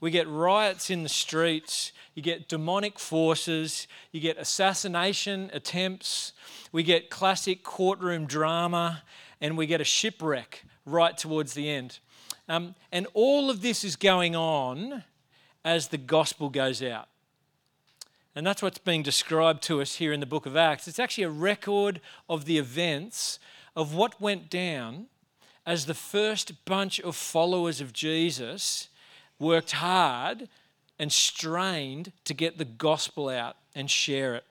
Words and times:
We 0.00 0.10
get 0.10 0.26
riots 0.28 0.88
in 0.88 1.02
the 1.02 1.10
streets, 1.10 1.92
you 2.14 2.22
get 2.22 2.48
demonic 2.48 2.98
forces, 2.98 3.86
you 4.12 4.20
get 4.20 4.38
assassination 4.38 5.50
attempts, 5.52 6.32
we 6.72 6.82
get 6.82 7.10
classic 7.10 7.62
courtroom 7.62 8.26
drama, 8.26 9.02
and 9.40 9.58
we 9.58 9.66
get 9.66 9.80
a 9.80 9.84
shipwreck 9.84 10.64
right 10.86 11.16
towards 11.16 11.52
the 11.52 11.68
end. 11.68 11.98
Um, 12.48 12.74
and 12.90 13.06
all 13.12 13.50
of 13.50 13.60
this 13.60 13.84
is 13.84 13.94
going 13.96 14.34
on 14.34 15.04
as 15.64 15.88
the 15.88 15.98
gospel 15.98 16.48
goes 16.48 16.82
out. 16.82 17.08
And 18.34 18.46
that's 18.46 18.62
what's 18.62 18.78
being 18.78 19.02
described 19.02 19.62
to 19.64 19.82
us 19.82 19.96
here 19.96 20.12
in 20.12 20.20
the 20.20 20.26
book 20.26 20.46
of 20.46 20.56
Acts. 20.56 20.88
It's 20.88 20.98
actually 20.98 21.24
a 21.24 21.30
record 21.30 22.00
of 22.28 22.44
the 22.44 22.58
events 22.58 23.38
of 23.76 23.94
what 23.94 24.20
went 24.20 24.48
down 24.48 25.06
as 25.66 25.86
the 25.86 25.94
first 25.94 26.64
bunch 26.64 27.00
of 27.00 27.16
followers 27.16 27.80
of 27.80 27.92
Jesus 27.92 28.88
worked 29.40 29.72
hard 29.72 30.48
and 30.98 31.10
strained 31.10 32.12
to 32.24 32.34
get 32.34 32.58
the 32.58 32.64
gospel 32.64 33.28
out 33.28 33.56
and 33.74 33.90
share 33.90 34.34
it. 34.36 34.44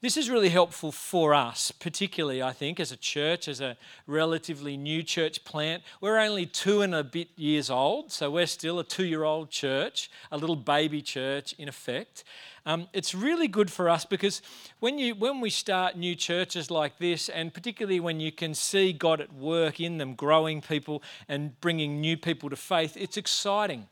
This 0.00 0.16
is 0.16 0.30
really 0.30 0.50
helpful 0.50 0.92
for 0.92 1.34
us, 1.34 1.70
particularly, 1.70 2.42
I 2.42 2.52
think, 2.52 2.78
as 2.78 2.92
a 2.92 2.96
church, 2.96 3.48
as 3.48 3.60
a 3.60 3.76
relatively 4.06 4.76
new 4.76 5.02
church 5.02 5.44
plant. 5.44 5.82
We're 6.00 6.18
only 6.18 6.46
two 6.46 6.82
and 6.82 6.94
a 6.94 7.02
bit 7.02 7.28
years 7.36 7.70
old, 7.70 8.12
so 8.12 8.30
we're 8.30 8.46
still 8.46 8.78
a 8.78 8.84
two 8.84 9.04
year 9.04 9.24
old 9.24 9.50
church, 9.50 10.10
a 10.30 10.36
little 10.38 10.56
baby 10.56 11.02
church 11.02 11.54
in 11.58 11.68
effect. 11.68 12.24
Um, 12.66 12.88
it's 12.92 13.14
really 13.14 13.48
good 13.48 13.70
for 13.70 13.88
us 13.88 14.04
because 14.04 14.42
when, 14.80 14.98
you, 14.98 15.14
when 15.14 15.40
we 15.40 15.50
start 15.50 15.96
new 15.96 16.14
churches 16.14 16.70
like 16.70 16.98
this, 16.98 17.28
and 17.28 17.54
particularly 17.54 18.00
when 18.00 18.20
you 18.20 18.32
can 18.32 18.54
see 18.54 18.92
God 18.92 19.20
at 19.20 19.32
work 19.32 19.80
in 19.80 19.98
them, 19.98 20.14
growing 20.14 20.60
people 20.60 21.02
and 21.28 21.58
bringing 21.60 22.00
new 22.00 22.16
people 22.16 22.50
to 22.50 22.56
faith, 22.56 22.96
it's 22.96 23.16
exciting. 23.16 23.88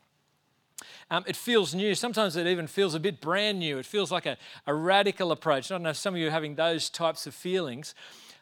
Um, 1.09 1.23
it 1.27 1.35
feels 1.35 1.73
new. 1.73 1.95
Sometimes 1.95 2.35
it 2.35 2.47
even 2.47 2.67
feels 2.67 2.95
a 2.95 2.99
bit 2.99 3.21
brand 3.21 3.59
new. 3.59 3.77
It 3.77 3.85
feels 3.85 4.11
like 4.11 4.25
a, 4.25 4.37
a 4.67 4.73
radical 4.73 5.31
approach. 5.31 5.71
I 5.71 5.75
don't 5.75 5.83
know 5.83 5.89
if 5.89 5.97
some 5.97 6.15
of 6.15 6.19
you 6.19 6.27
are 6.27 6.31
having 6.31 6.55
those 6.55 6.89
types 6.89 7.27
of 7.27 7.33
feelings. 7.33 7.95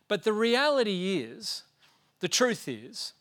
But 0.08 0.24
the 0.24 0.34
reality 0.34 1.20
is, 1.20 1.64
the 2.20 2.28
truth 2.28 2.68
is, 2.68 3.14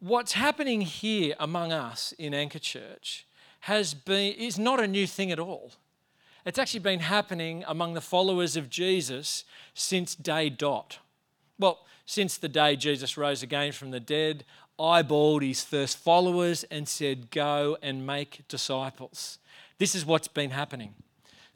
what's 0.00 0.32
happening 0.32 0.82
here 0.82 1.34
among 1.38 1.72
us 1.72 2.12
in 2.18 2.34
Anchor 2.34 2.58
Church 2.58 3.26
has 3.60 3.94
been, 3.94 4.32
is 4.34 4.58
not 4.58 4.80
a 4.80 4.88
new 4.88 5.06
thing 5.06 5.32
at 5.32 5.38
all. 5.38 5.72
It's 6.44 6.58
actually 6.58 6.80
been 6.80 7.00
happening 7.00 7.64
among 7.66 7.94
the 7.94 8.00
followers 8.00 8.56
of 8.56 8.70
Jesus 8.70 9.44
since 9.74 10.14
day 10.14 10.48
dot. 10.48 10.98
Well, 11.58 11.80
since 12.06 12.38
the 12.38 12.48
day 12.48 12.76
Jesus 12.76 13.18
rose 13.18 13.42
again 13.42 13.72
from 13.72 13.90
the 13.90 14.00
dead, 14.00 14.44
eyeballed 14.78 15.46
his 15.46 15.62
first 15.62 15.98
followers 15.98 16.64
and 16.64 16.88
said, 16.88 17.30
Go 17.30 17.76
and 17.82 18.06
make 18.06 18.46
disciples. 18.48 19.38
This 19.78 19.94
is 19.94 20.04
what's 20.04 20.28
been 20.28 20.50
happening. 20.50 20.94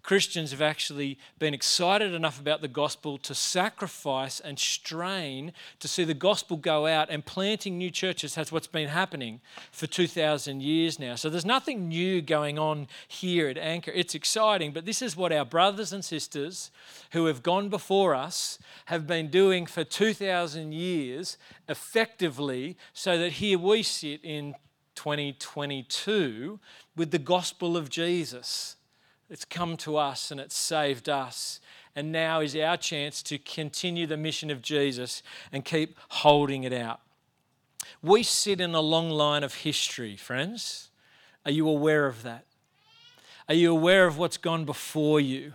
Christians 0.03 0.51
have 0.51 0.61
actually 0.61 1.17
been 1.39 1.55
excited 1.55 2.13
enough 2.13 2.41
about 2.41 2.61
the 2.61 2.69
gospel 2.69 3.19
to 3.19 3.35
sacrifice 3.35 4.41
and 4.41 4.59
strain 4.59 5.53
to 5.79 5.87
see 5.87 6.03
the 6.03 6.13
gospel 6.13 6.57
go 6.57 6.87
out, 6.87 7.09
and 7.09 7.25
planting 7.25 7.79
new 7.79 7.91
churches 7.91 8.35
has 8.35 8.51
what's 8.51 8.67
been 8.67 8.89
happening 8.89 9.41
for 9.71 9.87
2,000 9.87 10.61
years 10.61 10.99
now. 10.99 11.15
So 11.15 11.31
there's 11.31 11.45
nothing 11.45 11.89
new 11.89 12.21
going 12.21 12.59
on 12.59 12.89
here 13.07 13.49
at 13.49 13.57
Anchor. 13.57 13.93
It's 13.93 14.15
exciting, 14.15 14.73
but 14.73 14.87
this 14.87 15.03
is 15.03 15.17
what 15.17 15.33
our 15.33 15.45
brothers 15.45 15.93
and 15.93 16.05
sisters 16.05 16.73
who 17.13 17.27
have 17.27 17.43
gone 17.43 17.69
before 17.69 18.15
us 18.15 18.59
have 18.87 19.07
been 19.07 19.29
doing 19.29 19.67
for 19.67 19.85
2,000 19.85 20.73
years 20.73 21.39
effectively, 21.69 22.77
so 22.93 23.17
that 23.19 23.35
here 23.35 23.59
we 23.59 23.85
sit 23.85 24.21
in 24.25 24.57
2022 24.97 26.59
with 26.97 27.13
the 27.13 27.19
gospel 27.19 27.77
of 27.77 27.89
Jesus 27.89 28.77
it's 29.33 29.47
come 29.47 29.79
to 29.79 29.97
us 29.97 30.31
and 30.31 30.39
it's 30.39 30.55
saved 30.55 31.09
us. 31.09 31.59
And 31.97 32.13
now 32.13 32.41
is 32.41 32.55
our 32.55 32.77
chance 32.77 33.23
to 33.23 33.39
continue 33.39 34.07
the 34.07 34.19
mission 34.19 34.51
of 34.51 34.61
Jesus 34.61 35.23
and 35.51 35.65
keep 35.65 35.97
holding 36.11 36.65
it 36.65 36.73
out. 36.73 37.01
We 38.03 38.25
sit 38.25 38.61
in 38.61 38.75
a 38.75 38.83
long 38.83 39.09
line 39.09 39.43
of 39.43 39.55
history, 39.55 40.17
friends. 40.17 40.91
Are 41.47 41.51
you 41.51 41.67
aware 41.67 42.07
of 42.07 42.23
that? 42.25 42.45
Are 43.49 43.55
you 43.55 43.73
aware 43.73 44.07
of 44.07 44.19
what's 44.19 44.37
gone 44.37 44.67
before 44.67 45.19
you? 45.19 45.55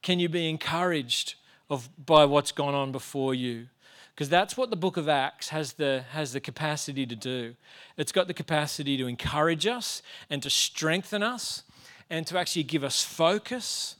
Can 0.00 0.18
you 0.18 0.30
be 0.30 0.48
encouraged 0.48 1.34
of, 1.68 1.90
by 2.06 2.24
what's 2.24 2.52
gone 2.52 2.74
on 2.74 2.90
before 2.90 3.34
you? 3.34 3.66
Because 4.14 4.30
that's 4.30 4.56
what 4.56 4.70
the 4.70 4.76
book 4.76 4.96
of 4.96 5.10
Acts 5.10 5.50
has 5.50 5.74
the, 5.74 6.04
has 6.12 6.32
the 6.32 6.40
capacity 6.40 7.04
to 7.04 7.16
do. 7.16 7.54
It's 7.98 8.12
got 8.12 8.28
the 8.28 8.34
capacity 8.34 8.96
to 8.96 9.06
encourage 9.06 9.66
us 9.66 10.00
and 10.30 10.42
to 10.42 10.48
strengthen 10.48 11.22
us 11.22 11.64
and 12.10 12.26
to 12.26 12.38
actually 12.38 12.62
give 12.64 12.84
us 12.84 13.02
focus 13.02 13.96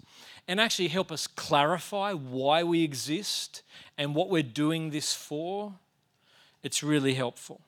and 0.46 0.60
actually 0.60 0.88
help 0.88 1.10
us 1.10 1.26
clarify 1.26 2.12
why 2.12 2.62
we 2.62 2.82
exist 2.82 3.62
and 3.96 4.14
what 4.14 4.28
we're 4.28 4.42
doing 4.42 4.90
this 4.90 5.14
for. 5.14 5.74
It's 6.62 6.82
really 6.82 7.14
helpful. 7.14 7.60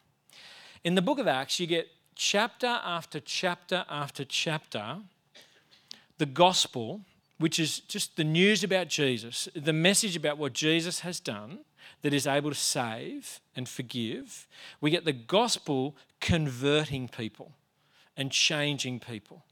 In 0.84 0.94
the 0.94 1.02
book 1.02 1.18
of 1.18 1.26
Acts, 1.26 1.58
you 1.58 1.66
get 1.66 1.88
chapter 2.14 2.66
after 2.66 3.20
chapter 3.20 3.84
after 3.88 4.24
chapter 4.24 4.98
the 6.18 6.26
gospel, 6.26 7.02
which 7.38 7.58
is 7.58 7.80
just 7.80 8.16
the 8.16 8.24
news 8.24 8.64
about 8.64 8.88
Jesus, 8.88 9.48
the 9.54 9.72
message 9.72 10.16
about 10.16 10.38
what 10.38 10.52
Jesus 10.52 11.00
has 11.00 11.20
done 11.20 11.60
that 12.02 12.14
is 12.14 12.26
able 12.26 12.50
to 12.50 12.56
save 12.56 13.40
and 13.54 13.68
forgive. 13.68 14.46
We 14.80 14.90
get 14.90 15.04
the 15.04 15.12
gospel 15.12 15.96
converting 16.20 17.08
people 17.08 17.52
and 18.16 18.30
changing 18.30 19.00
people 19.00 19.44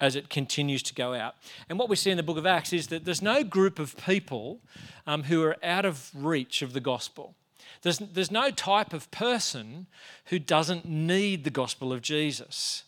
as 0.00 0.16
it 0.16 0.30
continues 0.30 0.82
to 0.84 0.94
go 0.94 1.14
out. 1.14 1.34
And 1.68 1.78
what 1.78 1.88
we 1.88 1.96
see 1.96 2.10
in 2.10 2.16
the 2.16 2.22
book 2.22 2.38
of 2.38 2.46
Acts 2.46 2.72
is 2.72 2.86
that 2.88 3.04
there's 3.04 3.22
no 3.22 3.44
group 3.44 3.78
of 3.78 3.96
people 3.96 4.60
um, 5.06 5.24
who 5.24 5.42
are 5.42 5.56
out 5.62 5.84
of 5.84 6.10
reach 6.14 6.62
of 6.62 6.72
the 6.72 6.80
gospel. 6.80 7.34
There's, 7.82 7.98
there's 7.98 8.30
no 8.30 8.50
type 8.50 8.92
of 8.92 9.10
person 9.10 9.86
who 10.26 10.38
doesn't 10.38 10.84
need 10.84 11.44
the 11.44 11.50
gospel 11.50 11.92
of 11.92 12.02
Jesus. 12.02 12.84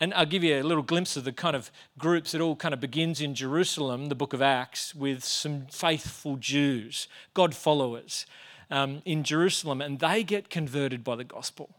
And 0.00 0.12
I'll 0.14 0.26
give 0.26 0.42
you 0.44 0.60
a 0.60 0.62
little 0.62 0.82
glimpse 0.82 1.16
of 1.16 1.24
the 1.24 1.32
kind 1.32 1.54
of 1.54 1.70
groups. 1.98 2.34
It 2.34 2.40
all 2.40 2.56
kind 2.56 2.74
of 2.74 2.80
begins 2.80 3.20
in 3.20 3.34
Jerusalem, 3.34 4.06
the 4.06 4.14
book 4.14 4.32
of 4.32 4.42
Acts, 4.42 4.94
with 4.94 5.24
some 5.24 5.66
faithful 5.70 6.36
Jews, 6.36 7.06
God 7.32 7.54
followers 7.54 8.26
um, 8.70 9.02
in 9.04 9.22
Jerusalem, 9.22 9.80
and 9.80 10.00
they 10.00 10.24
get 10.24 10.50
converted 10.50 11.04
by 11.04 11.16
the 11.16 11.24
gospel 11.24 11.70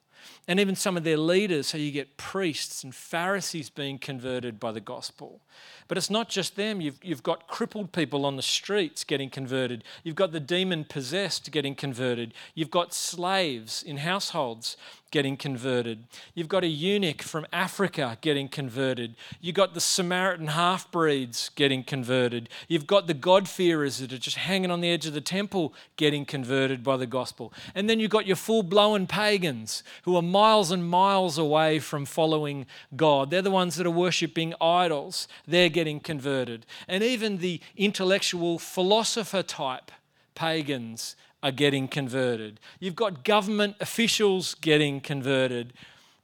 and 0.47 0.59
even 0.59 0.75
some 0.75 0.97
of 0.97 1.03
their 1.03 1.17
leaders. 1.17 1.67
So 1.67 1.78
you 1.78 1.91
get 1.91 2.17
priests 2.17 2.83
and 2.83 2.94
Pharisees 2.94 3.69
being 3.69 3.97
converted 3.97 4.59
by 4.59 4.72
the 4.72 4.79
gospel. 4.79 5.41
But 5.88 5.97
it's 5.97 6.09
not 6.09 6.29
just 6.29 6.56
them. 6.56 6.81
You've, 6.81 7.00
you've 7.03 7.23
got 7.23 7.47
crippled 7.47 7.91
people 7.91 8.25
on 8.25 8.35
the 8.35 8.41
streets 8.41 9.03
getting 9.03 9.29
converted. 9.29 9.83
You've 10.03 10.16
got 10.16 10.31
the 10.31 10.39
demon 10.39 10.85
possessed 10.85 11.51
getting 11.51 11.75
converted. 11.75 12.33
You've 12.56 12.72
got 12.72 12.94
slaves 12.94 13.83
in 13.83 13.97
households 13.97 14.78
getting 15.11 15.38
converted. 15.38 16.03
You've 16.33 16.50
got 16.50 16.66
a 16.66 16.67
eunuch 16.67 17.22
from 17.22 17.45
Africa 17.53 18.17
getting 18.19 18.50
converted. 18.50 19.16
You've 19.39 19.56
got 19.56 19.73
the 19.73 19.79
Samaritan 19.79 20.47
half 20.47 20.91
breeds 20.91 21.50
getting 21.56 21.83
converted. 21.83 22.50
You've 22.67 22.88
got 22.88 23.07
the 23.07 23.13
God-fearers 23.13 24.00
that 24.00 24.12
are 24.12 24.17
just 24.17 24.38
hanging 24.38 24.72
on 24.72 24.81
the 24.81 24.89
edge 24.89 25.06
of 25.06 25.13
the 25.13 25.22
temple 25.22 25.73
getting 25.95 26.25
converted 26.25 26.83
by 26.83 26.97
the 26.97 27.06
gospel. 27.06 27.53
And 27.73 27.89
then 27.89 28.00
you've 28.00 28.12
got 28.12 28.27
your 28.27 28.35
full 28.35 28.63
blown 28.63 29.07
pagans 29.07 29.83
who 30.03 30.17
are 30.17 30.22
miles 30.35 30.69
and 30.69 30.85
miles 30.85 31.38
away 31.38 31.79
from 31.79 32.03
following 32.03 32.66
God. 32.94 33.29
They're 33.29 33.41
the 33.41 33.50
ones 33.63 33.78
that 33.78 33.88
are 33.88 34.01
worshipping 34.03 34.53
idols. 34.59 35.29
They're 35.47 35.69
getting 35.69 36.01
converted. 36.01 36.66
And 36.90 37.01
even 37.01 37.38
the 37.38 37.62
intellectual 37.78 38.59
philosopher 38.59 39.44
type 39.44 39.94
pagans 40.35 41.16
are 41.41 41.53
getting 41.53 41.88
converted. 41.88 42.59
You've 42.81 42.97
got 42.97 43.24
government 43.24 43.78
officials 43.79 44.56
getting 44.56 45.00
converted. 45.00 45.72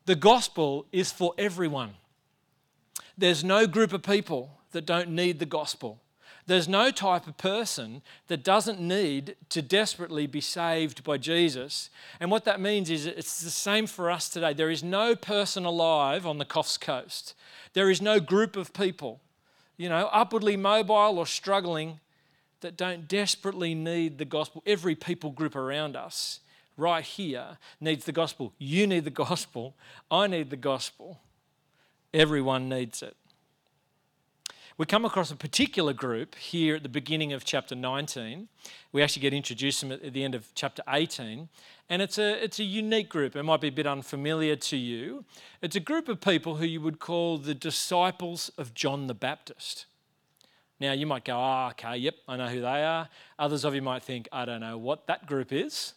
The 0.05 0.17
gospel 0.17 0.87
is 0.91 1.09
for 1.13 1.33
everyone. 1.37 1.93
There's 3.17 3.45
no 3.45 3.65
group 3.65 3.93
of 3.93 4.03
people 4.03 4.49
that 4.73 4.85
don't 4.85 5.11
need 5.11 5.39
the 5.39 5.45
gospel. 5.45 6.01
There's 6.51 6.67
no 6.67 6.91
type 6.91 7.27
of 7.27 7.37
person 7.37 8.01
that 8.27 8.43
doesn't 8.43 8.81
need 8.81 9.37
to 9.47 9.61
desperately 9.61 10.27
be 10.27 10.41
saved 10.41 11.01
by 11.01 11.17
Jesus. 11.17 11.89
And 12.19 12.29
what 12.29 12.43
that 12.43 12.59
means 12.59 12.89
is 12.89 13.05
it's 13.05 13.39
the 13.39 13.49
same 13.49 13.87
for 13.87 14.11
us 14.11 14.27
today. 14.27 14.51
There 14.51 14.69
is 14.69 14.83
no 14.83 15.15
person 15.15 15.63
alive 15.63 16.27
on 16.27 16.39
the 16.39 16.45
Coffs 16.45 16.77
Coast. 16.77 17.35
There 17.71 17.89
is 17.89 18.01
no 18.01 18.19
group 18.19 18.57
of 18.57 18.73
people, 18.73 19.21
you 19.77 19.87
know, 19.87 20.09
upwardly 20.11 20.57
mobile 20.57 21.17
or 21.17 21.25
struggling 21.25 22.01
that 22.59 22.75
don't 22.75 23.07
desperately 23.07 23.73
need 23.73 24.17
the 24.17 24.25
gospel. 24.25 24.61
Every 24.65 24.93
people 24.93 25.31
group 25.31 25.55
around 25.55 25.95
us, 25.95 26.41
right 26.75 27.05
here, 27.05 27.59
needs 27.79 28.03
the 28.03 28.11
gospel. 28.11 28.51
You 28.57 28.87
need 28.87 29.05
the 29.05 29.09
gospel. 29.09 29.73
I 30.11 30.27
need 30.27 30.49
the 30.49 30.57
gospel. 30.57 31.21
Everyone 32.13 32.67
needs 32.67 33.01
it. 33.01 33.15
We 34.77 34.85
come 34.85 35.05
across 35.05 35.31
a 35.31 35.35
particular 35.35 35.93
group 35.93 36.35
here 36.35 36.75
at 36.75 36.83
the 36.83 36.89
beginning 36.89 37.33
of 37.33 37.43
chapter 37.43 37.75
19. 37.75 38.47
We 38.91 39.03
actually 39.03 39.21
get 39.21 39.33
introduced 39.33 39.81
to 39.81 39.87
them 39.87 39.99
at 40.03 40.13
the 40.13 40.23
end 40.23 40.35
of 40.35 40.47
chapter 40.55 40.81
18. 40.87 41.49
And 41.89 42.01
it's 42.01 42.17
a, 42.17 42.43
it's 42.43 42.59
a 42.59 42.63
unique 42.63 43.09
group. 43.09 43.35
It 43.35 43.43
might 43.43 43.61
be 43.61 43.67
a 43.67 43.71
bit 43.71 43.85
unfamiliar 43.85 44.55
to 44.55 44.77
you. 44.77 45.25
It's 45.61 45.75
a 45.75 45.81
group 45.81 46.07
of 46.07 46.21
people 46.21 46.55
who 46.55 46.65
you 46.65 46.81
would 46.81 46.99
call 46.99 47.37
the 47.37 47.53
disciples 47.53 48.49
of 48.57 48.73
John 48.73 49.07
the 49.07 49.13
Baptist. 49.13 49.85
Now, 50.79 50.93
you 50.93 51.05
might 51.05 51.25
go, 51.25 51.35
oh, 51.37 51.67
okay, 51.71 51.97
yep, 51.97 52.15
I 52.27 52.37
know 52.37 52.47
who 52.47 52.61
they 52.61 52.83
are. 52.83 53.07
Others 53.37 53.65
of 53.65 53.75
you 53.75 53.81
might 53.83 54.01
think, 54.01 54.27
I 54.31 54.45
don't 54.45 54.61
know 54.61 54.77
what 54.77 55.05
that 55.07 55.27
group 55.27 55.51
is. 55.51 55.93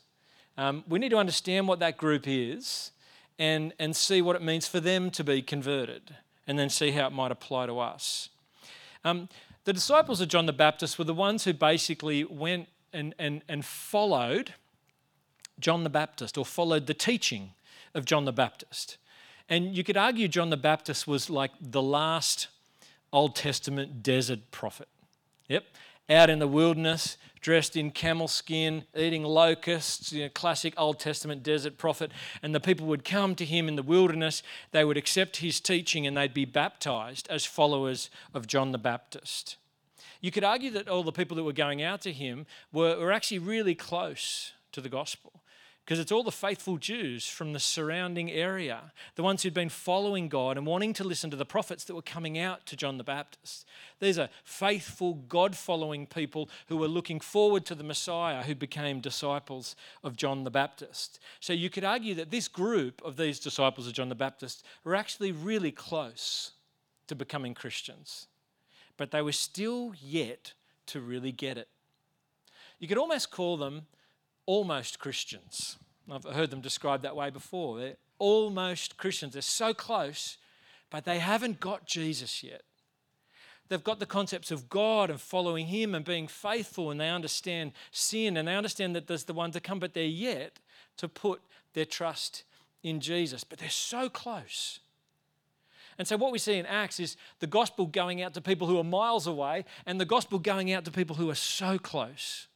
Um, 0.58 0.84
we 0.86 0.98
need 0.98 1.08
to 1.08 1.16
understand 1.16 1.68
what 1.68 1.78
that 1.78 1.96
group 1.96 2.24
is 2.26 2.90
and, 3.38 3.72
and 3.78 3.96
see 3.96 4.20
what 4.20 4.36
it 4.36 4.42
means 4.42 4.68
for 4.68 4.80
them 4.80 5.10
to 5.12 5.24
be 5.24 5.42
converted, 5.42 6.16
and 6.46 6.58
then 6.58 6.68
see 6.68 6.90
how 6.90 7.06
it 7.06 7.12
might 7.12 7.32
apply 7.32 7.66
to 7.66 7.78
us. 7.80 8.28
Um, 9.04 9.28
the 9.64 9.72
disciples 9.72 10.20
of 10.20 10.28
John 10.28 10.46
the 10.46 10.52
Baptist 10.52 10.98
were 10.98 11.04
the 11.04 11.14
ones 11.14 11.44
who 11.44 11.52
basically 11.52 12.24
went 12.24 12.68
and, 12.92 13.14
and, 13.18 13.42
and 13.48 13.64
followed 13.64 14.54
John 15.60 15.84
the 15.84 15.90
Baptist 15.90 16.36
or 16.36 16.44
followed 16.44 16.86
the 16.86 16.94
teaching 16.94 17.52
of 17.94 18.04
John 18.04 18.24
the 18.24 18.32
Baptist. 18.32 18.98
And 19.48 19.76
you 19.76 19.84
could 19.84 19.96
argue 19.96 20.28
John 20.28 20.50
the 20.50 20.56
Baptist 20.56 21.06
was 21.06 21.28
like 21.28 21.50
the 21.60 21.82
last 21.82 22.48
Old 23.12 23.36
Testament 23.36 24.02
desert 24.02 24.50
prophet. 24.50 24.88
Yep. 25.48 25.64
Out 26.08 26.30
in 26.30 26.38
the 26.38 26.48
wilderness, 26.48 27.16
dressed 27.44 27.76
in 27.76 27.90
camel 27.90 28.26
skin, 28.26 28.84
eating 28.96 29.22
locusts, 29.22 30.10
you 30.14 30.22
know, 30.22 30.30
classic 30.30 30.72
Old 30.78 30.98
Testament 30.98 31.42
desert 31.42 31.76
prophet. 31.76 32.10
And 32.42 32.54
the 32.54 32.58
people 32.58 32.86
would 32.86 33.04
come 33.04 33.34
to 33.34 33.44
him 33.44 33.68
in 33.68 33.76
the 33.76 33.82
wilderness, 33.82 34.42
they 34.70 34.82
would 34.82 34.96
accept 34.96 35.36
his 35.36 35.60
teaching, 35.60 36.06
and 36.06 36.16
they'd 36.16 36.32
be 36.32 36.46
baptized 36.46 37.28
as 37.28 37.44
followers 37.44 38.08
of 38.32 38.46
John 38.46 38.72
the 38.72 38.78
Baptist. 38.78 39.58
You 40.22 40.30
could 40.30 40.42
argue 40.42 40.70
that 40.70 40.88
all 40.88 41.02
the 41.02 41.12
people 41.12 41.36
that 41.36 41.44
were 41.44 41.52
going 41.52 41.82
out 41.82 42.00
to 42.02 42.12
him 42.12 42.46
were, 42.72 42.98
were 42.98 43.12
actually 43.12 43.40
really 43.40 43.74
close 43.74 44.52
to 44.72 44.80
the 44.80 44.88
gospel 44.88 45.43
because 45.84 45.98
it's 45.98 46.12
all 46.12 46.22
the 46.22 46.32
faithful 46.32 46.78
Jews 46.78 47.28
from 47.28 47.52
the 47.52 47.60
surrounding 47.60 48.30
area, 48.30 48.92
the 49.16 49.22
ones 49.22 49.42
who'd 49.42 49.52
been 49.52 49.68
following 49.68 50.30
God 50.30 50.56
and 50.56 50.66
wanting 50.66 50.94
to 50.94 51.04
listen 51.04 51.30
to 51.30 51.36
the 51.36 51.44
prophets 51.44 51.84
that 51.84 51.94
were 51.94 52.00
coming 52.00 52.38
out 52.38 52.64
to 52.66 52.76
John 52.76 52.96
the 52.96 53.04
Baptist. 53.04 53.66
These 54.00 54.18
are 54.18 54.30
faithful, 54.44 55.12
God 55.28 55.54
following 55.54 56.06
people 56.06 56.48
who 56.68 56.78
were 56.78 56.88
looking 56.88 57.20
forward 57.20 57.66
to 57.66 57.74
the 57.74 57.84
Messiah 57.84 58.42
who 58.42 58.54
became 58.54 59.00
disciples 59.00 59.76
of 60.02 60.16
John 60.16 60.44
the 60.44 60.50
Baptist. 60.50 61.18
So 61.38 61.52
you 61.52 61.68
could 61.68 61.84
argue 61.84 62.14
that 62.14 62.30
this 62.30 62.48
group 62.48 63.02
of 63.04 63.18
these 63.18 63.38
disciples 63.38 63.86
of 63.86 63.92
John 63.92 64.08
the 64.08 64.14
Baptist 64.14 64.64
were 64.84 64.94
actually 64.94 65.32
really 65.32 65.70
close 65.70 66.52
to 67.08 67.14
becoming 67.14 67.52
Christians, 67.52 68.28
but 68.96 69.10
they 69.10 69.20
were 69.20 69.32
still 69.32 69.92
yet 70.00 70.54
to 70.86 71.00
really 71.00 71.32
get 71.32 71.58
it. 71.58 71.68
You 72.78 72.88
could 72.88 72.98
almost 72.98 73.30
call 73.30 73.58
them 73.58 73.86
almost 74.46 74.98
Christians. 74.98 75.76
I've 76.10 76.24
heard 76.24 76.50
them 76.50 76.60
described 76.60 77.02
that 77.04 77.16
way 77.16 77.30
before. 77.30 77.78
They're 77.78 77.96
almost 78.18 78.96
Christians. 78.96 79.32
They're 79.32 79.42
so 79.42 79.72
close, 79.72 80.36
but 80.90 81.04
they 81.04 81.18
haven't 81.18 81.60
got 81.60 81.86
Jesus 81.86 82.42
yet. 82.42 82.62
They've 83.68 83.82
got 83.82 83.98
the 83.98 84.06
concepts 84.06 84.50
of 84.50 84.68
God 84.68 85.08
and 85.08 85.20
following 85.20 85.66
Him 85.66 85.94
and 85.94 86.04
being 86.04 86.28
faithful, 86.28 86.90
and 86.90 87.00
they 87.00 87.08
understand 87.08 87.72
sin 87.90 88.36
and 88.36 88.46
they 88.46 88.54
understand 88.54 88.94
that 88.94 89.06
there's 89.06 89.24
the 89.24 89.32
one 89.32 89.52
to 89.52 89.60
come, 89.60 89.78
but 89.78 89.94
they're 89.94 90.04
yet 90.04 90.58
to 90.98 91.08
put 91.08 91.40
their 91.72 91.86
trust 91.86 92.44
in 92.82 93.00
Jesus. 93.00 93.42
But 93.42 93.58
they're 93.58 93.70
so 93.70 94.08
close. 94.10 94.80
And 95.96 96.06
so, 96.06 96.16
what 96.16 96.32
we 96.32 96.38
see 96.38 96.58
in 96.58 96.66
Acts 96.66 97.00
is 97.00 97.16
the 97.38 97.46
gospel 97.46 97.86
going 97.86 98.20
out 98.20 98.34
to 98.34 98.40
people 98.40 98.66
who 98.66 98.78
are 98.78 98.84
miles 98.84 99.26
away 99.26 99.64
and 99.86 100.00
the 100.00 100.04
gospel 100.04 100.38
going 100.38 100.72
out 100.72 100.84
to 100.84 100.90
people 100.90 101.16
who 101.16 101.30
are 101.30 101.36
so 101.36 101.78
close. 101.78 102.48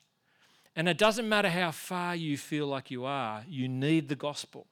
And 0.79 0.89
it 0.89 0.97
doesn't 0.97 1.29
matter 1.29 1.51
how 1.51 1.73
far 1.73 2.15
you 2.15 2.39
feel 2.39 2.69
like 2.69 2.89
you 2.89 3.05
are, 3.05 3.43
you 3.49 3.67
need 3.67 4.09
the 4.09 4.15
gospel. 4.15 4.69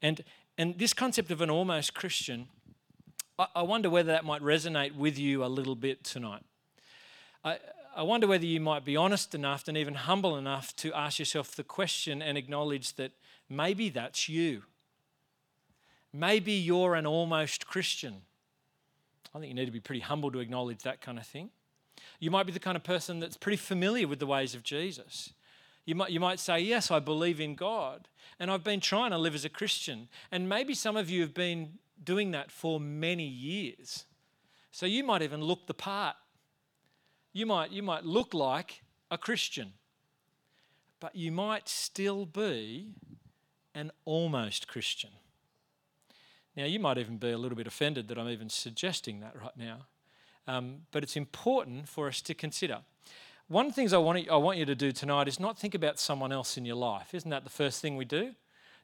And, 0.00 0.24
and 0.56 0.78
this 0.78 0.94
concept 0.94 1.30
of 1.30 1.42
an 1.42 1.50
almost 1.50 1.92
Christian, 1.92 2.48
I, 3.38 3.48
I 3.56 3.62
wonder 3.64 3.90
whether 3.90 4.12
that 4.12 4.24
might 4.24 4.40
resonate 4.40 4.96
with 4.96 5.18
you 5.18 5.44
a 5.44 5.46
little 5.46 5.74
bit 5.74 6.04
tonight. 6.04 6.42
I, 7.44 7.58
I 7.94 8.02
wonder 8.02 8.26
whether 8.26 8.46
you 8.46 8.60
might 8.60 8.82
be 8.82 8.96
honest 8.96 9.34
enough 9.34 9.68
and 9.68 9.76
even 9.76 9.92
humble 9.92 10.38
enough 10.38 10.74
to 10.76 10.94
ask 10.94 11.18
yourself 11.18 11.54
the 11.54 11.64
question 11.64 12.22
and 12.22 12.38
acknowledge 12.38 12.94
that 12.94 13.12
maybe 13.50 13.90
that's 13.90 14.26
you. 14.26 14.62
Maybe 16.14 16.52
you're 16.52 16.94
an 16.94 17.06
almost 17.06 17.66
Christian. 17.66 18.22
I 19.34 19.38
think 19.38 19.50
you 19.50 19.54
need 19.54 19.66
to 19.66 19.70
be 19.70 19.80
pretty 19.80 20.00
humble 20.00 20.32
to 20.32 20.38
acknowledge 20.38 20.78
that 20.84 21.02
kind 21.02 21.18
of 21.18 21.26
thing. 21.26 21.50
You 22.22 22.30
might 22.30 22.46
be 22.46 22.52
the 22.52 22.60
kind 22.60 22.76
of 22.76 22.84
person 22.84 23.18
that's 23.18 23.36
pretty 23.36 23.56
familiar 23.56 24.06
with 24.06 24.20
the 24.20 24.28
ways 24.28 24.54
of 24.54 24.62
Jesus. 24.62 25.32
You 25.84 25.96
might, 25.96 26.12
you 26.12 26.20
might 26.20 26.38
say, 26.38 26.60
Yes, 26.60 26.88
I 26.88 27.00
believe 27.00 27.40
in 27.40 27.56
God, 27.56 28.06
and 28.38 28.48
I've 28.48 28.62
been 28.62 28.78
trying 28.78 29.10
to 29.10 29.18
live 29.18 29.34
as 29.34 29.44
a 29.44 29.48
Christian. 29.48 30.06
And 30.30 30.48
maybe 30.48 30.72
some 30.72 30.96
of 30.96 31.10
you 31.10 31.22
have 31.22 31.34
been 31.34 31.80
doing 32.04 32.30
that 32.30 32.52
for 32.52 32.78
many 32.78 33.26
years. 33.26 34.04
So 34.70 34.86
you 34.86 35.02
might 35.02 35.22
even 35.22 35.42
look 35.42 35.66
the 35.66 35.74
part. 35.74 36.14
You 37.32 37.44
might, 37.44 37.72
you 37.72 37.82
might 37.82 38.04
look 38.04 38.34
like 38.34 38.84
a 39.10 39.18
Christian, 39.18 39.72
but 41.00 41.16
you 41.16 41.32
might 41.32 41.68
still 41.68 42.24
be 42.24 42.92
an 43.74 43.90
almost 44.04 44.68
Christian. 44.68 45.10
Now, 46.56 46.66
you 46.66 46.78
might 46.78 46.98
even 46.98 47.16
be 47.16 47.32
a 47.32 47.38
little 47.38 47.56
bit 47.56 47.66
offended 47.66 48.06
that 48.06 48.16
I'm 48.16 48.28
even 48.28 48.48
suggesting 48.48 49.18
that 49.18 49.34
right 49.34 49.56
now. 49.56 49.86
Um, 50.46 50.82
but 50.90 51.02
it's 51.02 51.16
important 51.16 51.88
for 51.88 52.08
us 52.08 52.20
to 52.22 52.34
consider. 52.34 52.78
One 53.48 53.66
of 53.66 53.72
the 53.72 53.76
things 53.76 53.92
I 53.92 53.98
want, 53.98 54.28
I 54.30 54.36
want 54.36 54.58
you 54.58 54.64
to 54.66 54.74
do 54.74 54.92
tonight 54.92 55.28
is 55.28 55.38
not 55.38 55.58
think 55.58 55.74
about 55.74 55.98
someone 55.98 56.32
else 56.32 56.56
in 56.56 56.64
your 56.64 56.76
life. 56.76 57.14
Isn't 57.14 57.30
that 57.30 57.44
the 57.44 57.50
first 57.50 57.80
thing 57.80 57.96
we 57.96 58.04
do? 58.04 58.34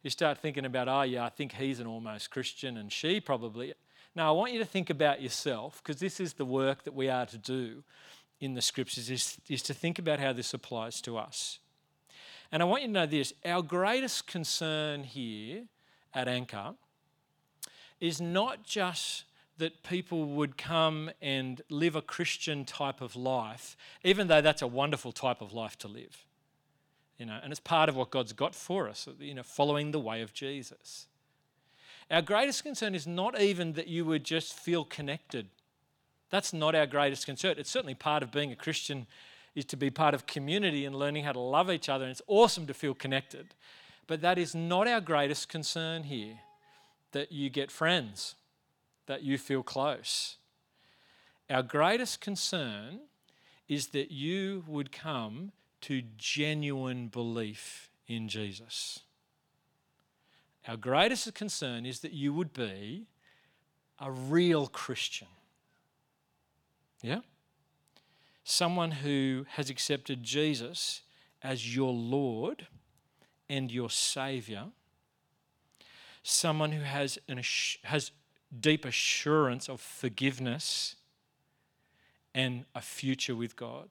You 0.02 0.10
start 0.10 0.38
thinking 0.38 0.64
about, 0.64 0.88
oh, 0.88 1.02
yeah, 1.02 1.24
I 1.24 1.28
think 1.28 1.52
he's 1.52 1.80
an 1.80 1.86
almost 1.86 2.30
Christian 2.30 2.76
and 2.76 2.92
she 2.92 3.20
probably. 3.20 3.74
Now, 4.14 4.28
I 4.28 4.32
want 4.32 4.52
you 4.52 4.58
to 4.58 4.64
think 4.64 4.90
about 4.90 5.20
yourself 5.20 5.82
because 5.82 6.00
this 6.00 6.20
is 6.20 6.34
the 6.34 6.44
work 6.44 6.84
that 6.84 6.94
we 6.94 7.08
are 7.08 7.26
to 7.26 7.38
do 7.38 7.82
in 8.40 8.54
the 8.54 8.62
scriptures, 8.62 9.10
is, 9.10 9.38
is 9.48 9.62
to 9.62 9.74
think 9.74 9.98
about 9.98 10.20
how 10.20 10.32
this 10.32 10.54
applies 10.54 11.00
to 11.02 11.18
us. 11.18 11.58
And 12.52 12.62
I 12.62 12.66
want 12.66 12.82
you 12.82 12.88
to 12.88 12.92
know 12.92 13.06
this 13.06 13.32
our 13.44 13.62
greatest 13.62 14.26
concern 14.26 15.04
here 15.04 15.64
at 16.14 16.28
Anchor 16.28 16.74
is 18.00 18.20
not 18.20 18.62
just 18.64 19.24
that 19.58 19.82
people 19.82 20.24
would 20.24 20.56
come 20.56 21.10
and 21.20 21.60
live 21.68 21.96
a 21.96 22.02
Christian 22.02 22.64
type 22.64 23.00
of 23.00 23.16
life, 23.16 23.76
even 24.04 24.28
though 24.28 24.40
that's 24.40 24.62
a 24.62 24.66
wonderful 24.66 25.12
type 25.12 25.40
of 25.40 25.52
life 25.52 25.76
to 25.78 25.88
live. 25.88 26.24
You 27.18 27.26
know, 27.26 27.38
and 27.42 27.52
it's 27.52 27.60
part 27.60 27.88
of 27.88 27.96
what 27.96 28.10
God's 28.10 28.32
got 28.32 28.54
for 28.54 28.88
us, 28.88 29.08
you 29.18 29.34
know, 29.34 29.42
following 29.42 29.90
the 29.90 29.98
way 29.98 30.22
of 30.22 30.32
Jesus. 30.32 31.08
Our 32.10 32.22
greatest 32.22 32.62
concern 32.62 32.94
is 32.94 33.06
not 33.06 33.40
even 33.40 33.72
that 33.72 33.88
you 33.88 34.04
would 34.04 34.24
just 34.24 34.54
feel 34.54 34.84
connected. 34.84 35.48
That's 36.30 36.52
not 36.52 36.74
our 36.74 36.86
greatest 36.86 37.26
concern. 37.26 37.56
It's 37.58 37.70
certainly 37.70 37.94
part 37.94 38.22
of 38.22 38.30
being 38.30 38.52
a 38.52 38.56
Christian 38.56 39.06
is 39.54 39.64
to 39.66 39.76
be 39.76 39.90
part 39.90 40.14
of 40.14 40.26
community 40.26 40.84
and 40.84 40.94
learning 40.94 41.24
how 41.24 41.32
to 41.32 41.40
love 41.40 41.70
each 41.70 41.88
other. 41.88 42.04
And 42.04 42.12
it's 42.12 42.22
awesome 42.28 42.66
to 42.68 42.74
feel 42.74 42.94
connected. 42.94 43.54
But 44.06 44.20
that 44.20 44.38
is 44.38 44.54
not 44.54 44.86
our 44.86 45.00
greatest 45.00 45.48
concern 45.48 46.04
here, 46.04 46.38
that 47.12 47.32
you 47.32 47.50
get 47.50 47.70
friends 47.70 48.36
that 49.08 49.22
you 49.22 49.36
feel 49.36 49.62
close. 49.62 50.36
Our 51.50 51.62
greatest 51.62 52.20
concern 52.20 53.00
is 53.68 53.88
that 53.88 54.12
you 54.12 54.64
would 54.68 54.92
come 54.92 55.52
to 55.82 56.02
genuine 56.16 57.08
belief 57.08 57.90
in 58.06 58.28
Jesus. 58.28 59.00
Our 60.66 60.76
greatest 60.76 61.34
concern 61.34 61.86
is 61.86 62.00
that 62.00 62.12
you 62.12 62.32
would 62.34 62.52
be 62.52 63.06
a 63.98 64.10
real 64.12 64.66
Christian. 64.66 65.28
Yeah? 67.02 67.20
Someone 68.44 68.90
who 68.90 69.46
has 69.50 69.70
accepted 69.70 70.22
Jesus 70.22 71.02
as 71.42 71.74
your 71.74 71.92
Lord 71.92 72.66
and 73.48 73.70
your 73.70 73.88
Savior. 73.88 74.66
Someone 76.22 76.72
who 76.72 76.82
has, 76.82 77.18
an, 77.28 77.40
has 77.84 78.10
deep 78.60 78.84
assurance 78.84 79.68
of 79.68 79.80
forgiveness 79.80 80.96
and 82.34 82.64
a 82.74 82.80
future 82.80 83.34
with 83.34 83.56
God. 83.56 83.88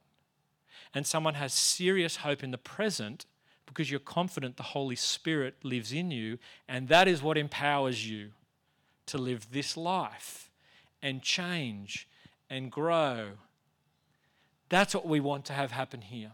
And 0.94 1.06
someone 1.06 1.36
has 1.36 1.54
serious 1.54 2.18
hope 2.18 2.44
in 2.44 2.52
the 2.52 2.58
present 2.58 3.26
because 3.66 3.92
you're 3.92 4.00
confident 4.00 4.58
the 4.58 4.64
Holy 4.64 4.96
Spirit 4.96 5.56
lives 5.64 5.92
in 5.92 6.10
you, 6.10 6.40
and 6.68 6.88
that 6.88 7.08
is 7.08 7.22
what 7.22 7.38
empowers 7.38 8.10
you 8.10 8.30
to 9.08 9.18
live 9.18 9.52
this 9.52 9.76
life 9.76 10.50
and 11.02 11.22
change 11.22 12.08
and 12.50 12.72
grow. 12.72 13.32
That's 14.70 14.96
what 14.96 15.08
we 15.08 15.20
want 15.20 15.46
to 15.46 15.54
have 15.54 15.72
happen 15.72 16.02
here. 16.02 16.32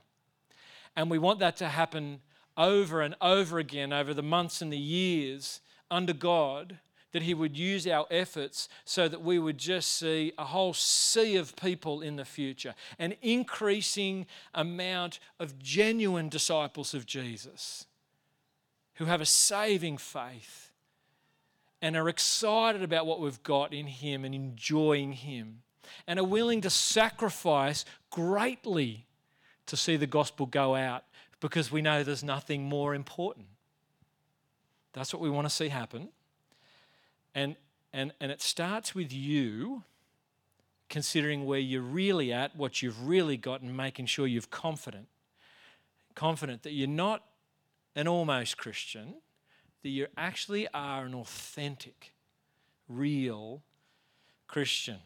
And 0.96 1.10
we 1.10 1.18
want 1.18 1.40
that 1.40 1.58
to 1.58 1.70
happen 1.70 2.22
over 2.56 3.02
and 3.02 3.16
over 3.20 3.58
again 3.58 3.92
over 3.92 4.14
the 4.14 4.24
months 4.24 4.62
and 4.62 4.72
the 4.72 4.78
years 4.78 5.60
under 5.90 6.14
God 6.14 6.80
that 7.14 7.24
He 7.24 7.34
would 7.34 7.58
use 7.58 7.88
our 7.88 8.06
efforts 8.12 8.68
so 8.84 9.08
that 9.08 9.22
we 9.22 9.40
would 9.40 9.58
just 9.58 9.98
see 9.98 10.34
a 10.38 10.44
whole 10.44 10.74
sea 10.74 11.38
of 11.38 11.56
people 11.56 12.02
in 12.02 12.18
the 12.18 12.26
future, 12.26 12.76
an 13.00 13.14
increasing 13.22 14.26
amount 14.54 15.20
of 15.40 15.58
genuine 15.58 16.28
disciples 16.28 16.94
of 16.94 17.06
Jesus 17.06 17.86
who 18.96 19.06
have 19.06 19.22
a 19.22 19.26
saving 19.26 19.98
faith 19.98 20.72
and 21.82 21.96
are 21.96 22.10
excited 22.10 22.84
about 22.84 23.06
what 23.06 23.20
we've 23.20 23.44
got 23.44 23.74
in 23.74 23.88
Him 23.88 24.26
and 24.26 24.36
enjoying 24.36 25.14
Him 25.14 25.62
and 26.08 26.20
are 26.20 26.26
willing 26.26 26.62
to 26.62 26.70
sacrifice 26.70 27.86
greatly 28.10 29.06
to 29.66 29.78
see 29.78 29.98
the 29.98 30.08
gospel 30.08 30.46
go 30.46 30.76
out 30.76 31.04
because 31.40 31.72
we 31.72 31.82
know 31.82 32.04
there's 32.04 32.24
nothing 32.24 32.64
more 32.64 32.96
important. 32.96 33.48
That's 34.94 35.14
what 35.14 35.22
we 35.22 35.30
want 35.30 35.46
to 35.46 35.54
see 35.54 35.70
happen. 35.70 36.10
And, 37.36 37.56
and, 37.92 38.14
and 38.20 38.32
it 38.32 38.42
starts 38.42 38.94
with 38.94 39.12
you 39.12 39.84
considering 40.90 41.46
where 41.46 41.60
you're 41.60 41.82
really 41.82 42.32
at, 42.32 42.56
what 42.56 42.82
you've 42.82 43.08
really 43.08 43.38
got, 43.38 43.62
and 43.62 43.76
making 43.76 44.06
sure 44.06 44.28
you're 44.28 44.44
confident. 44.52 45.08
Confident 46.14 46.64
that 46.64 46.72
you're 46.72 46.88
not 46.88 47.24
an 47.96 48.08
almost 48.08 48.58
Christian, 48.58 49.16
that 49.82 49.90
you 49.90 50.08
actually 50.16 50.68
are 50.74 51.06
an 51.06 51.16
authentic, 51.16 52.14
real 52.88 53.64
Christian. 54.48 55.00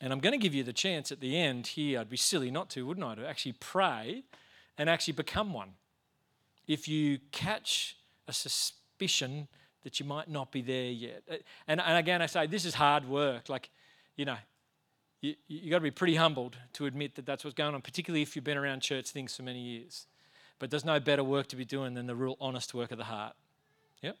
And 0.00 0.12
I'm 0.12 0.20
going 0.20 0.32
to 0.32 0.38
give 0.38 0.54
you 0.54 0.64
the 0.64 0.72
chance 0.72 1.12
at 1.12 1.20
the 1.20 1.36
end 1.36 1.68
here, 1.68 2.00
I'd 2.00 2.10
be 2.10 2.16
silly 2.16 2.50
not 2.50 2.70
to, 2.70 2.86
wouldn't 2.86 3.06
I, 3.06 3.14
to 3.16 3.26
actually 3.26 3.54
pray 3.60 4.24
and 4.78 4.90
actually 4.90 5.14
become 5.14 5.52
one. 5.52 5.70
If 6.66 6.88
you 6.88 7.18
catch 7.30 7.96
a 8.26 8.32
suspicion 8.32 9.48
that 9.84 10.00
you 10.00 10.06
might 10.06 10.28
not 10.28 10.50
be 10.52 10.62
there 10.62 10.90
yet. 10.90 11.22
Uh, 11.30 11.36
and, 11.66 11.80
and 11.80 11.98
again, 11.98 12.22
I 12.22 12.26
say 12.26 12.46
this 12.46 12.64
is 12.64 12.74
hard 12.74 13.08
work. 13.08 13.48
Like, 13.48 13.70
you 14.16 14.24
know, 14.24 14.36
you, 15.20 15.34
you 15.48 15.70
got 15.70 15.78
to 15.78 15.82
be 15.82 15.90
pretty 15.90 16.16
humbled 16.16 16.56
to 16.74 16.86
admit 16.86 17.14
that 17.14 17.26
that's 17.26 17.44
what's 17.44 17.54
going 17.54 17.74
on, 17.74 17.82
particularly 17.82 18.22
if 18.22 18.34
you've 18.34 18.44
been 18.44 18.58
around 18.58 18.80
church 18.80 19.10
things 19.10 19.36
for 19.36 19.42
many 19.42 19.60
years. 19.60 20.06
But 20.58 20.70
there's 20.70 20.84
no 20.84 21.00
better 21.00 21.24
work 21.24 21.48
to 21.48 21.56
be 21.56 21.64
doing 21.64 21.94
than 21.94 22.06
the 22.06 22.14
real 22.14 22.36
honest 22.40 22.74
work 22.74 22.92
of 22.92 22.98
the 22.98 23.04
heart. 23.04 23.34
Yep. 24.02 24.16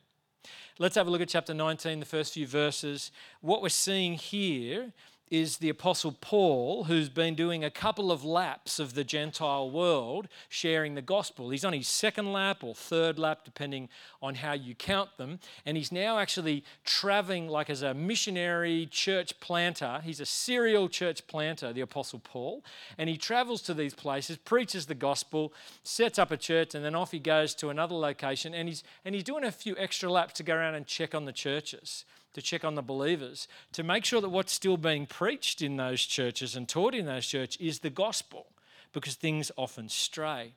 Let's 0.78 0.96
have 0.96 1.06
a 1.06 1.10
look 1.10 1.20
at 1.20 1.28
chapter 1.28 1.54
19, 1.54 2.00
the 2.00 2.06
first 2.06 2.34
few 2.34 2.46
verses. 2.46 3.12
What 3.40 3.62
we're 3.62 3.68
seeing 3.68 4.14
here 4.14 4.92
is 5.32 5.56
the 5.56 5.70
Apostle 5.70 6.12
Paul, 6.20 6.84
who's 6.84 7.08
been 7.08 7.34
doing 7.34 7.64
a 7.64 7.70
couple 7.70 8.12
of 8.12 8.22
laps 8.22 8.78
of 8.78 8.92
the 8.92 9.02
Gentile 9.02 9.70
world 9.70 10.28
sharing 10.50 10.94
the 10.94 11.00
gospel. 11.00 11.48
He's 11.48 11.64
on 11.64 11.72
his 11.72 11.88
second 11.88 12.34
lap 12.34 12.62
or 12.62 12.74
third 12.74 13.18
lap, 13.18 13.40
depending 13.42 13.88
on 14.20 14.34
how 14.34 14.52
you 14.52 14.74
count 14.74 15.16
them. 15.16 15.40
And 15.64 15.78
he's 15.78 15.90
now 15.90 16.18
actually 16.18 16.64
traveling 16.84 17.48
like 17.48 17.70
as 17.70 17.80
a 17.80 17.94
missionary 17.94 18.86
church 18.90 19.40
planter. 19.40 20.02
He's 20.04 20.20
a 20.20 20.26
serial 20.26 20.90
church 20.90 21.26
planter, 21.26 21.72
the 21.72 21.80
Apostle 21.80 22.18
Paul. 22.22 22.62
And 22.98 23.08
he 23.08 23.16
travels 23.16 23.62
to 23.62 23.72
these 23.72 23.94
places, 23.94 24.36
preaches 24.36 24.84
the 24.84 24.94
gospel, 24.94 25.54
sets 25.82 26.18
up 26.18 26.30
a 26.30 26.36
church, 26.36 26.74
and 26.74 26.84
then 26.84 26.94
off 26.94 27.10
he 27.10 27.18
goes 27.18 27.54
to 27.54 27.70
another 27.70 27.94
location. 27.94 28.52
And 28.52 28.68
he's, 28.68 28.84
and 29.02 29.14
he's 29.14 29.24
doing 29.24 29.44
a 29.44 29.52
few 29.52 29.78
extra 29.78 30.12
laps 30.12 30.34
to 30.34 30.42
go 30.42 30.54
around 30.54 30.74
and 30.74 30.86
check 30.86 31.14
on 31.14 31.24
the 31.24 31.32
churches 31.32 32.04
to 32.34 32.42
check 32.42 32.64
on 32.64 32.74
the 32.74 32.82
believers, 32.82 33.48
to 33.72 33.82
make 33.82 34.04
sure 34.04 34.20
that 34.20 34.28
what's 34.28 34.52
still 34.52 34.76
being 34.76 35.06
preached 35.06 35.62
in 35.62 35.76
those 35.76 36.02
churches 36.02 36.56
and 36.56 36.68
taught 36.68 36.94
in 36.94 37.06
those 37.06 37.26
churches 37.26 37.56
is 37.60 37.80
the 37.80 37.90
gospel, 37.90 38.46
because 38.92 39.14
things 39.14 39.50
often 39.56 39.88
stray. 39.88 40.54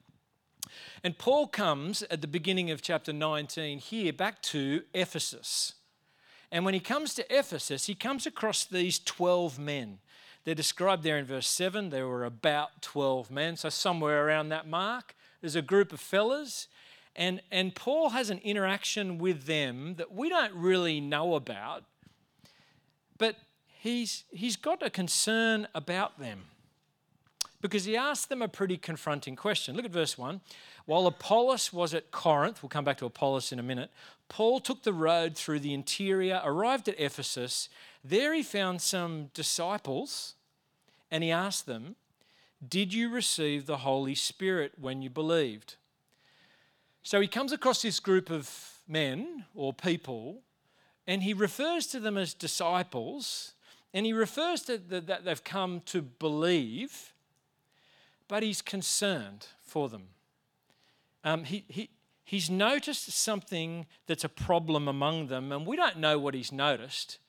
And 1.04 1.18
Paul 1.18 1.48
comes 1.48 2.02
at 2.04 2.22
the 2.22 2.28
beginning 2.28 2.72
of 2.72 2.82
chapter 2.82 3.14
19 3.14 3.80
here 3.80 4.14
back 4.14 4.42
to 4.44 4.84
Ephesus. 4.94 5.74
And 6.52 6.66
when 6.66 6.74
he 6.74 6.80
comes 6.80 7.14
to 7.16 7.38
Ephesus, 7.38 7.88
he 7.88 7.96
comes 7.96 8.26
across 8.26 8.64
these 8.66 9.00
12 9.00 9.60
men. 9.60 10.00
They're 10.44 10.56
described 10.56 11.04
there 11.04 11.18
in 11.18 11.26
verse 11.26 11.48
7. 11.48 11.90
There 11.90 12.08
were 12.08 12.24
about 12.24 12.82
12 12.82 13.32
men, 13.32 13.58
so 13.58 13.70
somewhere 13.70 14.26
around 14.26 14.50
that 14.50 14.68
mark. 14.68 15.16
There's 15.42 15.56
a 15.56 15.62
group 15.62 15.92
of 15.92 16.00
fellas 16.00 16.68
and, 17.16 17.42
and 17.52 17.74
Paul 17.74 18.10
has 18.10 18.30
an 18.30 18.40
interaction 18.40 19.18
with 19.18 19.46
them 19.46 19.96
that 19.96 20.14
we 20.14 20.30
don't 20.30 20.54
really 20.54 21.00
know 21.00 21.36
about, 21.36 21.84
but 23.18 23.38
he's, 23.80 24.26
he's 24.32 24.56
got 24.56 24.84
a 24.84 24.90
concern 24.90 25.68
about 25.74 26.20
them 26.20 26.44
because 27.62 27.86
he 27.86 27.96
asks 27.96 28.26
them 28.26 28.42
a 28.42 28.48
pretty 28.48 28.78
confronting 28.78 29.36
question. 29.36 29.76
Look 29.76 29.86
at 29.86 29.92
verse 29.92 30.18
1. 30.18 30.42
While 30.86 31.08
Apollos 31.08 31.74
was 31.74 31.94
at 31.94 32.12
Corinth, 32.12 32.62
we'll 32.62 32.70
come 32.70 32.86
back 32.86 32.98
to 32.98 33.06
Apollos 33.06 33.52
in 33.52 33.60
a 33.60 33.64
minute, 33.64 33.90
Paul 34.28 34.60
took 34.60 34.84
the 34.84 34.94
road 34.94 35.36
through 35.36 35.60
the 35.60 35.74
interior, 35.74 36.42
arrived 36.44 36.90
at 36.90 37.00
Ephesus. 37.00 37.70
There 38.04 38.34
he 38.34 38.44
found 38.44 38.82
some 38.82 39.30
disciples 39.34 40.36
and 41.10 41.24
he 41.24 41.32
asked 41.32 41.66
them, 41.66 41.96
Did 42.68 42.94
you 42.94 43.10
receive 43.10 43.66
the 43.66 43.78
Holy 43.78 44.16
Spirit 44.16 44.74
when 44.78 45.02
you 45.02 45.10
believed? 45.10 45.76
So 47.06 47.22
he 47.22 47.28
comes 47.28 47.52
across 47.52 47.84
this 47.84 48.00
group 48.00 48.32
of 48.32 48.80
men 48.88 49.46
or 49.54 49.74
people, 49.74 50.42
and 51.06 51.22
he 51.22 51.36
refers 51.36 51.86
to 51.88 52.00
them 52.00 52.18
as 52.18 52.34
disciples, 52.34 53.54
and 53.94 54.08
he 54.08 54.12
refers 54.12 54.64
to 54.64 54.80
the, 54.80 55.02
that 55.02 55.24
they've 55.24 55.44
come 55.44 55.82
to 55.82 56.02
believe, 56.02 57.14
but 58.28 58.42
he's 58.42 58.64
concerned 58.64 59.46
for 59.62 59.88
them. 59.88 60.08
Um, 61.24 61.44
he, 61.44 61.64
he, 61.68 61.92
he's 62.24 62.50
noticed 62.50 63.12
something 63.12 63.86
that's 64.08 64.24
a 64.24 64.30
problem 64.30 64.88
among 64.88 65.28
them, 65.28 65.52
and 65.52 65.64
we 65.64 65.76
don't 65.76 66.00
know 66.00 66.18
what 66.18 66.34
he's 66.34 66.52
noticed. 66.52 67.20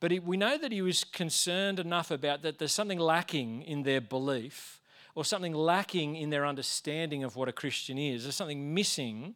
But 0.00 0.10
he, 0.10 0.18
we 0.18 0.36
know 0.36 0.58
that 0.58 0.72
he 0.72 0.82
was 0.82 1.04
concerned 1.04 1.78
enough 1.78 2.10
about 2.10 2.42
that 2.42 2.58
there's 2.58 2.72
something 2.72 2.98
lacking 2.98 3.62
in 3.62 3.84
their 3.84 4.00
belief 4.00 4.81
or 5.14 5.24
something 5.24 5.52
lacking 5.52 6.16
in 6.16 6.30
their 6.30 6.46
understanding 6.46 7.24
of 7.24 7.36
what 7.36 7.48
a 7.48 7.52
Christian 7.52 7.98
is. 7.98 8.22
There's 8.22 8.36
something 8.36 8.74
missing 8.74 9.34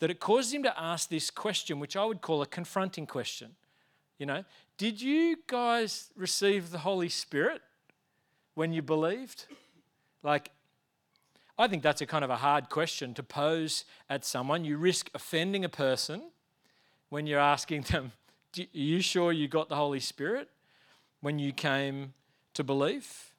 that 0.00 0.10
it 0.10 0.20
caused 0.20 0.52
him 0.52 0.62
to 0.64 0.80
ask 0.80 1.08
this 1.08 1.30
question, 1.30 1.78
which 1.78 1.96
I 1.96 2.04
would 2.04 2.20
call 2.20 2.42
a 2.42 2.46
confronting 2.46 3.06
question. 3.06 3.52
You 4.18 4.26
know, 4.26 4.44
did 4.76 5.00
you 5.00 5.38
guys 5.46 6.10
receive 6.16 6.70
the 6.70 6.78
Holy 6.78 7.08
Spirit 7.08 7.62
when 8.54 8.72
you 8.72 8.82
believed? 8.82 9.46
Like, 10.22 10.50
I 11.58 11.68
think 11.68 11.82
that's 11.82 12.00
a 12.00 12.06
kind 12.06 12.24
of 12.24 12.30
a 12.30 12.36
hard 12.36 12.68
question 12.68 13.14
to 13.14 13.22
pose 13.22 13.84
at 14.10 14.24
someone. 14.24 14.64
You 14.64 14.76
risk 14.76 15.10
offending 15.14 15.64
a 15.64 15.68
person 15.68 16.22
when 17.08 17.26
you're 17.26 17.38
asking 17.38 17.82
them, 17.82 18.12
Are 18.58 18.64
you 18.72 19.00
sure 19.00 19.32
you 19.32 19.46
got 19.46 19.68
the 19.68 19.76
Holy 19.76 20.00
Spirit 20.00 20.48
when 21.20 21.38
you 21.38 21.52
came 21.52 22.14
to 22.54 22.64
believe? 22.64 23.33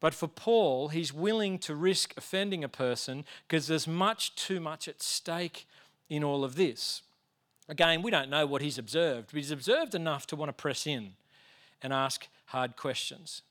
But 0.00 0.14
for 0.14 0.28
Paul, 0.28 0.88
he's 0.88 1.12
willing 1.12 1.58
to 1.60 1.74
risk 1.74 2.14
offending 2.16 2.62
a 2.62 2.68
person 2.68 3.24
because 3.48 3.66
there's 3.66 3.86
much 3.86 4.34
too 4.34 4.60
much 4.60 4.88
at 4.88 5.02
stake 5.02 5.66
in 6.08 6.22
all 6.22 6.44
of 6.44 6.56
this. 6.56 7.02
Again, 7.68 8.02
we 8.02 8.10
don't 8.10 8.28
know 8.28 8.46
what 8.46 8.60
he's 8.60 8.78
observed, 8.78 9.28
but 9.28 9.36
he's 9.36 9.50
observed 9.50 9.94
enough 9.94 10.26
to 10.28 10.36
want 10.36 10.50
to 10.50 10.52
press 10.52 10.86
in 10.86 11.12
and 11.80 11.92
ask 11.92 12.28
hard 12.46 12.76
questions. 12.76 13.42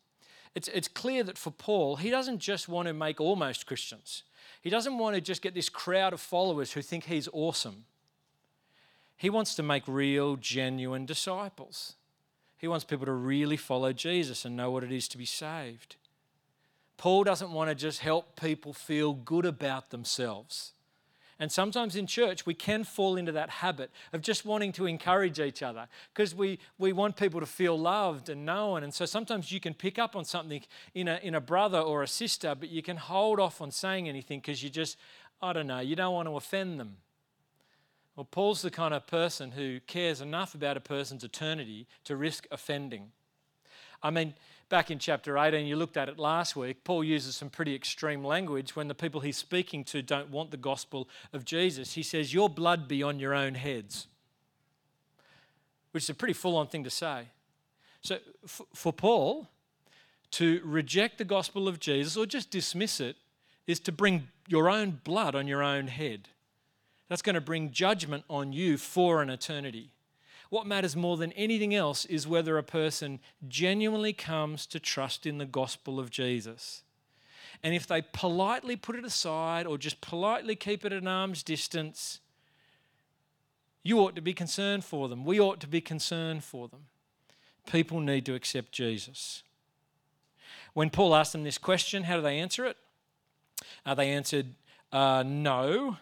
It's, 0.56 0.68
it's 0.68 0.88
clear 0.88 1.24
that 1.24 1.38
for 1.38 1.50
Paul, 1.50 1.96
he 1.96 2.12
doesn't 2.12 2.40
just 2.40 2.70
want 2.70 2.88
to 2.88 2.94
make 2.94 3.20
almost 3.20 3.66
Christians. 3.66 4.24
He 4.62 4.70
doesn't 4.70 4.98
want 4.98 5.16
to 5.16 5.22
just 5.22 5.42
get 5.42 5.56
this 5.56 5.70
crowd 5.70 6.14
of 6.14 6.22
followers 6.22 6.74
who 6.74 6.82
think 6.82 7.06
he's 7.06 7.28
awesome. 7.34 7.86
He 9.18 9.30
wants 9.30 9.56
to 9.56 9.64
make 9.64 9.84
real, 9.88 10.36
genuine 10.36 11.06
disciples. 11.06 11.94
He 12.58 12.68
wants 12.68 12.86
people 12.86 13.06
to 13.06 13.14
really 13.14 13.58
follow 13.58 13.94
Jesus 13.94 14.46
and 14.46 14.56
know 14.56 14.70
what 14.70 14.84
it 14.84 14.92
is 14.92 15.08
to 15.10 15.18
be 15.18 15.26
saved. 15.26 15.96
Paul 16.98 17.24
doesn't 17.24 17.52
want 17.52 17.70
to 17.70 17.76
just 17.76 18.00
help 18.00 18.40
people 18.40 18.74
feel 18.74 19.14
good 19.14 19.46
about 19.46 19.90
themselves. 19.90 20.74
And 21.40 21.52
sometimes 21.52 21.96
in 21.96 22.08
church, 22.08 22.46
we 22.46 22.54
can 22.54 22.84
fall 22.84 23.18
into 23.18 23.32
that 23.32 23.50
habit 23.50 23.92
of 24.14 24.22
just 24.22 24.46
wanting 24.46 24.72
to 24.74 24.86
encourage 24.86 25.40
each 25.40 25.64
other 25.64 25.88
because 26.14 26.34
we, 26.34 26.60
we 26.78 26.94
want 26.94 27.18
people 27.18 27.40
to 27.40 27.46
feel 27.46 27.78
loved 27.78 28.30
and 28.30 28.46
known. 28.46 28.84
And 28.84 28.94
so 28.94 29.06
sometimes 29.06 29.52
you 29.52 29.60
can 29.60 29.74
pick 29.74 29.98
up 29.98 30.16
on 30.16 30.26
something 30.26 30.62
in 30.94 31.08
a, 31.08 31.20
in 31.24 31.36
a 31.36 31.42
brother 31.42 31.80
or 31.80 32.04
a 32.04 32.08
sister, 32.08 32.56
but 32.56 32.70
you 32.70 32.82
can 32.82 32.98
hold 32.98 33.40
off 33.40 33.62
on 33.62 33.72
saying 33.72 34.08
anything 34.08 34.40
because 34.40 34.64
you 34.64 34.70
just, 34.70 34.96
I 35.42 35.54
don't 35.54 35.68
know, 35.68 35.80
you 35.80 35.96
don't 35.96 36.14
want 36.14 36.28
to 36.30 36.36
offend 36.38 36.80
them. 36.80 36.98
Well, 38.16 38.28
Paul's 38.30 38.62
the 38.62 38.72
kind 38.72 38.94
of 38.94 39.08
person 39.08 39.52
who 39.52 39.80
cares 39.82 40.22
enough 40.22 40.54
about 40.54 40.78
a 40.78 40.82
person's 40.82 41.24
eternity 41.24 41.88
to 42.04 42.16
risk 42.16 42.48
offending. 42.52 43.12
I 44.04 44.12
mean, 44.12 44.36
back 44.74 44.89
in 44.89 44.98
chapter 44.98 45.38
18, 45.38 45.68
you 45.68 45.75
looked 45.75 45.98
at 45.98 46.10
it 46.10 46.18
last 46.18 46.56
week, 46.56 46.84
Paul 46.84 47.03
uses 47.03 47.36
some 47.36 47.51
pretty 47.51 47.75
extreme 47.75 48.24
language 48.24 48.75
when 48.75 48.88
the 48.88 48.96
people 48.96 49.22
he's 49.22 49.38
speaking 49.38 49.84
to 49.84 50.01
don't 50.01 50.32
want 50.32 50.50
the 50.50 50.58
gospel 50.58 51.08
of 51.32 51.46
Jesus. 51.46 51.94
He 51.94 52.01
says, 52.01 52.34
Your 52.34 52.50
blood 52.50 52.88
be 52.88 53.03
on 53.03 53.20
your 53.20 53.36
own 53.36 53.53
heads, 53.53 54.08
which 55.92 56.06
is 56.06 56.10
a 56.10 56.15
pretty 56.15 56.34
full 56.34 56.58
on 56.58 56.65
thing 56.65 56.84
to 56.86 56.89
say. 56.89 57.27
So 58.01 58.18
for 58.74 58.92
Paul, 58.92 59.48
to 60.32 60.60
reject 60.65 61.20
the 61.20 61.24
gospel 61.24 61.68
of 61.68 61.80
Jesus 61.80 62.18
or 62.18 62.25
just 62.25 62.50
dismiss 62.50 63.00
it 63.00 63.15
is 63.68 63.80
to 63.82 63.92
bring 63.92 64.27
your 64.48 64.72
own 64.72 65.01
blood 65.03 65.36
on 65.36 65.46
your 65.46 65.62
own 65.62 65.86
head. 65.86 66.30
That's 67.10 67.22
going 67.22 67.36
to 67.36 67.42
bring 67.42 67.70
judgment 67.70 68.24
on 68.27 68.53
you 68.53 68.80
for 68.80 69.22
an 69.22 69.30
eternity. 69.30 69.92
What 70.50 70.68
matters 70.68 70.96
more 70.96 71.18
than 71.18 71.32
anything 71.34 71.74
else 71.74 72.06
is 72.06 72.28
whether 72.28 72.58
a 72.58 72.64
person 72.64 73.20
genuinely 73.48 74.14
comes 74.14 74.66
to 74.68 74.80
trust 74.80 75.26
in 75.26 75.38
the 75.38 75.46
gospel 75.46 76.00
of 76.00 76.12
Jesus. 76.12 76.84
And 77.64 77.74
if 77.74 77.88
they 77.88 78.02
politely 78.02 78.76
put 78.76 78.96
it 78.96 79.06
aside 79.06 79.66
or 79.66 79.78
just 79.78 80.02
politely 80.02 80.56
keep 80.56 80.86
it 80.86 80.92
at 80.92 81.02
an 81.02 81.08
arm's 81.08 81.44
distance, 81.44 82.20
you 83.84 84.00
ought 84.00 84.16
to 84.16 84.22
be 84.22 84.34
concerned 84.34 84.84
for 84.84 85.08
them. 85.08 85.26
We 85.26 85.40
ought 85.40 85.60
to 85.62 85.68
be 85.68 85.82
concerned 85.82 86.44
for 86.44 86.68
them. 86.68 86.86
People 87.72 88.00
need 88.02 88.26
to 88.26 88.36
accept 88.36 88.72
Jesus. 88.72 89.44
When 90.74 90.90
Paul 90.90 91.16
asked 91.16 91.32
them 91.32 91.44
this 91.44 91.58
question, 91.58 92.04
how 92.04 92.18
do 92.18 92.22
they 92.22 92.40
answer 92.40 92.66
it? 92.66 92.78
Uh, 93.86 93.96
they 93.96 94.12
answered, 94.12 94.56
uh, 94.92 95.24
No, 95.26 95.98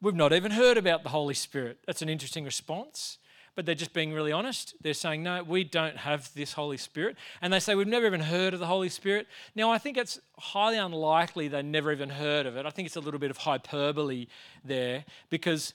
we've 0.00 0.14
not 0.14 0.32
even 0.32 0.52
heard 0.52 0.76
about 0.76 1.02
the 1.02 1.10
Holy 1.10 1.34
Spirit. 1.34 1.78
That's 1.86 2.02
an 2.02 2.08
interesting 2.08 2.44
response 2.44 3.18
but 3.56 3.66
they're 3.66 3.74
just 3.74 3.94
being 3.94 4.12
really 4.12 4.30
honest. 4.30 4.74
They're 4.80 4.94
saying, 4.94 5.22
no, 5.22 5.42
we 5.42 5.64
don't 5.64 5.96
have 5.96 6.32
this 6.34 6.52
Holy 6.52 6.76
Spirit. 6.76 7.16
And 7.42 7.52
they 7.52 7.58
say, 7.58 7.74
we've 7.74 7.88
never 7.88 8.06
even 8.06 8.20
heard 8.20 8.54
of 8.54 8.60
the 8.60 8.66
Holy 8.66 8.90
Spirit. 8.90 9.26
Now, 9.56 9.72
I 9.72 9.78
think 9.78 9.96
it's 9.96 10.20
highly 10.38 10.76
unlikely 10.76 11.48
they 11.48 11.62
never 11.62 11.90
even 11.90 12.10
heard 12.10 12.46
of 12.46 12.56
it. 12.56 12.66
I 12.66 12.70
think 12.70 12.86
it's 12.86 12.96
a 12.96 13.00
little 13.00 13.18
bit 13.18 13.30
of 13.30 13.38
hyperbole 13.38 14.26
there 14.62 15.04
because 15.30 15.72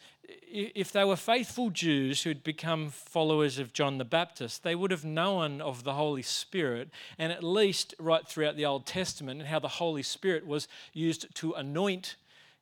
if 0.48 0.92
they 0.92 1.04
were 1.04 1.16
faithful 1.16 1.72
Jews 1.72 2.24
who'd 2.24 2.44
become 2.44 2.90
followers 2.90 3.58
of 3.60 3.74
John 3.74 3.98
the 3.98 4.06
Baptist, 4.06 4.64
they 4.64 4.76
would 4.76 4.92
have 4.92 5.04
known 5.04 5.60
of 5.60 5.84
the 5.84 5.94
Holy 5.94 6.22
Spirit, 6.22 6.90
and 7.18 7.32
at 7.34 7.44
least 7.44 7.96
right 8.00 8.26
throughout 8.26 8.56
the 8.56 8.66
Old 8.66 8.86
Testament, 8.86 9.40
and 9.40 9.50
how 9.50 9.60
the 9.60 9.68
Holy 9.68 10.04
Spirit 10.04 10.46
was 10.46 10.68
used 10.94 11.34
to 11.36 11.54
anoint 11.54 12.16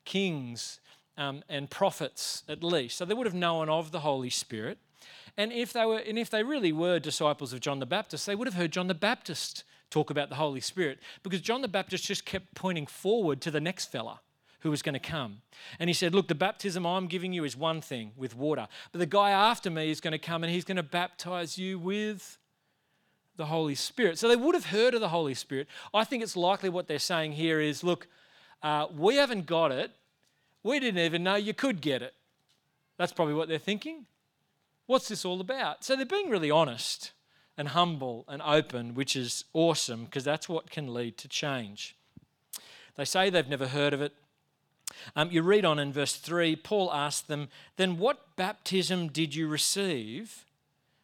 kings 0.05 0.79
um, 1.17 1.43
and 1.49 1.69
prophets, 1.69 2.43
at 2.47 2.63
least. 2.63 2.97
So 2.97 3.05
they 3.05 3.13
would 3.13 3.27
have 3.27 3.35
known 3.35 3.69
of 3.69 3.91
the 3.91 3.99
Holy 3.99 4.29
Spirit. 4.29 4.77
And 5.39 5.53
if 5.53 5.71
they 5.71 5.85
were, 5.85 5.99
and 5.99 6.19
if 6.19 6.29
they 6.29 6.43
really 6.43 6.73
were 6.73 6.99
disciples 6.99 7.53
of 7.53 7.61
John 7.61 7.79
the 7.79 7.85
Baptist, 7.85 8.25
they 8.25 8.35
would 8.35 8.45
have 8.45 8.55
heard 8.55 8.73
John 8.73 8.87
the 8.87 8.93
Baptist 8.93 9.63
talk 9.89 10.09
about 10.09 10.27
the 10.27 10.35
Holy 10.35 10.59
Spirit 10.59 10.99
because 11.23 11.39
John 11.39 11.61
the 11.61 11.69
Baptist 11.69 12.03
just 12.03 12.25
kept 12.25 12.53
pointing 12.55 12.85
forward 12.85 13.39
to 13.43 13.49
the 13.49 13.61
next 13.61 13.89
fella 13.89 14.19
who 14.59 14.69
was 14.69 14.81
going 14.81 14.93
to 14.93 14.99
come. 14.99 15.41
And 15.79 15.89
he 15.89 15.93
said, 15.93 16.13
Look, 16.13 16.27
the 16.27 16.35
baptism 16.35 16.85
I'm 16.85 17.07
giving 17.07 17.31
you 17.31 17.45
is 17.45 17.55
one 17.55 17.79
thing 17.79 18.11
with 18.17 18.35
water, 18.35 18.67
but 18.91 18.99
the 18.99 19.05
guy 19.05 19.31
after 19.31 19.69
me 19.69 19.89
is 19.89 20.01
going 20.01 20.11
to 20.11 20.17
come 20.17 20.43
and 20.43 20.51
he's 20.51 20.65
going 20.65 20.75
to 20.75 20.83
baptize 20.83 21.57
you 21.57 21.79
with 21.79 22.37
the 23.37 23.45
Holy 23.45 23.75
Spirit. 23.75 24.19
So 24.19 24.27
they 24.27 24.35
would 24.35 24.55
have 24.55 24.65
heard 24.65 24.93
of 24.93 24.99
the 24.99 25.07
Holy 25.07 25.35
Spirit. 25.35 25.69
I 25.93 26.03
think 26.03 26.21
it's 26.21 26.35
likely 26.35 26.67
what 26.67 26.89
they're 26.89 26.99
saying 26.99 27.31
here 27.31 27.61
is, 27.61 27.81
Look, 27.81 28.09
uh, 28.61 28.87
we 28.93 29.15
haven't 29.15 29.45
got 29.45 29.71
it. 29.71 29.91
We 30.63 30.81
didn't 30.81 30.99
even 30.99 31.23
know 31.23 31.35
you 31.35 31.53
could 31.53 31.79
get 31.79 32.01
it. 32.01 32.13
That's 32.97 33.13
probably 33.13 33.35
what 33.35 33.47
they're 33.47 33.57
thinking. 33.57 34.05
What's 34.89 35.07
this 35.07 35.23
all 35.23 35.39
about? 35.39 35.83
So 35.83 35.95
they're 35.95 36.03
being 36.03 36.31
really 36.31 36.49
honest 36.49 37.11
and 37.55 37.67
humble 37.67 38.25
and 38.27 38.41
open, 38.41 38.95
which 38.95 39.15
is 39.15 39.45
awesome 39.53 40.05
because 40.05 40.23
that's 40.23 40.49
what 40.49 40.71
can 40.71 40.91
lead 40.91 41.15
to 41.19 41.27
change. 41.27 41.95
They 42.95 43.05
say 43.05 43.29
they've 43.29 43.47
never 43.47 43.67
heard 43.67 43.93
of 43.93 44.01
it. 44.01 44.13
Um, 45.15 45.29
you 45.29 45.43
read 45.43 45.63
on 45.63 45.77
in 45.77 45.93
verse 45.93 46.15
3, 46.15 46.55
Paul 46.55 46.91
asked 46.91 47.27
them, 47.27 47.49
Then 47.77 47.99
what 47.99 48.35
baptism 48.35 49.09
did 49.09 49.35
you 49.35 49.47
receive? 49.47 50.43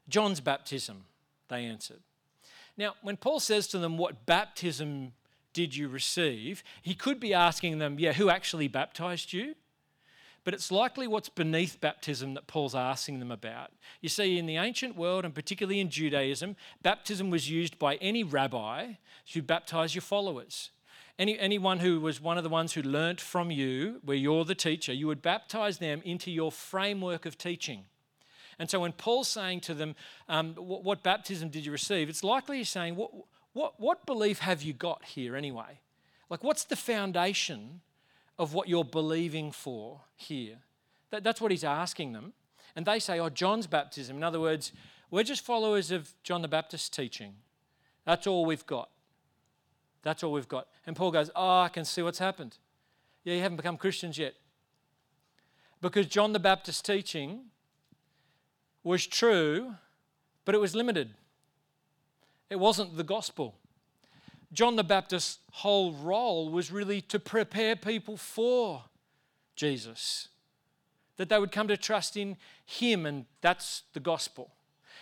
John's 0.09 0.39
baptism, 0.39 1.05
they 1.47 1.63
answered. 1.63 2.01
Now, 2.75 2.95
when 3.03 3.17
Paul 3.17 3.39
says 3.39 3.67
to 3.67 3.77
them, 3.77 3.99
What 3.99 4.25
baptism 4.25 5.13
did 5.53 5.75
you 5.75 5.89
receive? 5.89 6.63
He 6.81 6.95
could 6.95 7.19
be 7.19 7.35
asking 7.35 7.77
them, 7.77 7.99
Yeah, 7.99 8.13
who 8.13 8.31
actually 8.31 8.67
baptized 8.67 9.31
you? 9.31 9.53
But 10.45 10.53
it's 10.53 10.71
likely 10.71 11.07
what's 11.07 11.27
beneath 11.27 11.81
baptism 11.81 12.35
that 12.35 12.45
Paul's 12.45 12.75
asking 12.75 13.19
them 13.19 13.31
about. 13.31 13.71
You 13.99 14.09
see, 14.09 14.37
in 14.37 14.45
the 14.45 14.57
ancient 14.57 14.95
world, 14.95 15.25
and 15.25 15.33
particularly 15.33 15.79
in 15.79 15.89
Judaism, 15.89 16.55
baptism 16.83 17.31
was 17.31 17.49
used 17.49 17.77
by 17.79 17.95
any 17.95 18.23
rabbi 18.23 18.93
to 19.31 19.41
baptize 19.41 19.95
your 19.95 20.03
followers. 20.03 20.69
Any, 21.17 21.39
anyone 21.39 21.79
who 21.79 21.99
was 21.99 22.21
one 22.21 22.37
of 22.37 22.43
the 22.43 22.49
ones 22.49 22.73
who 22.73 22.83
learnt 22.83 23.19
from 23.19 23.49
you, 23.49 24.01
where 24.03 24.15
you're 24.15 24.45
the 24.45 24.53
teacher, 24.53 24.93
you 24.93 25.07
would 25.07 25.23
baptize 25.23 25.79
them 25.79 26.01
into 26.05 26.29
your 26.29 26.51
framework 26.51 27.25
of 27.25 27.37
teaching. 27.39 27.85
And 28.59 28.69
so 28.69 28.81
when 28.81 28.91
Paul's 28.91 29.27
saying 29.27 29.61
to 29.61 29.73
them, 29.73 29.95
um, 30.29 30.53
what, 30.55 30.83
what, 30.83 31.03
baptism 31.03 31.49
did 31.49 31.65
you 31.65 31.71
receive? 31.71 32.07
It's 32.07 32.23
likely 32.23 32.59
he's 32.59 32.69
saying, 32.69 32.95
what, 32.95 33.11
what, 33.53 33.79
what 33.79 34.05
belief 34.05 34.39
have 34.39 34.61
you 34.61 34.73
got 34.73 35.05
here 35.05 35.35
anyway? 35.35 35.79
Like, 36.29 36.43
what's 36.43 36.65
the 36.65 36.75
foundation 36.75 37.81
of 38.37 38.53
what 38.53 38.67
you're 38.67 38.83
believing 38.83 39.51
for 39.51 40.01
here? 40.15 40.57
That, 41.11 41.23
that's 41.23 41.39
what 41.39 41.51
he's 41.51 41.63
asking 41.63 42.13
them. 42.13 42.33
And 42.75 42.85
they 42.85 42.99
say, 42.99 43.19
oh, 43.19 43.29
John's 43.29 43.67
baptism. 43.67 44.17
In 44.17 44.23
other 44.23 44.39
words, 44.39 44.71
we're 45.09 45.23
just 45.23 45.45
followers 45.45 45.91
of 45.91 46.13
John 46.23 46.41
the 46.41 46.47
Baptist's 46.47 46.89
teaching. 46.89 47.35
That's 48.05 48.27
all 48.27 48.45
we've 48.45 48.65
got. 48.65 48.89
That's 50.03 50.23
all 50.23 50.33
we've 50.33 50.47
got. 50.47 50.67
And 50.85 50.95
Paul 50.95 51.11
goes, 51.11 51.31
oh, 51.35 51.61
I 51.61 51.69
can 51.69 51.85
see 51.85 52.01
what's 52.01 52.19
happened. 52.19 52.57
Yeah, 53.23 53.35
you 53.35 53.41
haven't 53.41 53.57
become 53.57 53.77
Christians 53.77 54.17
yet. 54.17 54.35
Because 55.81 56.05
John 56.07 56.33
the 56.33 56.39
Baptist's 56.39 56.81
teaching 56.81 57.45
was 58.83 59.07
true, 59.07 59.75
but 60.43 60.53
it 60.53 60.59
was 60.61 60.75
limited. 60.75 61.11
It 62.49 62.59
wasn't 62.59 62.97
the 62.97 63.03
gospel. 63.03 63.55
John 64.55 64.77
the 64.77 64.83
Baptist's 64.83 65.39
whole 65.51 65.91
role 65.91 66.49
was 66.49 66.71
really 66.71 67.01
to 67.01 67.19
prepare 67.19 67.75
people 67.75 68.15
for 68.15 68.85
Jesus, 69.55 70.29
that 71.17 71.29
they 71.29 71.37
would 71.37 71.51
come 71.51 71.67
to 71.67 71.77
trust 71.77 72.15
in 72.15 72.37
him, 72.65 73.05
and 73.05 73.25
that's 73.41 73.83
the 73.93 73.99
gospel. 73.99 74.51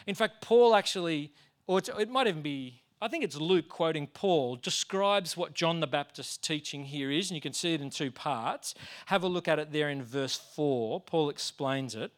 In 0.07 0.15
fact, 0.15 0.41
Paul 0.41 0.75
actually, 0.75 1.31
or 1.67 1.79
it 1.79 2.09
might 2.09 2.27
even 2.27 2.41
be, 2.41 2.81
I 2.99 3.07
think 3.07 3.23
it's 3.23 3.35
Luke 3.35 3.69
quoting 3.69 4.07
Paul, 4.07 4.55
describes 4.55 5.37
what 5.37 5.53
John 5.53 5.81
the 5.81 5.87
Baptist's 5.87 6.37
teaching 6.37 6.85
here 6.85 7.11
is, 7.11 7.29
and 7.29 7.35
you 7.35 7.41
can 7.41 7.53
see 7.53 7.73
it 7.73 7.81
in 7.81 7.89
two 7.89 8.11
parts. 8.11 8.73
Have 9.07 9.23
a 9.23 9.27
look 9.27 9.47
at 9.47 9.59
it 9.59 9.71
there 9.71 9.89
in 9.89 10.03
verse 10.03 10.35
4. 10.55 11.01
Paul 11.01 11.29
explains 11.29 11.95
it. 11.95 12.11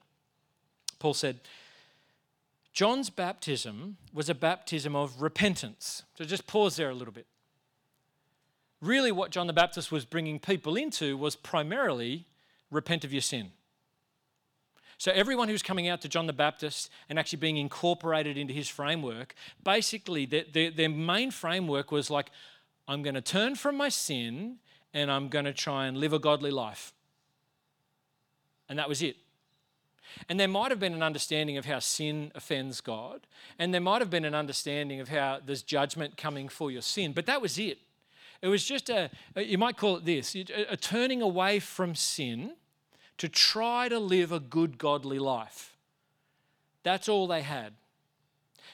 Paul 0.99 1.13
said, 1.13 1.39
John's 2.75 3.09
baptism 3.09 3.95
was 4.13 4.29
a 4.29 4.35
baptism 4.35 4.97
of 4.97 5.21
repentance. 5.21 6.03
So 6.17 6.25
just 6.25 6.45
pause 6.45 6.75
there 6.75 6.89
a 6.89 6.93
little 6.93 7.13
bit. 7.13 7.25
Really, 8.81 9.13
what 9.13 9.31
John 9.31 9.47
the 9.47 9.53
Baptist 9.53 9.93
was 9.93 10.03
bringing 10.03 10.39
people 10.39 10.75
into 10.75 11.15
was 11.15 11.37
primarily 11.37 12.27
repent 12.69 13.05
of 13.05 13.13
your 13.13 13.21
sin. 13.21 13.53
So, 14.97 15.11
everyone 15.13 15.47
who's 15.47 15.63
coming 15.63 15.87
out 15.87 16.01
to 16.01 16.09
John 16.09 16.27
the 16.27 16.33
Baptist 16.33 16.89
and 17.09 17.17
actually 17.17 17.39
being 17.39 17.57
incorporated 17.57 18.37
into 18.37 18.53
his 18.53 18.67
framework, 18.67 19.35
basically, 19.63 20.25
their, 20.25 20.43
their, 20.53 20.71
their 20.71 20.89
main 20.89 21.31
framework 21.31 21.91
was 21.91 22.09
like, 22.09 22.29
I'm 22.87 23.01
going 23.01 23.15
to 23.15 23.21
turn 23.21 23.55
from 23.55 23.77
my 23.77 23.89
sin 23.89 24.57
and 24.93 25.09
I'm 25.09 25.29
going 25.29 25.45
to 25.45 25.53
try 25.53 25.87
and 25.87 25.97
live 25.97 26.13
a 26.13 26.19
godly 26.19 26.51
life. 26.51 26.93
And 28.67 28.77
that 28.79 28.89
was 28.89 29.01
it. 29.01 29.17
And 30.29 30.39
there 30.39 30.47
might 30.47 30.71
have 30.71 30.79
been 30.79 30.93
an 30.93 31.03
understanding 31.03 31.57
of 31.57 31.65
how 31.65 31.79
sin 31.79 32.31
offends 32.35 32.81
God, 32.81 33.27
and 33.59 33.73
there 33.73 33.81
might 33.81 34.01
have 34.01 34.09
been 34.09 34.25
an 34.25 34.35
understanding 34.35 34.99
of 34.99 35.09
how 35.09 35.39
there's 35.45 35.63
judgment 35.63 36.17
coming 36.17 36.49
for 36.49 36.71
your 36.71 36.81
sin, 36.81 37.13
but 37.13 37.25
that 37.25 37.41
was 37.41 37.57
it. 37.57 37.79
It 38.41 38.47
was 38.47 38.63
just 38.65 38.89
a, 38.89 39.09
you 39.35 39.57
might 39.57 39.77
call 39.77 39.97
it 39.97 40.05
this, 40.05 40.35
a 40.35 40.77
turning 40.77 41.21
away 41.21 41.59
from 41.59 41.95
sin 41.95 42.53
to 43.17 43.29
try 43.29 43.89
to 43.89 43.97
live 43.97 44.31
a 44.31 44.39
good, 44.39 44.77
godly 44.77 45.19
life. 45.19 45.75
That's 46.83 47.09
all 47.09 47.27
they 47.27 47.41
had. 47.41 47.73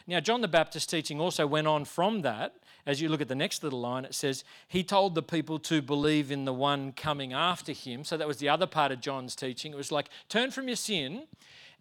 Now, 0.07 0.19
John 0.19 0.41
the 0.41 0.47
Baptist's 0.47 0.89
teaching 0.89 1.19
also 1.19 1.45
went 1.47 1.67
on 1.67 1.85
from 1.85 2.21
that. 2.21 2.55
As 2.85 2.99
you 2.99 3.09
look 3.09 3.21
at 3.21 3.27
the 3.27 3.35
next 3.35 3.63
little 3.63 3.79
line, 3.79 4.05
it 4.05 4.15
says, 4.15 4.43
He 4.67 4.83
told 4.83 5.13
the 5.13 5.21
people 5.21 5.59
to 5.59 5.81
believe 5.81 6.31
in 6.31 6.45
the 6.45 6.53
one 6.53 6.93
coming 6.93 7.31
after 7.31 7.73
him. 7.73 8.03
So 8.03 8.17
that 8.17 8.27
was 8.27 8.37
the 8.37 8.49
other 8.49 8.67
part 8.67 8.91
of 8.91 9.01
John's 9.01 9.35
teaching. 9.35 9.71
It 9.71 9.77
was 9.77 9.91
like, 9.91 10.09
turn 10.29 10.51
from 10.51 10.67
your 10.67 10.75
sin 10.75 11.23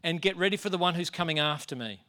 and 0.03 0.20
get 0.20 0.37
ready 0.37 0.57
for 0.57 0.68
the 0.68 0.79
one 0.79 0.94
who's 0.94 1.11
coming 1.11 1.38
after 1.38 1.75
me. 1.75 2.05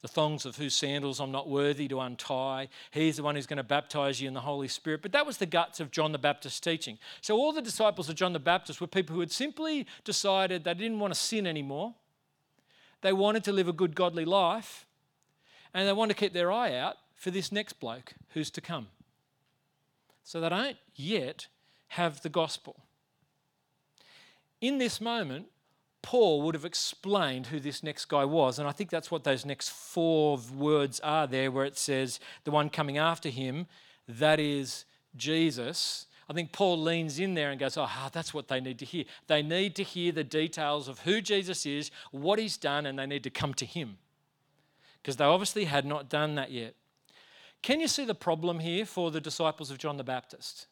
The 0.00 0.08
thongs 0.08 0.44
of 0.44 0.56
whose 0.56 0.74
sandals 0.74 1.18
I'm 1.18 1.32
not 1.32 1.48
worthy 1.48 1.88
to 1.88 2.00
untie. 2.00 2.68
He's 2.90 3.16
the 3.16 3.22
one 3.22 3.36
who's 3.36 3.46
going 3.46 3.56
to 3.56 3.62
baptize 3.62 4.20
you 4.20 4.28
in 4.28 4.34
the 4.34 4.40
Holy 4.40 4.68
Spirit. 4.68 5.00
But 5.00 5.12
that 5.12 5.24
was 5.24 5.38
the 5.38 5.46
guts 5.46 5.80
of 5.80 5.90
John 5.90 6.12
the 6.12 6.18
Baptist's 6.18 6.60
teaching. 6.60 6.98
So 7.22 7.36
all 7.36 7.52
the 7.52 7.62
disciples 7.62 8.10
of 8.10 8.14
John 8.14 8.34
the 8.34 8.38
Baptist 8.38 8.82
were 8.82 8.86
people 8.86 9.14
who 9.14 9.20
had 9.20 9.32
simply 9.32 9.86
decided 10.04 10.64
they 10.64 10.74
didn't 10.74 11.00
want 11.00 11.14
to 11.14 11.18
sin 11.18 11.46
anymore. 11.46 11.94
They 13.00 13.14
wanted 13.14 13.44
to 13.44 13.52
live 13.52 13.68
a 13.68 13.72
good, 13.72 13.94
godly 13.94 14.26
life 14.26 14.83
and 15.74 15.88
they 15.88 15.92
want 15.92 16.10
to 16.10 16.16
keep 16.16 16.32
their 16.32 16.52
eye 16.52 16.74
out 16.74 16.96
for 17.16 17.30
this 17.30 17.50
next 17.50 17.74
bloke 17.74 18.14
who's 18.30 18.50
to 18.50 18.60
come. 18.60 18.86
So 20.22 20.40
they 20.40 20.48
don't 20.48 20.76
yet 20.94 21.48
have 21.88 22.22
the 22.22 22.28
gospel. 22.28 22.76
In 24.60 24.78
this 24.78 25.00
moment, 25.00 25.46
Paul 26.00 26.42
would 26.42 26.54
have 26.54 26.64
explained 26.64 27.46
who 27.46 27.58
this 27.58 27.82
next 27.82 28.06
guy 28.06 28.24
was. 28.24 28.58
And 28.58 28.68
I 28.68 28.72
think 28.72 28.90
that's 28.90 29.10
what 29.10 29.24
those 29.24 29.44
next 29.44 29.70
four 29.70 30.38
words 30.54 31.00
are 31.00 31.26
there, 31.26 31.50
where 31.50 31.64
it 31.64 31.78
says, 31.78 32.20
the 32.44 32.50
one 32.50 32.70
coming 32.70 32.98
after 32.98 33.28
him, 33.28 33.66
that 34.06 34.38
is 34.38 34.84
Jesus. 35.16 36.06
I 36.28 36.34
think 36.34 36.52
Paul 36.52 36.78
leans 36.78 37.18
in 37.18 37.34
there 37.34 37.50
and 37.50 37.58
goes, 37.58 37.76
Oh, 37.76 37.88
that's 38.12 38.34
what 38.34 38.48
they 38.48 38.60
need 38.60 38.78
to 38.80 38.84
hear. 38.84 39.04
They 39.26 39.42
need 39.42 39.74
to 39.76 39.82
hear 39.82 40.12
the 40.12 40.24
details 40.24 40.88
of 40.88 41.00
who 41.00 41.20
Jesus 41.20 41.64
is, 41.64 41.90
what 42.10 42.38
he's 42.38 42.56
done, 42.56 42.86
and 42.86 42.98
they 42.98 43.06
need 43.06 43.24
to 43.24 43.30
come 43.30 43.54
to 43.54 43.66
him. 43.66 43.98
Because 45.04 45.16
they 45.16 45.24
obviously 45.24 45.66
had 45.66 45.84
not 45.84 46.08
done 46.08 46.34
that 46.36 46.50
yet. 46.50 46.74
Can 47.60 47.78
you 47.78 47.88
see 47.88 48.06
the 48.06 48.14
problem 48.14 48.60
here 48.60 48.86
for 48.86 49.10
the 49.10 49.20
disciples 49.20 49.70
of 49.70 49.76
John 49.76 49.98
the 49.98 50.02
Baptist? 50.02 50.66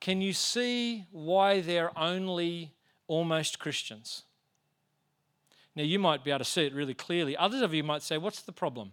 Can 0.00 0.20
you 0.20 0.32
see 0.32 1.06
why 1.12 1.60
they're 1.60 1.96
only 1.96 2.72
almost 3.06 3.60
Christians? 3.60 4.24
Now, 5.76 5.84
you 5.84 6.00
might 6.00 6.24
be 6.24 6.32
able 6.32 6.40
to 6.40 6.44
see 6.44 6.66
it 6.66 6.74
really 6.74 6.94
clearly. 6.94 7.36
Others 7.36 7.62
of 7.62 7.72
you 7.72 7.84
might 7.84 8.02
say, 8.02 8.18
What's 8.18 8.42
the 8.42 8.50
problem? 8.50 8.90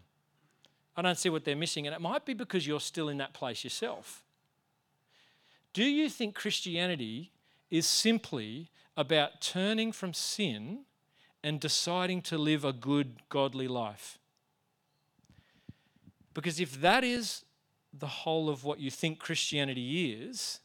I 0.95 1.01
don't 1.01 1.17
see 1.17 1.29
what 1.29 1.43
they're 1.43 1.55
missing. 1.55 1.87
And 1.87 1.95
it 1.95 2.01
might 2.01 2.23
be 2.23 2.35
because 2.35 2.67
you're 2.67 2.79
still 2.79 3.09
in 3.09 3.17
that 3.17 3.33
place 3.33 3.63
yourself. 3.63 4.23
Do 5.73 5.83
you 5.83 6.07
think 6.07 6.35
Christianity 6.35 7.31
is 7.71 7.87
simply 7.87 8.69
about 8.95 9.41
turning 9.41 9.91
from 9.91 10.13
sin 10.13 10.85
and 11.43 11.59
deciding 11.59 12.21
to 12.23 12.37
live 12.37 12.65
a 12.65 12.73
good, 12.73 13.15
godly 13.29 13.67
life? 13.67 14.17
Because 16.33 16.59
if 16.59 16.81
that 16.81 17.03
is 17.03 17.45
the 17.93 18.07
whole 18.07 18.49
of 18.49 18.63
what 18.63 18.79
you 18.79 18.91
think 18.91 19.19
Christianity 19.19 20.13
is, 20.13 20.59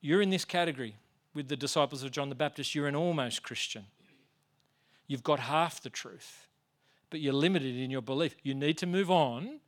you're 0.00 0.20
in 0.20 0.30
this 0.30 0.44
category 0.44 0.96
with 1.34 1.48
the 1.48 1.56
disciples 1.56 2.02
of 2.02 2.10
John 2.10 2.28
the 2.28 2.34
Baptist. 2.34 2.74
You're 2.74 2.86
an 2.86 2.96
almost 2.96 3.42
Christian. 3.42 3.86
You've 5.06 5.22
got 5.22 5.38
half 5.38 5.80
the 5.80 5.90
truth, 5.90 6.46
but 7.10 7.20
you're 7.20 7.32
limited 7.32 7.76
in 7.76 7.90
your 7.90 8.02
belief. 8.02 8.34
You 8.42 8.54
need 8.54 8.78
to 8.78 8.86
move 8.86 9.10
on 9.10 9.60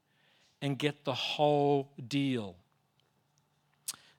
and 0.60 0.78
get 0.78 1.04
the 1.04 1.14
whole 1.14 1.90
deal. 2.06 2.56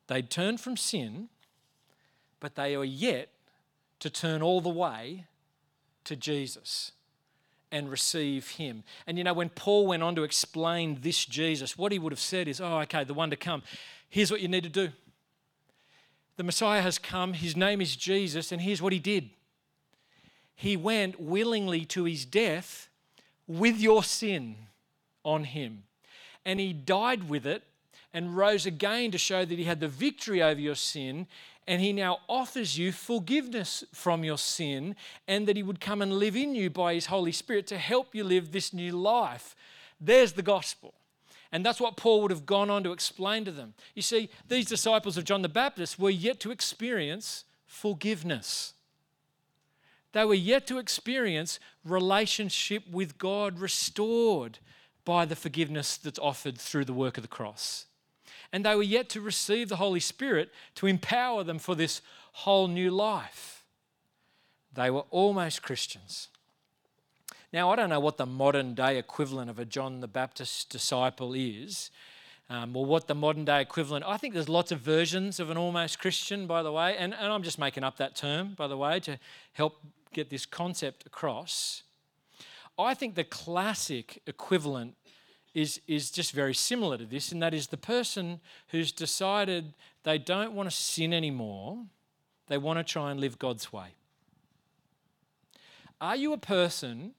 They'd 0.08 0.30
turned 0.30 0.60
from 0.60 0.78
sin, 0.78 1.30
but 2.40 2.56
they 2.56 2.76
are 2.76 2.86
yet 2.86 3.30
to 4.00 4.10
turn 4.10 4.42
all 4.42 4.62
the 4.62 4.70
way 4.70 5.26
to 6.10 6.16
Jesus 6.16 6.92
and 7.72 7.90
receive 7.90 8.50
him. 8.52 8.84
And 9.08 9.18
you 9.18 9.24
know, 9.24 9.34
when 9.34 9.50
Paul 9.50 9.88
went 9.88 10.04
on 10.04 10.16
to 10.16 10.24
explain 10.24 11.00
this 11.02 11.26
Jesus, 11.26 11.78
what 11.78 11.92
he 11.92 12.00
would 12.00 12.12
have 12.12 12.20
said 12.20 12.48
is, 12.48 12.60
oh, 12.60 12.80
okay, 12.80 13.04
the 13.04 13.14
one 13.14 13.30
to 13.30 13.36
come. 13.36 13.64
Here's 14.10 14.32
what 14.32 14.42
you 14.42 14.48
need 14.48 14.64
to 14.64 14.70
do. 14.70 14.90
The 16.38 16.44
Messiah 16.44 16.82
has 16.82 16.98
come, 16.98 17.34
his 17.34 17.56
name 17.56 17.80
is 17.80 17.96
Jesus, 17.96 18.52
and 18.52 18.62
here's 18.62 18.82
what 18.82 18.94
he 18.94 19.00
did. 19.00 19.30
He 20.56 20.76
went 20.76 21.20
willingly 21.20 21.86
to 21.86 22.06
his 22.06 22.26
death 22.26 22.90
with 23.48 23.80
your 23.80 24.04
sin 24.04 24.56
on 25.24 25.44
him. 25.44 25.84
And 26.46 26.60
he 26.60 26.74
died 26.74 27.30
with 27.30 27.46
it 27.46 27.64
and 28.14 28.36
rose 28.36 28.66
again 28.66 29.12
to 29.12 29.18
show 29.18 29.46
that 29.46 29.58
he 29.58 29.66
had 29.66 29.80
the 29.80 29.88
victory 29.88 30.42
over 30.42 30.60
your 30.60 30.76
sin. 30.76 31.28
And 31.70 31.80
he 31.80 31.94
now 31.94 32.18
offers 32.28 32.80
you 32.80 32.92
forgiveness 32.92 33.84
from 33.94 34.24
your 34.24 34.40
sin 34.40 34.96
and 35.28 35.48
that 35.48 35.56
he 35.56 35.62
would 35.62 35.80
come 35.80 36.02
and 36.02 36.18
live 36.18 36.36
in 36.36 36.56
you 36.56 36.72
by 36.72 36.96
his 36.96 37.06
Holy 37.06 37.32
Spirit 37.32 37.68
to 37.68 37.78
help 37.78 38.16
you 38.16 38.24
live 38.24 38.52
this 38.52 38.74
new 38.74 38.92
life. 38.94 39.56
There's 40.02 40.34
the 40.34 40.42
gospel. 40.42 40.96
And 41.52 41.64
that's 41.64 41.80
what 41.80 41.96
Paul 41.96 42.24
would 42.24 42.32
have 42.32 42.48
gone 42.48 42.72
on 42.72 42.84
to 42.86 42.92
explain 42.92 43.46
to 43.46 43.52
them. 43.52 43.76
You 43.94 44.02
see, 44.02 44.32
these 44.48 44.66
disciples 44.66 45.16
of 45.16 45.26
John 45.26 45.44
the 45.44 45.48
Baptist 45.48 46.00
were 46.00 46.10
yet 46.10 46.40
to 46.40 46.50
experience 46.50 47.44
forgiveness. 47.68 48.74
They 50.14 50.26
were 50.26 50.34
yet 50.34 50.66
to 50.68 50.80
experience 50.80 51.60
relationship 51.86 52.90
with 52.90 53.20
God 53.20 53.60
restored 53.60 54.58
by 55.06 55.24
the 55.26 55.36
forgiveness 55.36 55.98
that's 55.98 56.18
offered 56.18 56.58
through 56.58 56.86
the 56.86 56.94
work 56.94 57.18
of 57.18 57.22
the 57.22 57.28
cross 57.28 57.86
and 58.52 58.66
they 58.66 58.76
were 58.76 58.84
yet 58.84 59.10
to 59.10 59.22
receive 59.22 59.70
the 59.70 59.76
Holy 59.78 60.00
Spirit 60.00 60.52
to 60.76 60.88
empower 60.88 61.44
them 61.44 61.60
for 61.60 61.76
this 61.76 62.02
whole 62.34 62.68
new 62.68 62.92
life. 62.92 63.64
They 64.74 64.90
were 64.90 65.04
almost 65.10 65.62
Christians. 65.62 66.30
Now, 67.52 67.72
I 67.72 67.76
don't 67.76 67.90
know 67.90 68.00
what 68.00 68.18
the 68.18 68.26
modern 68.26 68.76
day 68.76 68.98
equivalent 68.98 69.50
of 69.50 69.58
a 69.58 69.66
John 69.66 70.02
the 70.02 70.08
Baptist 70.08 70.70
disciple 70.70 71.34
is, 71.34 71.90
um, 72.50 72.76
or 72.76 72.86
what 72.86 73.08
the 73.08 73.16
modern 73.16 73.46
day 73.46 73.62
equivalent. 73.62 74.06
I 74.08 74.18
think 74.18 74.34
there's 74.34 74.50
lots 74.50 74.72
of 74.72 74.80
versions 74.80 75.40
of 75.40 75.50
an 75.50 75.58
almost 75.58 76.00
Christian, 76.00 76.48
by 76.48 76.64
the 76.64 76.72
way, 76.72 76.96
and, 76.98 77.14
and 77.14 77.32
I'm 77.32 77.44
just 77.44 77.60
making 77.60 77.84
up 77.84 77.98
that 77.98 78.16
term, 78.16 78.54
by 78.56 78.68
the 78.68 78.78
way, 78.78 79.00
to 79.02 79.20
help 79.54 79.78
get 80.14 80.30
this 80.30 80.46
concept 80.46 81.06
across. 81.06 81.84
I 82.78 82.94
think 82.94 83.16
the 83.16 83.24
classic 83.24 84.22
equivalent 84.26 84.96
is, 85.54 85.82
is 85.88 86.12
just 86.12 86.32
very 86.32 86.54
similar 86.54 86.98
to 86.98 87.06
this, 87.06 87.32
and 87.32 87.42
that 87.42 87.54
is 87.54 87.68
the 87.68 87.78
person 87.78 88.40
who's 88.70 88.92
decided 88.92 89.74
they 90.04 90.18
don't 90.18 90.54
want 90.54 90.70
to 90.70 90.76
sin 90.76 91.14
anymore, 91.14 91.86
they 92.48 92.58
want 92.58 92.80
to 92.80 92.84
try 92.84 93.12
and 93.12 93.20
live 93.20 93.40
God's 93.40 93.74
way. 93.74 93.96
Are 96.02 96.16
you 96.16 96.34
a 96.34 96.38
person 96.38 97.14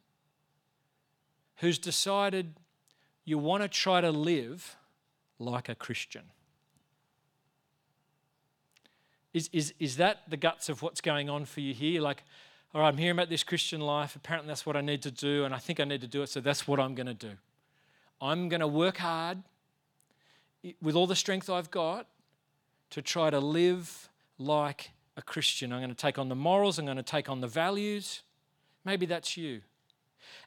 who's 1.56 1.78
decided 1.78 2.54
you 3.24 3.36
want 3.38 3.62
to 3.62 3.68
try 3.68 4.00
to 4.00 4.10
live 4.10 4.76
like 5.38 5.68
a 5.68 5.74
Christian? 5.74 6.22
Is, 9.32 9.48
is, 9.52 9.74
is 9.78 9.96
that 9.98 10.22
the 10.28 10.36
guts 10.36 10.68
of 10.68 10.82
what's 10.82 11.00
going 11.00 11.28
on 11.28 11.44
for 11.44 11.60
you 11.60 11.74
here? 11.74 12.00
Like, 12.00 12.24
all 12.74 12.80
right, 12.80 12.88
I'm 12.88 12.96
hearing 12.96 13.16
about 13.16 13.28
this 13.28 13.44
Christian 13.44 13.80
life. 13.80 14.16
Apparently, 14.16 14.48
that's 14.48 14.64
what 14.64 14.76
I 14.76 14.80
need 14.80 15.02
to 15.02 15.10
do, 15.10 15.44
and 15.44 15.54
I 15.54 15.58
think 15.58 15.78
I 15.78 15.84
need 15.84 16.00
to 16.00 16.08
do 16.08 16.22
it, 16.22 16.28
so 16.28 16.40
that's 16.40 16.66
what 16.66 16.80
I'm 16.80 16.94
going 16.94 17.06
to 17.06 17.14
do. 17.14 17.32
I'm 18.20 18.48
going 18.48 18.60
to 18.60 18.68
work 18.68 18.98
hard 18.98 19.42
with 20.82 20.94
all 20.94 21.06
the 21.06 21.16
strength 21.16 21.48
I've 21.48 21.70
got 21.70 22.06
to 22.90 23.00
try 23.00 23.30
to 23.30 23.40
live 23.40 24.08
like 24.38 24.90
a 25.16 25.22
Christian. 25.22 25.72
I'm 25.72 25.80
going 25.80 25.90
to 25.90 25.96
take 25.96 26.18
on 26.18 26.28
the 26.28 26.34
morals, 26.34 26.78
I'm 26.78 26.84
going 26.84 26.96
to 26.96 27.02
take 27.02 27.28
on 27.28 27.40
the 27.40 27.46
values. 27.46 28.22
Maybe 28.84 29.06
that's 29.06 29.36
you. 29.36 29.62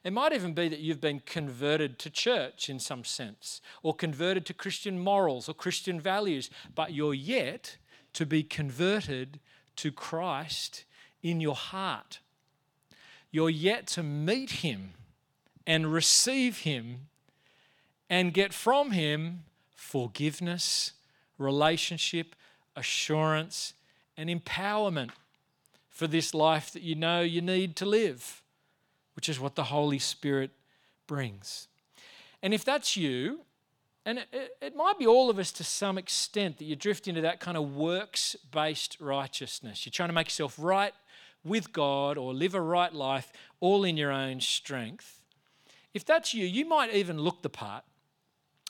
It 0.02 0.12
might 0.12 0.32
even 0.32 0.54
be 0.54 0.68
that 0.68 0.80
you've 0.80 1.00
been 1.00 1.20
converted 1.20 1.98
to 2.00 2.10
church 2.10 2.68
in 2.68 2.78
some 2.78 3.04
sense, 3.04 3.60
or 3.82 3.94
converted 3.94 4.46
to 4.46 4.54
Christian 4.54 4.98
morals 4.98 5.48
or 5.48 5.54
Christian 5.54 6.00
values, 6.00 6.50
but 6.74 6.92
you're 6.92 7.14
yet 7.14 7.76
to 8.14 8.24
be 8.24 8.42
converted 8.42 9.40
to 9.76 9.90
Christ 9.90 10.84
in 11.22 11.40
your 11.40 11.54
heart. 11.54 12.20
You're 13.30 13.50
yet 13.50 13.86
to 13.88 14.02
meet 14.02 14.50
Him 14.50 14.92
and 15.66 15.92
receive 15.92 16.58
Him 16.58 17.08
and 18.08 18.32
get 18.32 18.52
from 18.52 18.92
Him 18.92 19.44
forgiveness, 19.74 20.92
relationship, 21.38 22.34
assurance, 22.76 23.74
and 24.16 24.28
empowerment 24.30 25.10
for 25.88 26.06
this 26.06 26.34
life 26.34 26.72
that 26.72 26.82
you 26.82 26.94
know 26.94 27.20
you 27.20 27.40
need 27.40 27.76
to 27.76 27.86
live, 27.86 28.42
which 29.14 29.28
is 29.28 29.38
what 29.38 29.54
the 29.54 29.64
Holy 29.64 29.98
Spirit 29.98 30.50
brings. 31.06 31.68
And 32.42 32.52
if 32.52 32.64
that's 32.64 32.96
you, 32.96 33.40
and 34.04 34.18
it, 34.32 34.56
it, 34.60 34.76
might 34.76 34.98
be 34.98 35.06
all 35.06 35.30
of 35.30 35.38
us 35.38 35.50
to 35.52 35.64
some 35.64 35.96
extent 35.96 36.58
that 36.58 36.64
you 36.64 36.76
drift 36.76 37.08
into 37.08 37.22
that 37.22 37.40
kind 37.40 37.56
of 37.56 37.74
works 37.74 38.36
based 38.52 38.98
righteousness. 39.00 39.86
You're 39.86 39.92
trying 39.92 40.10
to 40.10 40.12
make 40.12 40.26
yourself 40.26 40.56
right 40.58 40.92
with 41.42 41.72
God 41.72 42.18
or 42.18 42.34
live 42.34 42.54
a 42.54 42.60
right 42.60 42.92
life 42.92 43.32
all 43.60 43.84
in 43.84 43.96
your 43.96 44.12
own 44.12 44.40
strength. 44.40 45.22
If 45.94 46.04
that's 46.04 46.34
you, 46.34 46.44
you 46.44 46.66
might 46.66 46.92
even 46.92 47.18
look 47.18 47.42
the 47.42 47.48
part. 47.48 47.84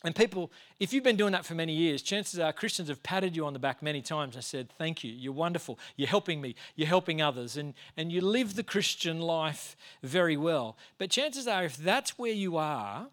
And 0.05 0.15
people, 0.15 0.53
if 0.79 0.93
you've 0.93 1.03
been 1.03 1.17
doing 1.17 1.33
that 1.33 1.47
for 1.47 1.55
many 1.55 1.73
years, 1.73 2.03
chances 2.03 2.39
are 2.39 2.53
Christians 2.53 2.91
have 2.91 3.03
patted 3.03 3.35
you 3.35 3.47
on 3.47 3.55
the 3.55 3.59
back 3.59 3.83
many 3.83 4.03
times 4.03 4.35
and 4.35 4.45
said, 4.45 4.69
Thank 4.77 5.03
you, 5.03 5.11
you're 5.11 5.33
wonderful, 5.33 5.79
you're 5.97 6.09
helping 6.09 6.43
me, 6.43 6.55
you're 6.77 6.89
helping 6.89 7.23
others, 7.23 7.57
and, 7.57 7.73
and 7.97 8.13
you 8.13 8.21
live 8.21 8.55
the 8.55 8.63
Christian 8.63 9.19
life 9.19 9.77
very 10.03 10.37
well. 10.37 10.77
But 10.99 11.11
chances 11.11 11.49
are, 11.49 11.65
if 11.65 11.79
that's 11.79 12.19
where 12.19 12.35
you 12.35 12.59
are, 12.59 13.07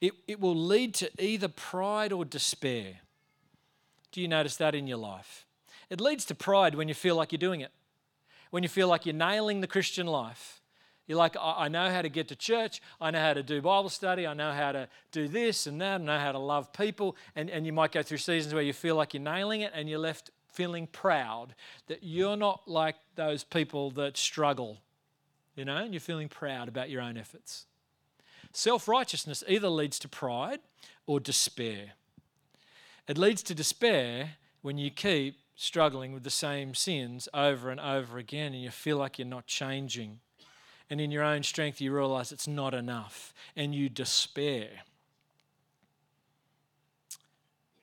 it, 0.00 0.14
it 0.26 0.40
will 0.40 0.56
lead 0.56 0.94
to 0.94 1.10
either 1.22 1.48
pride 1.48 2.10
or 2.10 2.24
despair. 2.24 3.00
Do 4.12 4.22
you 4.22 4.28
notice 4.28 4.56
that 4.56 4.74
in 4.74 4.86
your 4.86 4.96
life? 4.96 5.44
It 5.90 6.00
leads 6.00 6.24
to 6.26 6.34
pride 6.34 6.74
when 6.74 6.88
you 6.88 6.94
feel 6.94 7.16
like 7.16 7.32
you're 7.32 7.38
doing 7.38 7.60
it, 7.60 7.70
when 8.50 8.62
you 8.62 8.68
feel 8.70 8.88
like 8.88 9.04
you're 9.04 9.14
nailing 9.14 9.60
the 9.60 9.66
Christian 9.66 10.06
life 10.06 10.59
you're 11.10 11.18
like, 11.18 11.34
I 11.42 11.66
know 11.66 11.90
how 11.90 12.02
to 12.02 12.08
get 12.08 12.28
to 12.28 12.36
church. 12.36 12.80
I 13.00 13.10
know 13.10 13.18
how 13.18 13.34
to 13.34 13.42
do 13.42 13.60
Bible 13.60 13.88
study. 13.88 14.28
I 14.28 14.32
know 14.32 14.52
how 14.52 14.70
to 14.70 14.86
do 15.10 15.26
this 15.26 15.66
and 15.66 15.80
that. 15.80 16.00
I 16.00 16.04
know 16.04 16.18
how 16.20 16.30
to 16.30 16.38
love 16.38 16.72
people. 16.72 17.16
And, 17.34 17.50
and 17.50 17.66
you 17.66 17.72
might 17.72 17.90
go 17.90 18.00
through 18.00 18.18
seasons 18.18 18.54
where 18.54 18.62
you 18.62 18.72
feel 18.72 18.94
like 18.94 19.12
you're 19.12 19.20
nailing 19.20 19.62
it 19.62 19.72
and 19.74 19.90
you're 19.90 19.98
left 19.98 20.30
feeling 20.52 20.86
proud 20.86 21.56
that 21.88 22.04
you're 22.04 22.36
not 22.36 22.62
like 22.68 22.94
those 23.16 23.42
people 23.42 23.90
that 23.90 24.16
struggle, 24.16 24.78
you 25.56 25.64
know, 25.64 25.78
and 25.78 25.92
you're 25.92 26.00
feeling 26.00 26.28
proud 26.28 26.68
about 26.68 26.90
your 26.90 27.02
own 27.02 27.16
efforts. 27.16 27.66
Self 28.52 28.86
righteousness 28.86 29.42
either 29.48 29.68
leads 29.68 29.98
to 29.98 30.08
pride 30.08 30.60
or 31.08 31.18
despair. 31.18 31.94
It 33.08 33.18
leads 33.18 33.42
to 33.42 33.54
despair 33.56 34.34
when 34.62 34.78
you 34.78 34.92
keep 34.92 35.38
struggling 35.56 36.12
with 36.12 36.22
the 36.22 36.30
same 36.30 36.72
sins 36.72 37.28
over 37.34 37.68
and 37.68 37.80
over 37.80 38.16
again 38.16 38.52
and 38.52 38.62
you 38.62 38.70
feel 38.70 38.96
like 38.96 39.18
you're 39.18 39.26
not 39.26 39.48
changing 39.48 40.20
and 40.90 41.00
in 41.00 41.12
your 41.12 41.22
own 41.22 41.42
strength 41.44 41.80
you 41.80 41.94
realize 41.94 42.32
it's 42.32 42.48
not 42.48 42.74
enough 42.74 43.32
and 43.56 43.74
you 43.74 43.88
despair. 43.88 44.68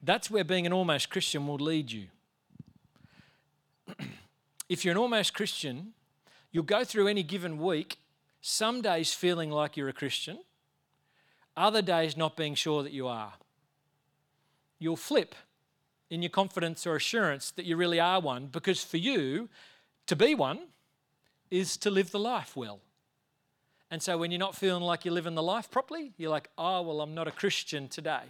That's 0.03 0.29
where 0.29 0.43
being 0.43 0.65
an 0.65 0.73
almost 0.73 1.09
Christian 1.09 1.47
will 1.47 1.57
lead 1.57 1.91
you. 1.91 2.07
if 4.69 4.83
you're 4.83 4.91
an 4.91 4.97
almost 4.97 5.33
Christian, 5.33 5.93
you'll 6.51 6.63
go 6.63 6.83
through 6.83 7.07
any 7.07 7.23
given 7.23 7.57
week, 7.57 7.97
some 8.41 8.81
days 8.81 9.13
feeling 9.13 9.49
like 9.49 9.75
you're 9.75 9.89
a 9.89 9.93
Christian, 9.93 10.39
other 11.55 11.81
days 11.81 12.15
not 12.15 12.35
being 12.35 12.53
sure 12.53 12.83
that 12.83 12.91
you 12.91 13.07
are. 13.07 13.33
You'll 14.79 14.95
flip 14.95 15.33
in 16.09 16.21
your 16.21 16.29
confidence 16.29 16.85
or 16.85 16.95
assurance 16.95 17.51
that 17.51 17.65
you 17.65 17.75
really 17.75 17.99
are 17.99 18.19
one 18.19 18.47
because 18.47 18.83
for 18.83 18.97
you, 18.97 19.49
to 20.05 20.15
be 20.15 20.35
one 20.35 20.59
is 21.49 21.77
to 21.77 21.89
live 21.89 22.11
the 22.11 22.19
life 22.19 22.55
well. 22.55 22.79
And 23.89 24.01
so 24.01 24.17
when 24.17 24.31
you're 24.31 24.39
not 24.39 24.55
feeling 24.55 24.83
like 24.83 25.05
you're 25.05 25.13
living 25.13 25.35
the 25.35 25.43
life 25.43 25.71
properly, 25.71 26.11
you're 26.17 26.29
like, 26.29 26.49
oh, 26.57 26.81
well, 26.81 27.01
I'm 27.01 27.13
not 27.13 27.27
a 27.27 27.31
Christian 27.31 27.87
today. 27.87 28.23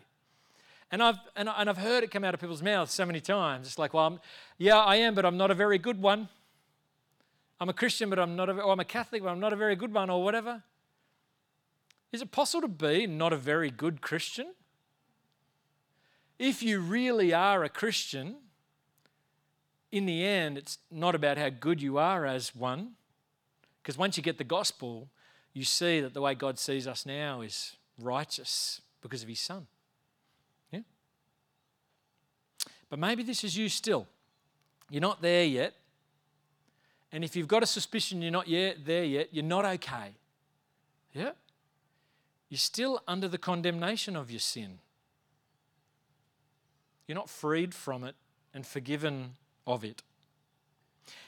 And 0.91 1.01
I've, 1.01 1.17
and, 1.35 1.49
and 1.49 1.69
I've 1.69 1.79
heard 1.79 2.03
it 2.03 2.11
come 2.11 2.23
out 2.23 2.33
of 2.33 2.39
people's 2.39 2.61
mouths 2.61 2.93
so 2.93 3.05
many 3.05 3.19
times. 3.19 3.67
It's 3.67 3.79
like, 3.79 3.93
well, 3.93 4.05
I'm, 4.05 4.19
yeah, 4.57 4.77
I 4.77 4.97
am, 4.97 5.15
but 5.15 5.25
I'm 5.25 5.35
not 5.35 5.51
a 5.51 5.55
very 5.55 5.77
good 5.77 6.01
one. 6.01 6.29
I'm 7.59 7.69
a 7.69 7.73
Christian, 7.73 8.09
but 8.09 8.19
I'm 8.19 8.35
not 8.35 8.49
a, 8.49 8.53
or 8.53 8.71
I'm 8.71 8.79
a 8.79 8.85
Catholic, 8.85 9.23
but 9.23 9.29
I'm 9.29 9.39
not 9.39 9.51
a 9.51 9.55
very 9.55 9.75
good 9.75 9.93
one, 9.93 10.09
or 10.09 10.23
whatever. 10.23 10.63
Is 12.11 12.21
it 12.21 12.31
possible 12.31 12.61
to 12.61 12.67
be 12.67 13.07
not 13.07 13.33
a 13.33 13.37
very 13.37 13.71
good 13.71 13.99
Christian? 13.99 14.53
If 16.39 16.61
you 16.61 16.79
really 16.79 17.33
are 17.33 17.63
a 17.63 17.69
Christian, 17.69 18.35
in 19.91 20.05
the 20.05 20.23
end, 20.23 20.57
it's 20.57 20.77
not 20.91 21.15
about 21.15 21.37
how 21.37 21.49
good 21.49 21.81
you 21.81 21.97
are 21.97 22.25
as 22.25 22.55
one, 22.55 22.91
because 23.81 23.97
once 23.97 24.17
you 24.17 24.23
get 24.23 24.37
the 24.37 24.43
gospel, 24.43 25.09
you 25.57 25.65
see 25.65 26.01
that 26.01 26.13
the 26.13 26.21
way 26.21 26.35
God 26.35 26.59
sees 26.59 26.87
us 26.87 27.03
now 27.03 27.41
is 27.41 27.75
righteous 27.99 28.79
because 29.01 29.23
of 29.23 29.27
his 29.27 29.39
son. 29.39 29.65
Yeah? 30.71 30.81
But 32.91 32.99
maybe 32.99 33.23
this 33.23 33.43
is 33.43 33.57
you 33.57 33.67
still. 33.67 34.05
You're 34.91 35.01
not 35.01 35.23
there 35.23 35.45
yet. 35.45 35.73
And 37.11 37.23
if 37.23 37.35
you've 37.35 37.47
got 37.47 37.63
a 37.63 37.65
suspicion 37.65 38.21
you're 38.21 38.31
not 38.31 38.47
yet 38.47 38.85
there 38.85 39.03
yet, 39.03 39.29
you're 39.31 39.43
not 39.43 39.65
okay. 39.65 40.11
Yeah? 41.13 41.31
You're 42.49 42.59
still 42.59 43.01
under 43.07 43.27
the 43.27 43.39
condemnation 43.39 44.15
of 44.15 44.29
your 44.29 44.39
sin. 44.39 44.77
You're 47.07 47.15
not 47.15 47.31
freed 47.31 47.73
from 47.73 48.03
it 48.03 48.13
and 48.53 48.63
forgiven 48.63 49.31
of 49.65 49.83
it. 49.83 50.03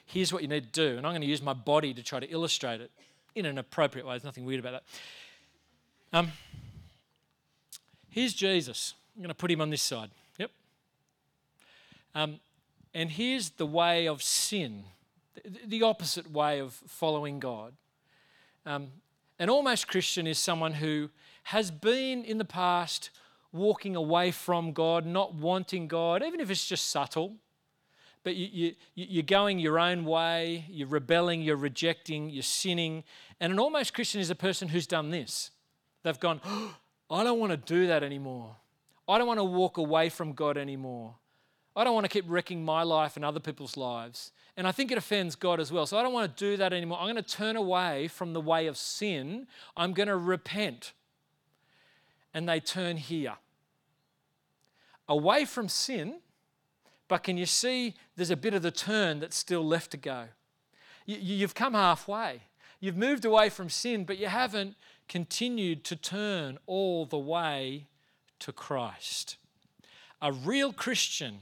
Here's 0.06 0.32
what 0.32 0.44
you 0.44 0.48
need 0.48 0.72
to 0.72 0.88
do, 0.88 0.98
and 0.98 1.08
I'm 1.08 1.14
going 1.14 1.22
to 1.22 1.28
use 1.28 1.42
my 1.42 1.54
body 1.54 1.96
to 1.96 2.04
try 2.04 2.20
to 2.20 2.28
illustrate 2.28 2.80
it 2.80 2.92
in 3.36 3.46
an 3.46 3.58
appropriate 3.58 4.06
way. 4.06 4.14
There's 4.14 4.24
nothing 4.24 4.46
weird 4.46 4.60
about 4.60 4.72
that. 4.72 4.84
Um, 6.18 6.32
here's 8.10 8.34
Jesus. 8.34 8.94
I'm 9.16 9.22
going 9.22 9.30
to 9.30 9.36
put 9.36 9.52
him 9.52 9.62
on 9.62 9.70
this 9.70 9.82
side. 9.82 10.10
Yep. 10.38 10.52
Um, 12.16 12.40
and 12.94 13.12
here's 13.12 13.52
the 13.52 13.66
way 13.66 14.08
of 14.08 14.24
sin, 14.24 14.84
the 15.66 15.84
opposite 15.84 16.32
way 16.32 16.60
of 16.60 16.74
following 16.74 17.40
God. 17.40 17.74
Um, 18.66 18.88
an 19.38 19.50
almost 19.50 19.88
Christian 19.88 20.28
is 20.28 20.38
someone 20.38 20.74
who 20.74 21.10
has 21.44 21.72
been 21.72 22.24
in 22.24 22.38
the 22.38 22.46
past 22.46 23.10
walking 23.52 23.96
away 23.96 24.32
from 24.32 24.74
God, 24.74 25.06
not 25.06 25.34
wanting 25.34 25.88
God, 25.88 26.24
even 26.24 26.40
if 26.40 26.50
it's 26.52 26.68
just 26.68 26.90
subtle. 26.90 27.36
But 28.24 28.36
you, 28.36 28.50
you, 28.52 28.76
you're 28.96 29.24
going 29.24 29.60
your 29.60 29.80
own 29.80 30.06
way, 30.06 30.66
you're 30.70 30.88
rebelling, 30.88 31.42
you're 31.42 31.56
rejecting, 31.56 32.30
you're 32.30 32.44
sinning. 32.44 33.04
And 33.40 33.54
an 33.54 33.60
almost 33.60 33.94
Christian 33.94 34.20
is 34.20 34.30
a 34.30 34.36
person 34.36 34.68
who's 34.68 34.88
done 34.88 35.10
this. 35.10 35.52
They've 36.04 36.20
gone, 36.20 36.42
oh, 36.46 36.76
I 37.12 37.24
don't 37.24 37.40
want 37.40 37.52
to 37.52 37.58
do 37.58 37.88
that 37.88 38.04
anymore. 38.04 38.56
I 39.08 39.18
don't 39.18 39.26
want 39.26 39.40
to 39.40 39.44
walk 39.44 39.78
away 39.78 40.10
from 40.10 40.34
God 40.34 40.58
anymore. 40.58 41.16
I 41.76 41.84
don't 41.84 41.94
want 41.94 42.04
to 42.04 42.10
keep 42.10 42.26
wrecking 42.28 42.64
my 42.64 42.84
life 42.84 43.16
and 43.16 43.26
other 43.26 43.40
people's 43.40 43.78
lives. 43.78 44.32
And 44.56 44.68
I 44.68 44.72
think 44.72 44.92
it 44.92 44.98
offends 44.98 45.36
God 45.36 45.60
as 45.60 45.72
well. 45.72 45.86
So 45.86 45.98
I 45.98 46.04
don't 46.04 46.14
want 46.14 46.36
to 46.36 46.44
do 46.44 46.58
that 46.58 46.74
anymore. 46.74 47.00
I'm 47.00 47.06
going 47.06 47.16
to 47.16 47.24
turn 47.24 47.56
away 47.56 48.10
from 48.10 48.34
the 48.34 48.42
way 48.42 48.68
of 48.68 48.78
sin. 48.78 49.48
I'm 49.76 49.94
going 49.94 50.10
to 50.10 50.18
repent 50.18 50.94
and 52.34 52.48
they 52.48 52.60
turn 52.60 52.98
here. 52.98 53.36
Away 55.08 55.46
from 55.46 55.70
sin, 55.70 56.20
but 57.10 57.24
can 57.24 57.38
you 57.38 57.46
see 57.46 57.96
there's 58.16 58.30
a 58.30 58.38
bit 58.38 58.54
of 58.54 58.62
the 58.62 58.72
turn 58.72 59.20
that's 59.20 59.36
still 59.36 59.66
left 59.66 59.92
to 59.92 59.98
go? 59.98 60.26
You've 61.06 61.56
come 61.56 61.74
halfway. 61.74 62.44
You've 62.80 62.96
moved 62.96 63.26
away 63.26 63.50
from 63.50 63.68
sin, 63.68 64.06
but 64.06 64.18
you 64.18 64.28
haven't 64.28 64.76
continued 65.10 65.84
to 65.86 65.98
turn 65.98 66.60
all 66.66 67.06
the 67.06 67.18
way 67.18 67.88
to 68.40 68.54
Christ. 68.54 69.36
A 70.22 70.32
real 70.32 70.72
Christian, 70.72 71.40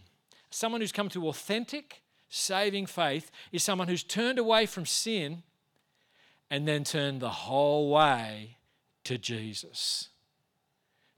someone 0.50 0.82
who's 0.82 0.92
come 0.92 1.10
to 1.10 1.28
authentic, 1.28 2.02
saving 2.30 2.86
faith, 2.86 3.30
is 3.52 3.62
someone 3.62 3.88
who's 3.88 4.04
turned 4.04 4.40
away 4.40 4.66
from 4.66 4.86
sin 4.86 5.44
and 6.50 6.68
then 6.68 6.86
turned 6.86 7.20
the 7.20 7.30
whole 7.30 7.92
way 7.92 8.58
to 9.04 9.18
Jesus 9.18 10.10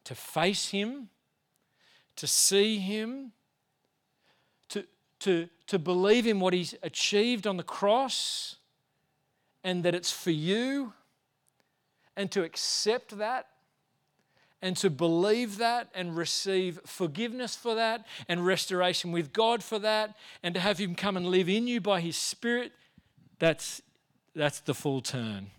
to 0.05 0.15
face 0.15 0.69
Him, 0.69 1.09
to 2.15 2.25
see 2.25 2.79
Him, 2.79 3.31
to, 5.19 5.49
to, 5.67 5.79
believe 5.79 6.25
in 6.25 6.39
what 6.39 6.53
He's 6.53 6.75
achieved 6.81 7.45
on 7.45 7.57
the 7.57 7.63
cross 7.63 8.55
and 9.63 9.83
that 9.83 9.93
it's 9.93 10.11
for 10.11 10.31
you, 10.31 10.93
and 12.15 12.31
to 12.31 12.43
accept 12.43 13.17
that 13.17 13.47
and 14.61 14.75
to 14.77 14.89
believe 14.89 15.57
that 15.57 15.89
and 15.95 16.17
receive 16.17 16.79
forgiveness 16.85 17.55
for 17.55 17.75
that 17.75 18.05
and 18.27 18.45
restoration 18.45 19.11
with 19.11 19.31
God 19.31 19.63
for 19.63 19.79
that 19.79 20.15
and 20.43 20.53
to 20.53 20.59
have 20.59 20.77
Him 20.77 20.95
come 20.95 21.15
and 21.15 21.27
live 21.27 21.47
in 21.47 21.67
you 21.67 21.79
by 21.79 22.01
His 22.01 22.17
Spirit, 22.17 22.73
that's, 23.39 23.81
that's 24.35 24.59
the 24.59 24.73
full 24.73 25.01
turn. 25.01 25.51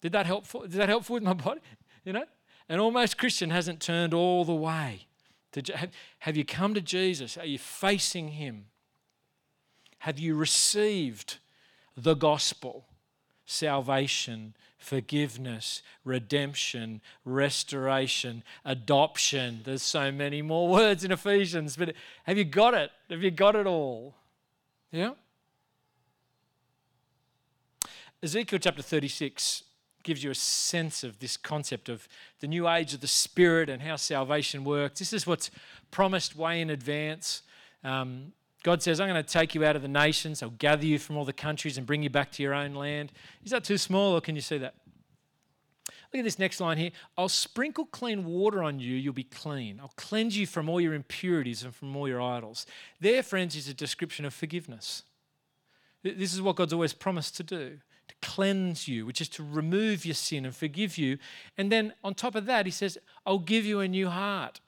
Did 0.00 0.12
that 0.12 0.26
help? 0.26 0.50
Did 0.50 0.72
that 0.72 0.88
help 0.88 1.08
with 1.08 1.22
my 1.22 1.34
body? 1.34 1.60
You 2.04 2.14
know? 2.14 2.24
An 2.70 2.80
almost 2.80 3.18
Christian 3.18 3.50
hasn't 3.50 3.80
turned 3.80 4.14
all 4.14 4.46
the 4.46 4.54
way. 4.54 5.08
To, 5.52 5.90
have 6.20 6.38
you 6.38 6.44
come 6.44 6.72
to 6.72 6.80
Jesus? 6.80 7.36
Are 7.36 7.44
you 7.44 7.58
facing 7.58 8.28
Him? 8.28 8.66
Have 9.98 10.18
you 10.18 10.34
received 10.34 11.38
the 11.96 12.14
gospel? 12.14 12.86
Salvation, 13.46 14.54
forgiveness, 14.78 15.82
redemption, 16.04 17.00
restoration, 17.24 18.42
adoption. 18.64 19.60
There's 19.64 19.82
so 19.82 20.12
many 20.12 20.42
more 20.42 20.68
words 20.72 21.04
in 21.04 21.12
Ephesians, 21.12 21.76
but 21.76 21.94
have 22.24 22.38
you 22.38 22.44
got 22.44 22.74
it? 22.74 22.90
Have 23.10 23.22
you 23.22 23.30
got 23.30 23.56
it 23.56 23.66
all? 23.66 24.14
Yeah? 24.92 25.12
Ezekiel 28.22 28.58
chapter 28.58 28.82
36 28.82 29.64
gives 30.02 30.24
you 30.24 30.30
a 30.30 30.34
sense 30.34 31.04
of 31.04 31.18
this 31.18 31.36
concept 31.36 31.88
of 31.88 32.08
the 32.40 32.46
new 32.46 32.68
age 32.68 32.94
of 32.94 33.00
the 33.00 33.06
Spirit 33.06 33.68
and 33.68 33.82
how 33.82 33.96
salvation 33.96 34.64
works. 34.64 34.98
This 34.98 35.12
is 35.12 35.26
what's 35.26 35.50
promised 35.90 36.34
way 36.34 36.60
in 36.60 36.70
advance. 36.70 37.42
Um, 37.84 38.32
God 38.62 38.82
says, 38.82 39.00
I'm 39.00 39.08
going 39.08 39.22
to 39.22 39.28
take 39.28 39.54
you 39.54 39.64
out 39.64 39.76
of 39.76 39.82
the 39.82 39.88
nations, 39.88 40.42
I'll 40.42 40.50
gather 40.50 40.84
you 40.84 40.98
from 40.98 41.16
all 41.16 41.24
the 41.24 41.32
countries 41.32 41.78
and 41.78 41.86
bring 41.86 42.02
you 42.02 42.10
back 42.10 42.32
to 42.32 42.42
your 42.42 42.54
own 42.54 42.74
land. 42.74 43.12
Is 43.44 43.52
that 43.52 43.64
too 43.64 43.78
small, 43.78 44.14
or 44.14 44.20
can 44.20 44.34
you 44.34 44.40
see 44.40 44.58
that? 44.58 44.74
Look 46.12 46.20
at 46.20 46.24
this 46.24 46.38
next 46.38 46.58
line 46.60 46.78
here. 46.78 46.90
I'll 47.16 47.28
sprinkle 47.28 47.84
clean 47.84 48.24
water 48.24 48.62
on 48.62 48.80
you, 48.80 48.96
you'll 48.96 49.12
be 49.12 49.24
clean. 49.24 49.78
I'll 49.80 49.92
cleanse 49.96 50.36
you 50.36 50.46
from 50.46 50.68
all 50.68 50.80
your 50.80 50.94
impurities 50.94 51.62
and 51.62 51.74
from 51.74 51.94
all 51.94 52.08
your 52.08 52.20
idols. 52.20 52.66
There, 53.00 53.22
friends, 53.22 53.54
is 53.54 53.68
a 53.68 53.74
description 53.74 54.24
of 54.24 54.32
forgiveness. 54.32 55.02
This 56.02 56.32
is 56.32 56.40
what 56.40 56.56
God's 56.56 56.72
always 56.72 56.92
promised 56.92 57.36
to 57.36 57.42
do 57.42 57.78
to 58.08 58.14
cleanse 58.22 58.88
you, 58.88 59.04
which 59.04 59.20
is 59.20 59.28
to 59.28 59.44
remove 59.44 60.06
your 60.06 60.14
sin 60.14 60.46
and 60.46 60.56
forgive 60.56 60.96
you. 60.96 61.18
And 61.58 61.70
then 61.70 61.92
on 62.02 62.14
top 62.14 62.34
of 62.34 62.46
that, 62.46 62.64
he 62.64 62.72
says, 62.72 62.96
I'll 63.26 63.38
give 63.38 63.66
you 63.66 63.80
a 63.80 63.88
new 63.88 64.08
heart. 64.08 64.60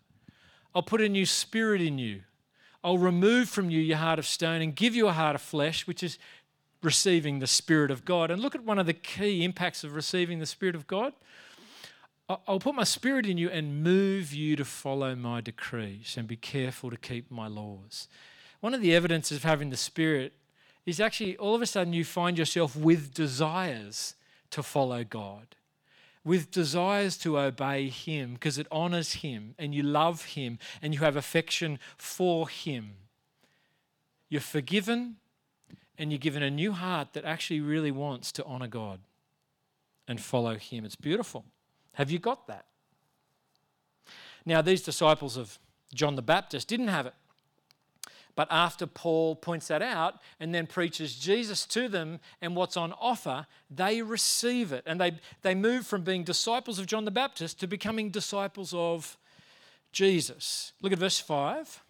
I'll 0.75 0.83
put 0.83 1.01
a 1.01 1.09
new 1.09 1.25
spirit 1.25 1.81
in 1.81 1.99
you. 1.99 2.23
I'll 2.83 2.99
remove 2.99 3.49
from 3.49 3.71
you 3.71 3.81
your 3.81 3.99
heart 3.99 4.19
of 4.19 4.27
stone 4.27 4.63
and 4.63 4.75
give 4.75 4.95
you 4.95 5.09
a 5.09 5.13
heart 5.13 5.35
of 5.35 5.43
flesh, 5.43 5.87
which 5.87 6.03
is 6.03 6.19
receiving 6.83 7.39
the 7.39 7.47
Spirit 7.47 7.91
of 7.91 8.05
God. 8.05 8.31
And 8.31 8.41
look 8.41 8.55
at 8.55 8.65
one 8.65 8.79
of 8.79 8.87
the 8.87 8.95
key 8.95 9.45
impacts 9.45 9.85
of 9.85 9.95
receiving 9.95 10.39
the 10.39 10.47
Spirit 10.47 10.75
of 10.75 10.87
God. 10.87 11.13
I'll 12.47 12.61
put 12.61 12.75
my 12.75 12.85
Spirit 12.85 13.27
in 13.27 13.39
you 13.39 13.51
and 13.51 13.83
move 13.83 14.33
you 14.33 14.55
to 14.57 14.65
follow 14.65 15.17
my 15.17 15.41
decrees 15.41 16.15
and 16.17 16.29
be 16.29 16.37
careful 16.37 16.89
to 16.91 16.97
keep 16.97 17.31
my 17.31 17.49
laws. 17.49 18.07
One 18.61 18.73
of 18.73 18.81
the 18.81 18.95
evidences 18.95 19.39
of 19.39 19.43
having 19.43 19.71
the 19.71 19.77
Spirit 19.77 20.33
is 20.87 21.01
actually 21.01 21.37
all 21.37 21.55
of 21.55 21.63
a 21.63 21.67
sudden 21.67 21.93
you 21.93 22.05
find 22.05 22.39
yourself 22.39 22.77
with 22.77 23.13
desires 23.13 24.15
to 24.51 24.63
follow 24.63 25.05
God, 25.05 25.57
with 26.25 26.51
desires 26.51 27.17
to 27.19 27.39
obey 27.39 27.89
Him 27.89 28.35
because 28.35 28.59
it 28.59 28.67
honors 28.71 29.15
Him 29.15 29.55
and 29.59 29.75
you 29.75 29.83
love 29.83 30.25
Him 30.25 30.59
and 30.83 30.95
you 30.95 31.01
have 31.01 31.17
affection 31.17 31.79
for 31.97 32.49
Him. 32.49 32.93
You're 34.29 34.41
forgiven 34.41 35.17
and 35.99 36.11
you're 36.11 36.19
given 36.19 36.43
a 36.43 36.51
new 36.51 36.73
heart 36.73 37.13
that 37.13 37.25
actually 37.25 37.61
really 37.61 37.91
wants 37.91 38.33
to 38.33 38.45
honor 38.45 38.69
God 38.69 39.01
and 40.07 40.21
follow 40.21 40.57
Him. 40.57 40.85
It's 40.85 40.97
beautiful. 40.97 41.45
Have 41.95 42.11
you 42.11 42.19
got 42.19 42.47
that? 42.47 42.67
Now, 44.47 44.63
these 44.63 44.83
disciples 44.83 45.37
of 45.37 45.59
John 45.95 46.17
the 46.17 46.23
Baptist 46.23 46.69
didn't 46.69 46.89
have 46.89 47.07
it. 47.07 47.15
But 48.41 48.49
after 48.51 48.87
Paul 48.87 49.37
points 49.37 49.69
that 49.69 49.83
out 49.83 50.15
and 50.41 50.55
then 50.55 50.67
preaches 50.67 51.15
Jesus 51.15 51.67
to 51.67 51.91
them 51.91 52.21
and 52.41 52.57
what's 52.57 52.75
on 52.75 52.95
offer, 52.95 53.47
they 53.71 54.01
receive 54.01 54.73
it. 54.73 54.83
And 54.87 54.99
they, 54.99 55.21
they 55.43 55.55
move 55.55 55.87
from 55.87 56.05
being 56.05 56.25
disciples 56.25 56.79
of 56.79 56.87
John 56.87 57.05
the 57.05 57.11
Baptist 57.11 57.61
to 57.61 57.67
becoming 57.67 58.09
disciples 58.09 58.73
of 58.73 59.19
Jesus. 59.93 60.73
Look 60.81 60.91
at 60.91 60.99
verse 60.99 61.19
5. 61.19 61.83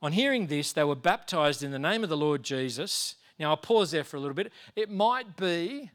On 0.00 0.12
hearing 0.12 0.46
this, 0.46 0.72
they 0.72 0.82
were 0.82 0.94
baptized 0.94 1.62
in 1.62 1.72
the 1.72 1.78
name 1.78 2.02
of 2.02 2.08
the 2.08 2.16
Lord 2.16 2.42
Jesus. 2.42 3.16
Now 3.38 3.50
I'll 3.50 3.58
pause 3.58 3.90
there 3.90 4.04
for 4.04 4.16
a 4.16 4.20
little 4.20 4.32
bit. 4.34 4.50
It 4.76 4.90
might 4.90 5.36
be 5.36 5.90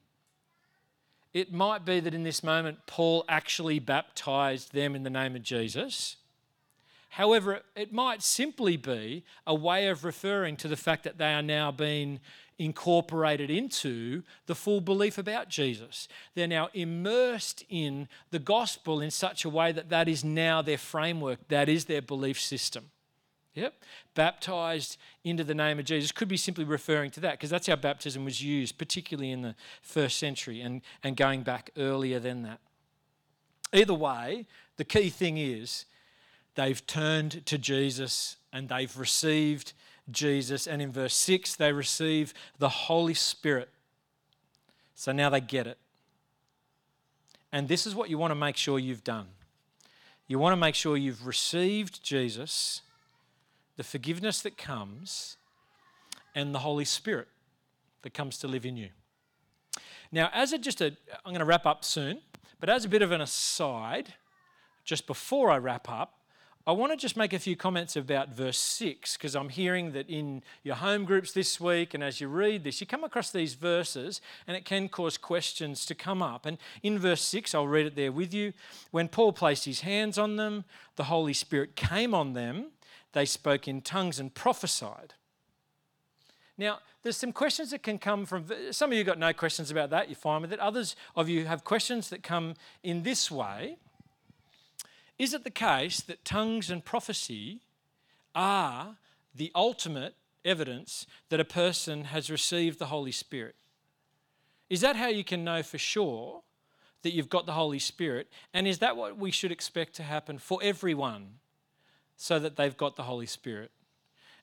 it 1.33 1.51
might 1.51 1.85
be 1.85 1.99
that 2.01 2.13
in 2.13 2.21
this 2.21 2.43
moment 2.43 2.85
Paul 2.85 3.25
actually 3.27 3.79
baptized 3.79 4.73
them 4.73 4.95
in 4.95 5.01
the 5.01 5.09
name 5.09 5.35
of 5.35 5.41
Jesus. 5.41 6.17
However, 7.13 7.61
it 7.75 7.93
might 7.93 8.23
simply 8.23 8.75
be 8.75 9.23
a 9.45 9.53
way 9.53 9.87
of 9.87 10.03
referring 10.03 10.55
to 10.57 10.67
the 10.67 10.75
fact 10.75 11.03
that 11.03 11.19
they 11.19 11.31
are 11.31 11.43
now 11.43 11.71
being 11.71 12.19
incorporated 12.57 13.51
into 13.51 14.23
the 14.47 14.55
full 14.55 14.81
belief 14.81 15.19
about 15.19 15.47
Jesus. 15.47 16.07
They're 16.33 16.47
now 16.47 16.69
immersed 16.73 17.65
in 17.69 18.07
the 18.31 18.39
gospel 18.39 18.99
in 18.99 19.11
such 19.11 19.45
a 19.45 19.49
way 19.49 19.71
that 19.71 19.89
that 19.89 20.07
is 20.07 20.23
now 20.23 20.63
their 20.63 20.79
framework, 20.79 21.47
that 21.49 21.69
is 21.69 21.85
their 21.85 22.01
belief 22.01 22.39
system. 22.39 22.89
Yep. 23.53 23.75
Baptized 24.15 24.97
into 25.23 25.43
the 25.43 25.53
name 25.53 25.77
of 25.77 25.85
Jesus 25.85 26.11
could 26.11 26.27
be 26.27 26.37
simply 26.37 26.63
referring 26.63 27.11
to 27.11 27.19
that 27.19 27.33
because 27.33 27.51
that's 27.51 27.67
how 27.67 27.75
baptism 27.75 28.25
was 28.25 28.41
used, 28.41 28.79
particularly 28.79 29.29
in 29.29 29.43
the 29.43 29.53
first 29.83 30.17
century 30.17 30.61
and, 30.61 30.81
and 31.03 31.15
going 31.15 31.43
back 31.43 31.69
earlier 31.77 32.17
than 32.17 32.41
that. 32.41 32.59
Either 33.71 33.93
way, 33.93 34.47
the 34.77 34.83
key 34.83 35.11
thing 35.11 35.37
is 35.37 35.85
They've 36.55 36.85
turned 36.85 37.45
to 37.45 37.57
Jesus 37.57 38.37
and 38.51 38.69
they've 38.69 38.95
received 38.97 39.73
Jesus. 40.11 40.67
And 40.67 40.81
in 40.81 40.91
verse 40.91 41.15
6, 41.15 41.55
they 41.55 41.71
receive 41.71 42.33
the 42.59 42.69
Holy 42.69 43.13
Spirit. 43.13 43.69
So 44.95 45.11
now 45.11 45.29
they 45.29 45.41
get 45.41 45.67
it. 45.67 45.77
And 47.51 47.67
this 47.67 47.85
is 47.85 47.95
what 47.95 48.09
you 48.09 48.17
want 48.17 48.31
to 48.31 48.35
make 48.35 48.57
sure 48.57 48.79
you've 48.79 49.03
done. 49.03 49.27
You 50.27 50.39
want 50.39 50.53
to 50.53 50.57
make 50.57 50.75
sure 50.75 50.97
you've 50.97 51.27
received 51.27 52.03
Jesus, 52.03 52.81
the 53.77 53.83
forgiveness 53.83 54.41
that 54.41 54.57
comes, 54.57 55.37
and 56.33 56.53
the 56.53 56.59
Holy 56.59 56.85
Spirit 56.85 57.27
that 58.01 58.13
comes 58.13 58.37
to 58.39 58.47
live 58.47 58.65
in 58.65 58.77
you. 58.77 58.89
Now, 60.11 60.29
as 60.33 60.53
a 60.53 60.57
just 60.57 60.81
a, 60.81 60.95
I'm 61.25 61.31
going 61.31 61.39
to 61.39 61.45
wrap 61.45 61.65
up 61.65 61.83
soon, 61.83 62.21
but 62.59 62.69
as 62.69 62.85
a 62.85 62.89
bit 62.89 63.01
of 63.01 63.11
an 63.11 63.21
aside, 63.21 64.13
just 64.83 65.07
before 65.07 65.51
I 65.51 65.57
wrap 65.57 65.89
up, 65.89 66.19
I 66.65 66.71
want 66.71 66.93
to 66.93 66.97
just 66.97 67.17
make 67.17 67.33
a 67.33 67.39
few 67.39 67.57
comments 67.57 67.97
about 67.97 68.29
verse 68.29 68.57
6 68.57 69.17
because 69.17 69.35
I'm 69.35 69.49
hearing 69.49 69.91
that 69.91 70.09
in 70.09 70.41
your 70.63 70.75
home 70.75 71.03
groups 71.03 71.33
this 71.33 71.59
week 71.59 71.93
and 71.93 72.01
as 72.01 72.21
you 72.21 72.29
read 72.29 72.63
this, 72.63 72.79
you 72.79 72.87
come 72.87 73.03
across 73.03 73.31
these 73.31 73.55
verses 73.55 74.21
and 74.47 74.55
it 74.55 74.63
can 74.63 74.87
cause 74.87 75.17
questions 75.17 75.85
to 75.87 75.93
come 75.93 76.21
up. 76.21 76.45
And 76.45 76.57
in 76.81 76.99
verse 76.99 77.21
6, 77.21 77.53
I'll 77.53 77.67
read 77.67 77.85
it 77.85 77.97
there 77.97 78.13
with 78.13 78.33
you. 78.33 78.53
When 78.91 79.09
Paul 79.09 79.33
placed 79.33 79.65
his 79.65 79.81
hands 79.81 80.17
on 80.17 80.37
them, 80.37 80.63
the 80.95 81.05
Holy 81.05 81.33
Spirit 81.33 81.75
came 81.75 82.13
on 82.13 82.31
them, 82.31 82.67
they 83.11 83.25
spoke 83.25 83.67
in 83.67 83.81
tongues 83.81 84.17
and 84.17 84.33
prophesied. 84.33 85.15
Now, 86.57 86.79
there's 87.01 87.17
some 87.17 87.33
questions 87.33 87.71
that 87.71 87.83
can 87.83 87.97
come 87.97 88.25
from 88.25 88.45
some 88.71 88.89
of 88.89 88.97
you 88.97 89.03
got 89.03 89.19
no 89.19 89.33
questions 89.33 89.69
about 89.69 89.89
that, 89.89 90.07
you're 90.07 90.15
fine 90.15 90.41
with 90.41 90.53
it. 90.53 90.61
Others 90.61 90.95
of 91.17 91.27
you 91.27 91.45
have 91.45 91.65
questions 91.65 92.09
that 92.09 92.23
come 92.23 92.53
in 92.83 93.03
this 93.03 93.29
way. 93.29 93.79
Is 95.23 95.33
it 95.33 95.45
the 95.45 95.51
case 95.51 96.01
that 96.01 96.25
tongues 96.25 96.69
and 96.69 96.83
prophecy 96.83 97.61
are 98.35 98.97
the 99.33 99.53
ultimate 99.55 100.15
evidence 100.43 101.07
that 101.29 101.39
a 101.39 101.45
person 101.45 102.03
has 102.03 102.29
received 102.29 102.77
the 102.77 102.87
Holy 102.87 103.13
Spirit? 103.13 103.55
Is 104.69 104.81
that 104.81 104.97
how 104.97 105.07
you 105.07 105.23
can 105.23 105.45
know 105.45 105.63
for 105.63 105.77
sure 105.77 106.41
that 107.03 107.13
you've 107.13 107.29
got 107.29 107.45
the 107.45 107.53
Holy 107.53 107.79
Spirit? 107.79 108.27
And 108.53 108.67
is 108.67 108.79
that 108.79 108.97
what 108.97 109.17
we 109.17 109.31
should 109.31 109.49
expect 109.49 109.93
to 109.93 110.03
happen 110.03 110.39
for 110.39 110.59
everyone 110.61 111.35
so 112.17 112.37
that 112.37 112.57
they've 112.57 112.75
got 112.75 112.97
the 112.97 113.03
Holy 113.03 113.25
Spirit? 113.25 113.71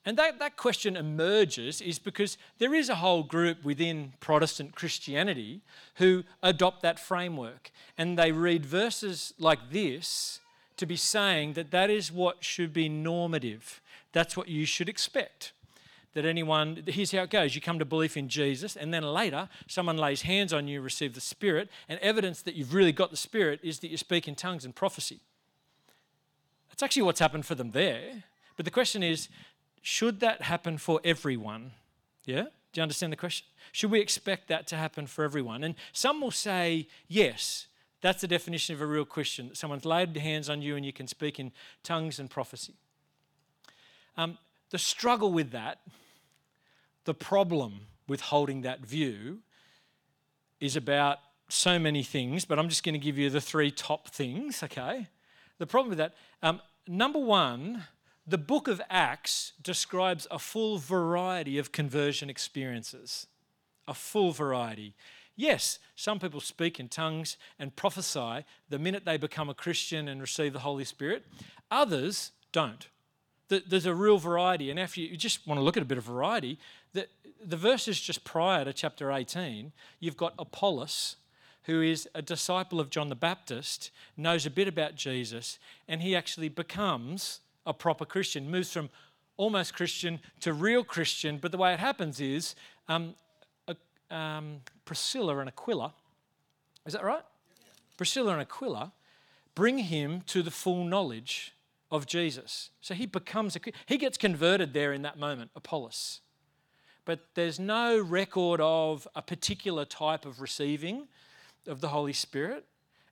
And 0.06 0.16
that, 0.16 0.38
that 0.38 0.56
question 0.56 0.96
emerges 0.96 1.82
is 1.82 1.98
because 1.98 2.38
there 2.56 2.74
is 2.74 2.88
a 2.88 2.94
whole 2.94 3.22
group 3.22 3.62
within 3.66 4.14
Protestant 4.18 4.74
Christianity 4.74 5.60
who 5.96 6.24
adopt 6.42 6.80
that 6.80 6.98
framework 6.98 7.70
and 7.98 8.18
they 8.18 8.32
read 8.32 8.64
verses 8.64 9.34
like 9.38 9.70
this 9.70 10.39
to 10.80 10.86
be 10.86 10.96
saying 10.96 11.52
that 11.52 11.70
that 11.70 11.90
is 11.90 12.10
what 12.10 12.42
should 12.42 12.72
be 12.72 12.88
normative. 12.88 13.80
That's 14.12 14.36
what 14.36 14.48
you 14.48 14.64
should 14.64 14.88
expect. 14.88 15.52
That 16.14 16.24
anyone, 16.24 16.82
here's 16.86 17.12
how 17.12 17.22
it 17.22 17.30
goes 17.30 17.54
you 17.54 17.60
come 17.60 17.78
to 17.78 17.84
belief 17.84 18.16
in 18.16 18.28
Jesus, 18.28 18.76
and 18.76 18.92
then 18.92 19.02
later 19.02 19.48
someone 19.68 19.96
lays 19.96 20.22
hands 20.22 20.52
on 20.52 20.66
you, 20.66 20.80
receive 20.80 21.14
the 21.14 21.20
Spirit, 21.20 21.68
and 21.88 22.00
evidence 22.00 22.42
that 22.42 22.54
you've 22.54 22.74
really 22.74 22.92
got 22.92 23.10
the 23.10 23.16
Spirit 23.16 23.60
is 23.62 23.78
that 23.80 23.90
you 23.90 23.96
speak 23.96 24.26
in 24.26 24.34
tongues 24.34 24.64
and 24.64 24.74
prophecy. 24.74 25.20
That's 26.70 26.82
actually 26.82 27.02
what's 27.02 27.20
happened 27.20 27.46
for 27.46 27.54
them 27.54 27.72
there. 27.72 28.24
But 28.56 28.64
the 28.64 28.70
question 28.70 29.02
is 29.02 29.28
should 29.82 30.20
that 30.20 30.42
happen 30.42 30.78
for 30.78 31.00
everyone? 31.04 31.72
Yeah? 32.24 32.44
Do 32.72 32.80
you 32.80 32.82
understand 32.82 33.12
the 33.12 33.16
question? 33.16 33.46
Should 33.72 33.90
we 33.90 34.00
expect 34.00 34.48
that 34.48 34.66
to 34.68 34.76
happen 34.76 35.06
for 35.06 35.24
everyone? 35.24 35.62
And 35.62 35.74
some 35.92 36.20
will 36.20 36.30
say 36.30 36.88
yes, 37.06 37.66
that's 38.00 38.20
the 38.20 38.28
definition 38.28 38.74
of 38.74 38.80
a 38.80 38.86
real 38.86 39.04
Christian. 39.04 39.54
Someone's 39.54 39.84
laid 39.84 40.16
hands 40.16 40.48
on 40.48 40.62
you 40.62 40.76
and 40.76 40.84
you 40.84 40.92
can 40.92 41.06
speak 41.06 41.38
in 41.38 41.52
tongues 41.82 42.18
and 42.18 42.30
prophecy. 42.30 42.74
Um, 44.16 44.38
the 44.70 44.78
struggle 44.78 45.32
with 45.32 45.50
that, 45.50 45.80
the 47.04 47.14
problem 47.14 47.86
with 48.08 48.20
holding 48.22 48.62
that 48.62 48.80
view, 48.80 49.38
is 50.60 50.76
about 50.76 51.18
so 51.48 51.78
many 51.78 52.02
things, 52.02 52.44
but 52.44 52.58
I'm 52.58 52.68
just 52.68 52.84
going 52.84 52.92
to 52.94 52.98
give 52.98 53.18
you 53.18 53.30
the 53.30 53.40
three 53.40 53.70
top 53.70 54.08
things, 54.08 54.62
okay? 54.62 55.08
The 55.58 55.66
problem 55.66 55.90
with 55.90 55.98
that, 55.98 56.14
um, 56.42 56.60
number 56.86 57.18
one, 57.18 57.84
the 58.26 58.38
book 58.38 58.68
of 58.68 58.80
Acts 58.88 59.52
describes 59.62 60.26
a 60.30 60.38
full 60.38 60.78
variety 60.78 61.58
of 61.58 61.72
conversion 61.72 62.30
experiences. 62.30 63.26
A 63.88 63.94
full 63.94 64.30
variety. 64.30 64.94
Yes, 65.40 65.78
some 65.96 66.18
people 66.18 66.40
speak 66.40 66.78
in 66.78 66.88
tongues 66.88 67.38
and 67.58 67.74
prophesy 67.74 68.44
the 68.68 68.78
minute 68.78 69.06
they 69.06 69.16
become 69.16 69.48
a 69.48 69.54
Christian 69.54 70.06
and 70.06 70.20
receive 70.20 70.52
the 70.52 70.58
Holy 70.58 70.84
Spirit. 70.84 71.24
Others 71.70 72.32
don't. 72.52 72.88
There's 73.48 73.86
a 73.86 73.94
real 73.94 74.18
variety. 74.18 74.70
And 74.70 74.78
if 74.78 74.98
you 74.98 75.16
just 75.16 75.46
want 75.46 75.58
to 75.58 75.64
look 75.64 75.78
at 75.78 75.82
a 75.82 75.86
bit 75.86 75.96
of 75.96 76.04
variety, 76.04 76.58
the, 76.92 77.06
the 77.42 77.56
verses 77.56 77.98
just 77.98 78.22
prior 78.22 78.66
to 78.66 78.74
chapter 78.74 79.10
18, 79.10 79.72
you've 79.98 80.18
got 80.18 80.34
Apollos, 80.38 81.16
who 81.62 81.80
is 81.80 82.06
a 82.14 82.20
disciple 82.20 82.78
of 82.78 82.90
John 82.90 83.08
the 83.08 83.14
Baptist, 83.14 83.90
knows 84.18 84.44
a 84.44 84.50
bit 84.50 84.68
about 84.68 84.94
Jesus, 84.94 85.58
and 85.88 86.02
he 86.02 86.14
actually 86.14 86.50
becomes 86.50 87.40
a 87.64 87.72
proper 87.72 88.04
Christian, 88.04 88.50
moves 88.50 88.74
from 88.74 88.90
almost 89.38 89.72
Christian 89.72 90.20
to 90.40 90.52
real 90.52 90.84
Christian. 90.84 91.38
But 91.38 91.50
the 91.50 91.56
way 91.56 91.72
it 91.72 91.80
happens 91.80 92.20
is 92.20 92.54
um, 92.88 93.14
um, 94.10 94.60
Priscilla 94.84 95.38
and 95.38 95.48
Aquila, 95.48 95.94
is 96.86 96.92
that 96.92 97.04
right? 97.04 97.22
Priscilla 97.96 98.32
and 98.32 98.40
Aquila 98.40 98.92
bring 99.54 99.78
him 99.78 100.22
to 100.26 100.42
the 100.42 100.50
full 100.50 100.84
knowledge 100.84 101.54
of 101.90 102.06
Jesus. 102.06 102.70
So 102.80 102.94
he 102.94 103.06
becomes, 103.06 103.56
he 103.86 103.98
gets 103.98 104.16
converted 104.16 104.72
there 104.72 104.92
in 104.92 105.02
that 105.02 105.18
moment, 105.18 105.50
Apollos. 105.54 106.20
But 107.04 107.20
there's 107.34 107.58
no 107.58 107.98
record 107.98 108.60
of 108.60 109.08
a 109.14 109.22
particular 109.22 109.84
type 109.84 110.24
of 110.24 110.40
receiving 110.40 111.08
of 111.66 111.80
the 111.80 111.88
Holy 111.88 112.12
Spirit, 112.12 112.64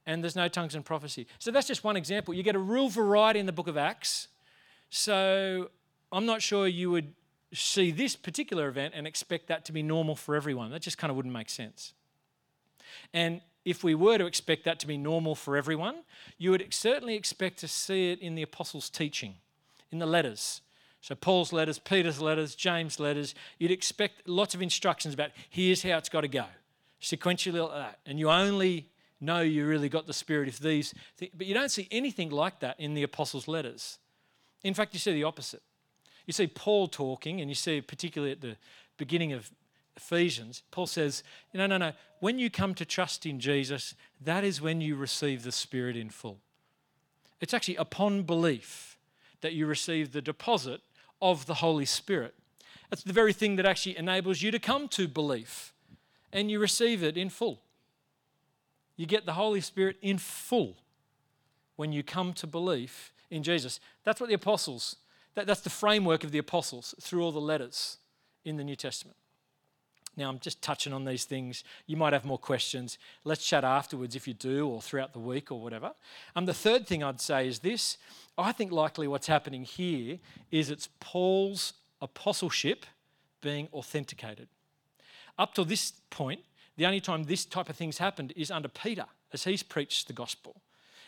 and 0.06 0.22
there's 0.22 0.36
no 0.36 0.48
tongues 0.48 0.74
and 0.74 0.84
prophecy. 0.84 1.26
So 1.38 1.50
that's 1.50 1.66
just 1.66 1.84
one 1.84 1.96
example. 1.96 2.32
You 2.32 2.42
get 2.42 2.54
a 2.54 2.60
real 2.60 2.88
variety 2.88 3.40
in 3.40 3.46
the 3.46 3.52
book 3.52 3.68
of 3.68 3.76
Acts. 3.76 4.28
So 4.90 5.70
I'm 6.12 6.26
not 6.26 6.40
sure 6.40 6.66
you 6.66 6.90
would 6.90 7.12
see 7.52 7.90
this 7.90 8.16
particular 8.16 8.68
event 8.68 8.94
and 8.96 9.06
expect 9.06 9.48
that 9.48 9.64
to 9.66 9.72
be 9.72 9.82
normal 9.82 10.14
for 10.14 10.36
everyone. 10.36 10.70
That 10.70 10.82
just 10.82 10.98
kind 10.98 11.10
of 11.10 11.16
wouldn't 11.16 11.32
make 11.32 11.48
sense. 11.48 11.94
And 13.12 13.40
if 13.64 13.84
we 13.84 13.94
were 13.94 14.18
to 14.18 14.26
expect 14.26 14.64
that 14.64 14.78
to 14.80 14.86
be 14.86 14.96
normal 14.96 15.34
for 15.34 15.56
everyone, 15.56 15.96
you 16.38 16.50
would 16.50 16.66
certainly 16.72 17.14
expect 17.14 17.58
to 17.58 17.68
see 17.68 18.12
it 18.12 18.20
in 18.20 18.34
the 18.34 18.42
apostles' 18.42 18.90
teaching, 18.90 19.34
in 19.90 19.98
the 19.98 20.06
letters. 20.06 20.62
So, 21.00 21.14
Paul's 21.14 21.52
letters, 21.52 21.78
Peter's 21.78 22.20
letters, 22.20 22.54
James' 22.54 22.98
letters, 22.98 23.34
you'd 23.58 23.70
expect 23.70 24.26
lots 24.28 24.54
of 24.54 24.62
instructions 24.62 25.14
about 25.14 25.30
here's 25.48 25.82
how 25.82 25.96
it's 25.96 26.08
got 26.08 26.22
to 26.22 26.28
go, 26.28 26.46
sequentially 27.00 27.62
like 27.62 27.76
that. 27.76 27.98
And 28.04 28.18
you 28.18 28.30
only 28.30 28.88
know 29.20 29.40
you 29.40 29.66
really 29.66 29.88
got 29.88 30.06
the 30.06 30.12
Spirit 30.12 30.48
if 30.48 30.58
these, 30.58 30.94
th- 31.18 31.32
but 31.36 31.46
you 31.46 31.54
don't 31.54 31.70
see 31.70 31.88
anything 31.90 32.30
like 32.30 32.60
that 32.60 32.78
in 32.80 32.94
the 32.94 33.02
apostles' 33.02 33.46
letters. 33.46 33.98
In 34.64 34.74
fact, 34.74 34.92
you 34.92 34.98
see 34.98 35.12
the 35.12 35.24
opposite. 35.24 35.62
You 36.28 36.34
see 36.34 36.46
Paul 36.46 36.88
talking, 36.88 37.40
and 37.40 37.50
you 37.50 37.54
see 37.54 37.80
particularly 37.80 38.32
at 38.32 38.42
the 38.42 38.58
beginning 38.98 39.32
of 39.32 39.50
Ephesians, 39.96 40.62
Paul 40.70 40.86
says, 40.86 41.24
No, 41.54 41.66
no, 41.66 41.78
no. 41.78 41.92
When 42.20 42.38
you 42.38 42.50
come 42.50 42.74
to 42.74 42.84
trust 42.84 43.24
in 43.24 43.40
Jesus, 43.40 43.94
that 44.20 44.44
is 44.44 44.60
when 44.60 44.82
you 44.82 44.94
receive 44.94 45.42
the 45.42 45.50
Spirit 45.50 45.96
in 45.96 46.10
full. 46.10 46.38
It's 47.40 47.54
actually 47.54 47.76
upon 47.76 48.24
belief 48.24 48.98
that 49.40 49.54
you 49.54 49.66
receive 49.66 50.12
the 50.12 50.20
deposit 50.20 50.82
of 51.22 51.46
the 51.46 51.54
Holy 51.54 51.86
Spirit. 51.86 52.34
That's 52.90 53.04
the 53.04 53.14
very 53.14 53.32
thing 53.32 53.56
that 53.56 53.64
actually 53.64 53.96
enables 53.96 54.42
you 54.42 54.50
to 54.50 54.58
come 54.58 54.86
to 54.88 55.08
belief 55.08 55.72
and 56.30 56.50
you 56.50 56.58
receive 56.58 57.02
it 57.02 57.16
in 57.16 57.30
full. 57.30 57.62
You 58.96 59.06
get 59.06 59.24
the 59.24 59.32
Holy 59.32 59.62
Spirit 59.62 59.96
in 60.02 60.18
full 60.18 60.76
when 61.76 61.90
you 61.90 62.02
come 62.02 62.34
to 62.34 62.46
belief 62.46 63.14
in 63.30 63.42
Jesus. 63.42 63.80
That's 64.04 64.20
what 64.20 64.28
the 64.28 64.34
apostles, 64.34 64.96
that, 65.38 65.46
that's 65.46 65.60
the 65.60 65.70
framework 65.70 66.24
of 66.24 66.32
the 66.32 66.38
apostles 66.38 66.96
through 67.00 67.22
all 67.22 67.30
the 67.30 67.40
letters 67.40 67.98
in 68.44 68.56
the 68.56 68.64
New 68.64 68.74
Testament. 68.74 69.16
Now, 70.16 70.28
I'm 70.28 70.40
just 70.40 70.60
touching 70.62 70.92
on 70.92 71.04
these 71.04 71.26
things. 71.26 71.62
You 71.86 71.96
might 71.96 72.12
have 72.12 72.24
more 72.24 72.38
questions. 72.38 72.98
Let's 73.22 73.46
chat 73.46 73.62
afterwards 73.62 74.16
if 74.16 74.26
you 74.26 74.34
do, 74.34 74.66
or 74.66 74.82
throughout 74.82 75.12
the 75.12 75.20
week, 75.20 75.52
or 75.52 75.60
whatever. 75.60 75.92
Um, 76.34 76.46
the 76.46 76.54
third 76.54 76.88
thing 76.88 77.04
I'd 77.04 77.20
say 77.20 77.46
is 77.46 77.60
this 77.60 77.98
I 78.36 78.50
think 78.50 78.72
likely 78.72 79.06
what's 79.06 79.28
happening 79.28 79.62
here 79.62 80.18
is 80.50 80.70
it's 80.70 80.88
Paul's 80.98 81.74
apostleship 82.02 82.84
being 83.40 83.68
authenticated. 83.72 84.48
Up 85.38 85.54
to 85.54 85.64
this 85.64 85.92
point, 86.10 86.40
the 86.76 86.86
only 86.86 87.00
time 87.00 87.24
this 87.24 87.44
type 87.44 87.68
of 87.68 87.76
thing's 87.76 87.98
happened 87.98 88.32
is 88.34 88.50
under 88.50 88.68
Peter 88.68 89.06
as 89.32 89.44
he's 89.44 89.62
preached 89.62 90.08
the 90.08 90.12
gospel. 90.12 90.62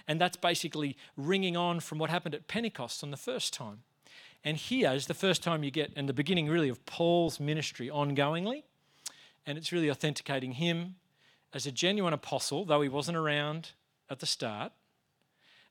And 0.07 0.21
that's 0.21 0.37
basically 0.37 0.97
ringing 1.17 1.57
on 1.57 1.81
from 1.81 1.99
what 1.99 2.11
happened 2.11 2.37
at 2.37 2.47
Pentecost 2.47 3.03
on 3.03 3.11
the 3.11 3.17
first 3.17 3.53
time. 3.53 3.83
And 4.45 4.57
here 4.57 4.93
is 4.93 5.07
the 5.07 5.15
first 5.15 5.43
time 5.43 5.63
you 5.63 5.71
get, 5.71 5.93
and 5.97 6.09
the 6.09 6.15
beginning 6.15 6.49
really 6.49 6.69
of 6.69 6.85
Paul's 6.87 7.39
ministry 7.39 7.89
ongoingly 7.89 8.63
and 9.47 9.59
it's 9.59 9.73
really 9.73 9.91
authenticating 9.91 10.53
him 10.53 10.97
as 11.53 11.67
a 11.67 11.73
genuine 11.73 12.13
apostle, 12.13 12.65
though 12.65 12.81
he 12.81 12.89
wasn't 12.89 13.17
around 13.17 13.71
at 14.09 14.21
the 14.21 14.27
start. 14.27 14.73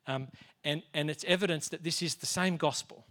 Um, 0.07 0.27
and, 0.63 0.83
and 0.93 1.09
it's 1.09 1.23
evidence 1.25 1.69
that 1.69 1.83
this 1.83 2.01
is 2.01 2.15
the 2.15 2.25
same 2.25 2.57
gospel 2.57 3.05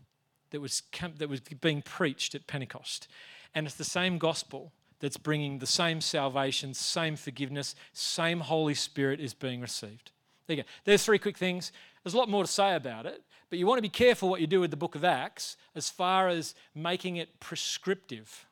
that 0.50 0.60
was, 0.60 0.82
that 1.16 1.28
was 1.28 1.40
being 1.40 1.82
preached 1.82 2.34
at 2.34 2.46
Pentecost. 2.46 3.08
And 3.54 3.66
it's 3.66 3.76
the 3.76 3.84
same 3.84 4.18
gospel 4.18 4.72
that's 5.00 5.16
bringing 5.16 5.58
the 5.58 5.66
same 5.66 6.00
salvation, 6.00 6.74
same 6.74 7.16
forgiveness, 7.16 7.74
same 7.92 8.40
Holy 8.40 8.74
Spirit 8.74 9.20
is 9.20 9.32
being 9.32 9.60
received. 9.60 10.10
There 10.46 10.56
you 10.56 10.62
go. 10.64 10.68
There's 10.84 11.04
three 11.04 11.18
quick 11.18 11.38
things. 11.38 11.72
There's 12.02 12.14
a 12.14 12.18
lot 12.18 12.28
more 12.28 12.42
to 12.42 12.50
say 12.50 12.74
about 12.74 13.06
it, 13.06 13.22
but 13.50 13.58
you 13.58 13.66
want 13.66 13.78
to 13.78 13.82
be 13.82 13.88
careful 13.88 14.28
what 14.28 14.40
you 14.40 14.46
do 14.46 14.60
with 14.60 14.70
the 14.70 14.76
book 14.76 14.94
of 14.94 15.04
Acts 15.04 15.56
as 15.74 15.88
far 15.88 16.28
as 16.28 16.54
making 16.74 17.16
it 17.16 17.40
prescriptive 17.40 18.46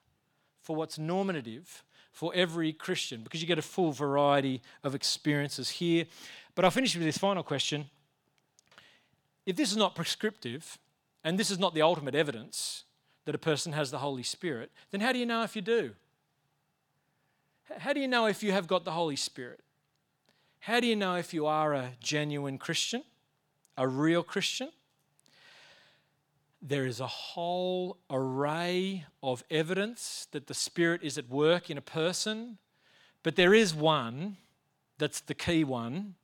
for 0.62 0.74
what's 0.74 0.98
normative 0.98 1.84
for 2.12 2.32
every 2.34 2.72
Christian 2.72 3.22
because 3.22 3.42
you 3.42 3.46
get 3.46 3.58
a 3.58 3.62
full 3.62 3.92
variety 3.92 4.62
of 4.82 4.94
experiences 4.94 5.68
here. 5.68 6.06
But 6.54 6.64
I'll 6.64 6.70
finish 6.70 6.94
with 6.94 7.04
this 7.04 7.18
final 7.18 7.42
question. 7.42 7.90
If 9.44 9.56
this 9.56 9.70
is 9.70 9.76
not 9.76 9.94
prescriptive, 9.94 10.78
and 11.22 11.38
this 11.38 11.50
is 11.50 11.58
not 11.58 11.74
the 11.74 11.82
ultimate 11.82 12.14
evidence 12.14 12.84
that 13.24 13.34
a 13.34 13.38
person 13.38 13.72
has 13.72 13.90
the 13.90 13.98
Holy 13.98 14.22
Spirit, 14.22 14.70
then 14.92 15.00
how 15.00 15.12
do 15.12 15.18
you 15.18 15.26
know 15.26 15.42
if 15.42 15.56
you 15.56 15.62
do? 15.62 15.90
How 17.78 17.92
do 17.92 18.00
you 18.00 18.08
know 18.08 18.26
if 18.26 18.42
you 18.42 18.52
have 18.52 18.66
got 18.68 18.84
the 18.84 18.92
Holy 18.92 19.16
Spirit? 19.16 19.60
How 20.60 20.80
do 20.80 20.86
you 20.86 20.96
know 20.96 21.16
if 21.16 21.34
you 21.34 21.44
are 21.46 21.74
a 21.74 21.90
genuine 22.00 22.58
Christian, 22.58 23.02
a 23.76 23.86
real 23.86 24.22
Christian? 24.22 24.70
There 26.62 26.86
is 26.86 27.00
a 27.00 27.06
whole 27.06 27.98
array 28.10 29.04
of 29.22 29.44
evidence 29.50 30.26
that 30.32 30.46
the 30.46 30.54
Spirit 30.54 31.02
is 31.02 31.18
at 31.18 31.28
work 31.28 31.70
in 31.70 31.78
a 31.78 31.82
person, 31.82 32.58
but 33.22 33.36
there 33.36 33.54
is 33.54 33.74
one 33.74 34.36
that's 34.98 35.20
the 35.20 35.34
key 35.34 35.64
one, 35.64 36.14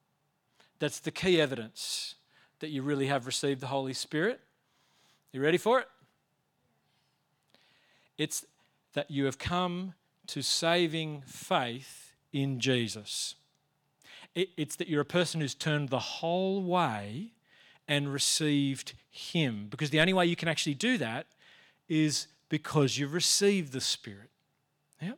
that's 0.78 0.98
the 0.98 1.10
key 1.10 1.40
evidence 1.40 2.14
that 2.60 2.70
you 2.70 2.82
really 2.82 3.06
have 3.06 3.26
received 3.26 3.60
the 3.60 3.66
Holy 3.66 3.92
Spirit. 3.92 4.40
You 5.32 5.42
ready 5.42 5.58
for 5.58 5.80
it? 5.80 5.88
It's 8.18 8.44
that 8.94 9.10
you 9.10 9.24
have 9.24 9.38
come 9.38 9.94
to 10.28 10.42
saving 10.42 11.22
faith 11.26 12.14
in 12.32 12.60
Jesus. 12.60 13.34
It's 14.34 14.76
that 14.76 14.88
you're 14.88 15.02
a 15.02 15.04
person 15.04 15.40
who's 15.40 15.54
turned 15.54 15.90
the 15.90 15.98
whole 15.98 16.62
way 16.62 17.32
and 17.88 18.12
received 18.12 18.94
Him. 19.10 19.66
Because 19.70 19.90
the 19.90 20.00
only 20.00 20.12
way 20.12 20.26
you 20.26 20.36
can 20.36 20.48
actually 20.48 20.74
do 20.74 20.98
that 20.98 21.26
is 21.88 22.28
because 22.48 22.98
you've 22.98 23.14
received 23.14 23.72
the 23.72 23.80
Spirit. 23.80 24.30
Yeah? 25.00 25.12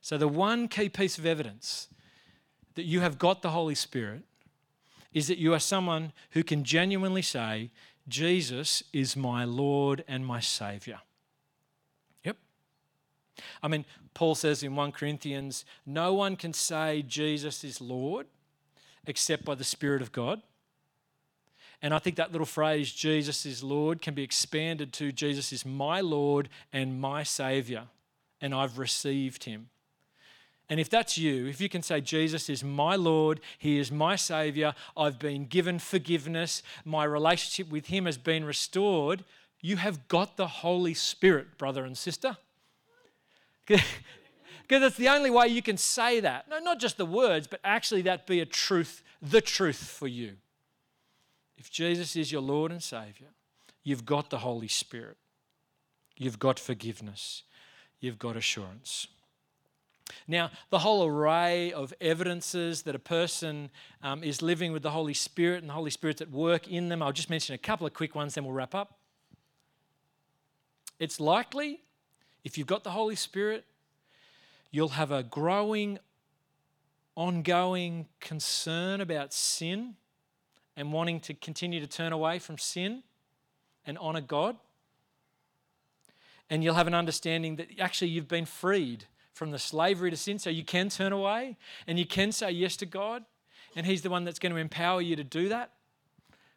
So, 0.00 0.18
the 0.18 0.28
one 0.28 0.68
key 0.68 0.88
piece 0.88 1.18
of 1.18 1.26
evidence 1.26 1.88
that 2.74 2.84
you 2.84 3.00
have 3.00 3.18
got 3.18 3.42
the 3.42 3.50
Holy 3.50 3.74
Spirit 3.74 4.22
is 5.12 5.28
that 5.28 5.38
you 5.38 5.54
are 5.54 5.60
someone 5.60 6.12
who 6.30 6.42
can 6.42 6.64
genuinely 6.64 7.22
say, 7.22 7.70
Jesus 8.08 8.82
is 8.92 9.16
my 9.16 9.44
Lord 9.44 10.04
and 10.06 10.26
my 10.26 10.40
Savior. 10.40 11.00
Yep. 12.24 12.36
I 13.62 13.68
mean, 13.68 13.84
Paul 14.12 14.34
says 14.34 14.62
in 14.62 14.76
1 14.76 14.92
Corinthians, 14.92 15.64
no 15.86 16.14
one 16.14 16.36
can 16.36 16.52
say 16.52 17.02
Jesus 17.02 17.64
is 17.64 17.80
Lord 17.80 18.26
except 19.06 19.44
by 19.44 19.54
the 19.54 19.64
Spirit 19.64 20.02
of 20.02 20.12
God. 20.12 20.42
And 21.82 21.92
I 21.92 21.98
think 21.98 22.16
that 22.16 22.32
little 22.32 22.46
phrase, 22.46 22.92
Jesus 22.92 23.44
is 23.44 23.62
Lord, 23.62 24.00
can 24.00 24.14
be 24.14 24.22
expanded 24.22 24.92
to 24.94 25.12
Jesus 25.12 25.52
is 25.52 25.66
my 25.66 26.00
Lord 26.00 26.48
and 26.72 27.00
my 27.00 27.22
Savior, 27.22 27.84
and 28.40 28.54
I've 28.54 28.78
received 28.78 29.44
him. 29.44 29.68
And 30.70 30.80
if 30.80 30.88
that's 30.88 31.18
you, 31.18 31.46
if 31.46 31.60
you 31.60 31.68
can 31.68 31.82
say, 31.82 32.00
Jesus 32.00 32.48
is 32.48 32.64
my 32.64 32.96
Lord, 32.96 33.40
He 33.58 33.78
is 33.78 33.92
my 33.92 34.16
Savior, 34.16 34.74
I've 34.96 35.18
been 35.18 35.44
given 35.44 35.78
forgiveness, 35.78 36.62
my 36.86 37.04
relationship 37.04 37.70
with 37.70 37.86
Him 37.86 38.06
has 38.06 38.16
been 38.16 38.44
restored, 38.44 39.24
you 39.60 39.76
have 39.76 40.08
got 40.08 40.36
the 40.36 40.46
Holy 40.46 40.94
Spirit, 40.94 41.58
brother 41.58 41.84
and 41.84 41.96
sister. 41.96 42.38
Because 44.66 44.82
it's 44.82 44.96
the 44.96 45.10
only 45.10 45.30
way 45.30 45.48
you 45.48 45.60
can 45.60 45.76
say 45.76 46.20
that. 46.20 46.48
No, 46.48 46.58
not 46.58 46.80
just 46.80 46.96
the 46.96 47.04
words, 47.04 47.46
but 47.46 47.60
actually 47.62 48.02
that 48.02 48.26
be 48.26 48.40
a 48.40 48.46
truth, 48.46 49.02
the 49.20 49.42
truth 49.42 49.76
for 49.76 50.08
you. 50.08 50.36
If 51.56 51.70
Jesus 51.70 52.16
is 52.16 52.32
your 52.32 52.42
Lord 52.42 52.72
and 52.72 52.82
Savior, 52.82 53.28
you've 53.82 54.04
got 54.04 54.30
the 54.30 54.38
Holy 54.38 54.68
Spirit. 54.68 55.16
You've 56.16 56.38
got 56.38 56.58
forgiveness. 56.58 57.42
You've 58.00 58.18
got 58.18 58.36
assurance. 58.36 59.08
Now, 60.28 60.50
the 60.70 60.80
whole 60.80 61.06
array 61.06 61.72
of 61.72 61.94
evidences 62.00 62.82
that 62.82 62.94
a 62.94 62.98
person 62.98 63.70
um, 64.02 64.22
is 64.22 64.42
living 64.42 64.72
with 64.72 64.82
the 64.82 64.90
Holy 64.90 65.14
Spirit 65.14 65.62
and 65.62 65.70
the 65.70 65.74
Holy 65.74 65.90
Spirit's 65.90 66.20
at 66.20 66.30
work 66.30 66.68
in 66.68 66.88
them, 66.88 67.02
I'll 67.02 67.12
just 67.12 67.30
mention 67.30 67.54
a 67.54 67.58
couple 67.58 67.86
of 67.86 67.94
quick 67.94 68.14
ones, 68.14 68.34
then 68.34 68.44
we'll 68.44 68.52
wrap 68.52 68.74
up. 68.74 68.98
It's 70.98 71.18
likely, 71.18 71.80
if 72.44 72.58
you've 72.58 72.66
got 72.66 72.84
the 72.84 72.90
Holy 72.90 73.16
Spirit, 73.16 73.64
you'll 74.70 74.90
have 74.90 75.10
a 75.10 75.22
growing, 75.22 75.98
ongoing 77.16 78.06
concern 78.20 79.00
about 79.00 79.32
sin 79.32 79.94
and 80.76 80.92
wanting 80.92 81.20
to 81.20 81.34
continue 81.34 81.80
to 81.80 81.86
turn 81.86 82.12
away 82.12 82.38
from 82.38 82.58
sin 82.58 83.02
and 83.86 83.98
honor 83.98 84.20
God. 84.20 84.56
And 86.50 86.62
you'll 86.62 86.74
have 86.74 86.86
an 86.86 86.94
understanding 86.94 87.56
that 87.56 87.68
actually 87.78 88.08
you've 88.08 88.28
been 88.28 88.46
freed 88.46 89.04
from 89.32 89.50
the 89.50 89.58
slavery 89.58 90.10
to 90.10 90.16
sin, 90.16 90.38
so 90.38 90.48
you 90.48 90.64
can 90.64 90.88
turn 90.88 91.12
away 91.12 91.56
and 91.86 91.98
you 91.98 92.06
can 92.06 92.30
say 92.30 92.50
yes 92.50 92.76
to 92.76 92.86
God, 92.86 93.24
and 93.74 93.84
He's 93.84 94.02
the 94.02 94.10
one 94.10 94.24
that's 94.24 94.38
going 94.38 94.52
to 94.52 94.58
empower 94.58 95.00
you 95.00 95.16
to 95.16 95.24
do 95.24 95.48
that. 95.48 95.72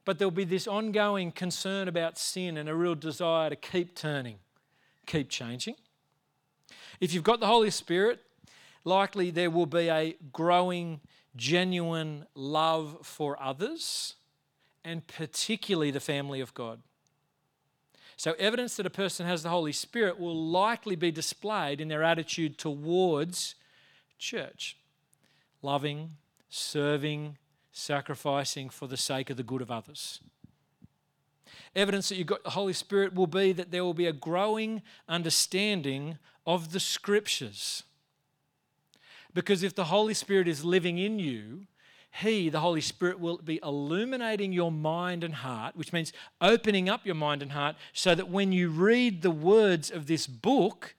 But 0.06 0.20
there'll 0.20 0.32
be 0.32 0.46
this 0.46 0.68
ongoing 0.68 1.32
concern 1.32 1.88
about 1.88 2.18
sin 2.18 2.56
and 2.56 2.70
a 2.70 2.76
real 2.76 2.96
desire 2.96 3.50
to 3.50 3.56
keep 3.56 3.96
turning, 3.96 4.38
keep 5.06 5.30
changing. 5.30 5.76
If 7.02 7.14
you've 7.14 7.24
got 7.24 7.40
the 7.40 7.48
Holy 7.48 7.72
Spirit, 7.72 8.22
likely 8.84 9.32
there 9.32 9.50
will 9.50 9.66
be 9.66 9.90
a 9.90 10.16
growing 10.32 11.02
genuine 11.38 12.26
love 12.36 12.98
for 13.04 13.42
others, 13.42 14.16
and 14.84 15.08
particularly 15.08 15.92
the 15.92 16.00
family 16.00 16.42
of 16.42 16.54
God. 16.54 16.82
So, 18.18 18.34
evidence 18.40 18.76
that 18.78 18.86
a 18.86 18.90
person 18.90 19.28
has 19.28 19.44
the 19.44 19.50
Holy 19.50 19.72
Spirit 19.72 20.20
will 20.20 20.36
likely 20.36 20.96
be 20.96 21.12
displayed 21.12 21.80
in 21.80 21.88
their 21.88 22.04
attitude 22.04 22.58
towards 22.58 23.56
church 24.18 24.78
loving, 25.62 26.12
serving, 26.50 27.38
sacrificing 27.72 28.70
for 28.70 28.88
the 28.88 28.98
sake 28.98 29.30
of 29.30 29.38
the 29.38 29.44
good 29.44 29.62
of 29.62 29.70
others. 29.70 30.20
Evidence 31.76 32.10
that 32.10 32.16
you've 32.16 32.28
got 32.28 32.44
the 32.44 32.52
Holy 32.52 32.74
Spirit 32.74 33.14
will 33.14 33.28
be 33.28 33.52
that 33.52 33.72
there 33.72 33.84
will 33.84 33.94
be 33.94 34.08
a 34.08 34.14
growing 34.14 34.82
understanding 35.08 36.18
of 36.46 36.72
the 36.72 36.80
scriptures. 36.80 37.84
Because 39.38 39.62
if 39.62 39.76
the 39.76 39.84
Holy 39.84 40.16
Spirit 40.16 40.48
is 40.48 40.66
living 40.66 40.98
in 40.98 41.20
you, 41.20 41.68
He, 42.10 42.50
the 42.50 42.62
Holy 42.62 42.82
Spirit, 42.82 43.20
will 43.20 43.38
be 43.38 43.60
illuminating 43.62 44.52
your 44.52 44.72
mind 44.72 45.24
and 45.24 45.36
heart, 45.36 45.76
which 45.76 45.94
means 45.94 46.12
opening 46.42 46.90
up 46.90 47.06
your 47.06 47.14
mind 47.14 47.44
and 47.44 47.52
heart 47.52 47.76
so 47.94 48.16
that 48.16 48.30
when 48.30 48.52
you 48.52 48.70
read 48.70 49.22
the 49.22 49.30
words 49.30 49.92
of 49.92 50.08
this 50.08 50.26
book, 50.26 50.96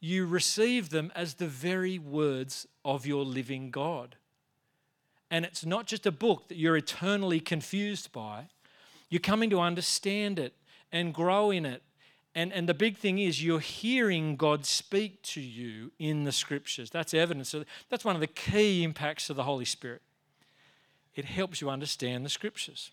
you 0.00 0.26
receive 0.26 0.90
them 0.90 1.10
as 1.14 1.36
the 1.36 1.46
very 1.46 1.98
words 1.98 2.66
of 2.84 3.06
your 3.06 3.24
living 3.24 3.70
God. 3.70 4.16
And 5.30 5.46
it's 5.46 5.64
not 5.64 5.86
just 5.86 6.04
a 6.04 6.12
book 6.12 6.48
that 6.48 6.58
you're 6.58 6.76
eternally 6.76 7.40
confused 7.40 8.12
by, 8.12 8.48
You're 9.08 9.20
coming 9.20 9.48
to 9.48 9.60
understand 9.60 10.38
it 10.38 10.52
and 10.92 11.14
grow 11.14 11.50
in 11.50 11.64
it. 11.64 11.82
And, 12.38 12.52
and 12.52 12.68
the 12.68 12.74
big 12.74 12.96
thing 12.96 13.18
is, 13.18 13.42
you're 13.42 13.58
hearing 13.58 14.36
God 14.36 14.64
speak 14.64 15.22
to 15.22 15.40
you 15.40 15.90
in 15.98 16.22
the 16.22 16.30
scriptures. 16.30 16.88
That's 16.88 17.12
evidence. 17.12 17.52
That's 17.88 18.04
one 18.04 18.14
of 18.14 18.20
the 18.20 18.28
key 18.28 18.84
impacts 18.84 19.28
of 19.28 19.34
the 19.34 19.42
Holy 19.42 19.64
Spirit. 19.64 20.02
It 21.16 21.24
helps 21.24 21.60
you 21.60 21.68
understand 21.68 22.24
the 22.24 22.28
scriptures. 22.28 22.92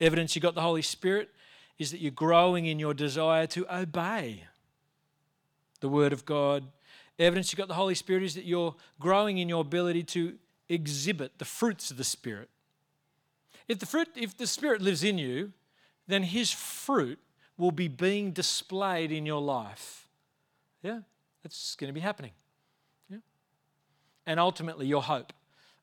Evidence 0.00 0.36
you 0.36 0.40
got 0.40 0.54
the 0.54 0.60
Holy 0.60 0.80
Spirit 0.80 1.30
is 1.76 1.90
that 1.90 1.98
you're 1.98 2.12
growing 2.12 2.66
in 2.66 2.78
your 2.78 2.94
desire 2.94 3.48
to 3.48 3.66
obey 3.68 4.44
the 5.80 5.88
Word 5.88 6.12
of 6.12 6.24
God. 6.24 6.62
Evidence 7.18 7.52
you 7.52 7.56
got 7.56 7.66
the 7.66 7.74
Holy 7.74 7.96
Spirit 7.96 8.22
is 8.22 8.36
that 8.36 8.44
you're 8.44 8.76
growing 9.00 9.38
in 9.38 9.48
your 9.48 9.62
ability 9.62 10.04
to 10.04 10.34
exhibit 10.68 11.36
the 11.38 11.44
fruits 11.44 11.90
of 11.90 11.96
the 11.96 12.04
Spirit. 12.04 12.48
If 13.66 13.80
the 13.80 13.86
fruit, 13.86 14.06
if 14.14 14.36
the 14.36 14.46
Spirit 14.46 14.82
lives 14.82 15.02
in 15.02 15.18
you, 15.18 15.50
then 16.06 16.22
His 16.22 16.52
fruit 16.52 17.18
will 17.62 17.70
be 17.70 17.86
being 17.86 18.32
displayed 18.32 19.12
in 19.12 19.24
your 19.24 19.40
life. 19.40 20.08
Yeah, 20.82 21.02
that's 21.44 21.76
going 21.76 21.88
to 21.88 21.94
be 21.94 22.00
happening. 22.00 22.32
Yeah. 23.08 23.18
And 24.26 24.40
ultimately, 24.40 24.86
your 24.86 25.04
hope 25.04 25.32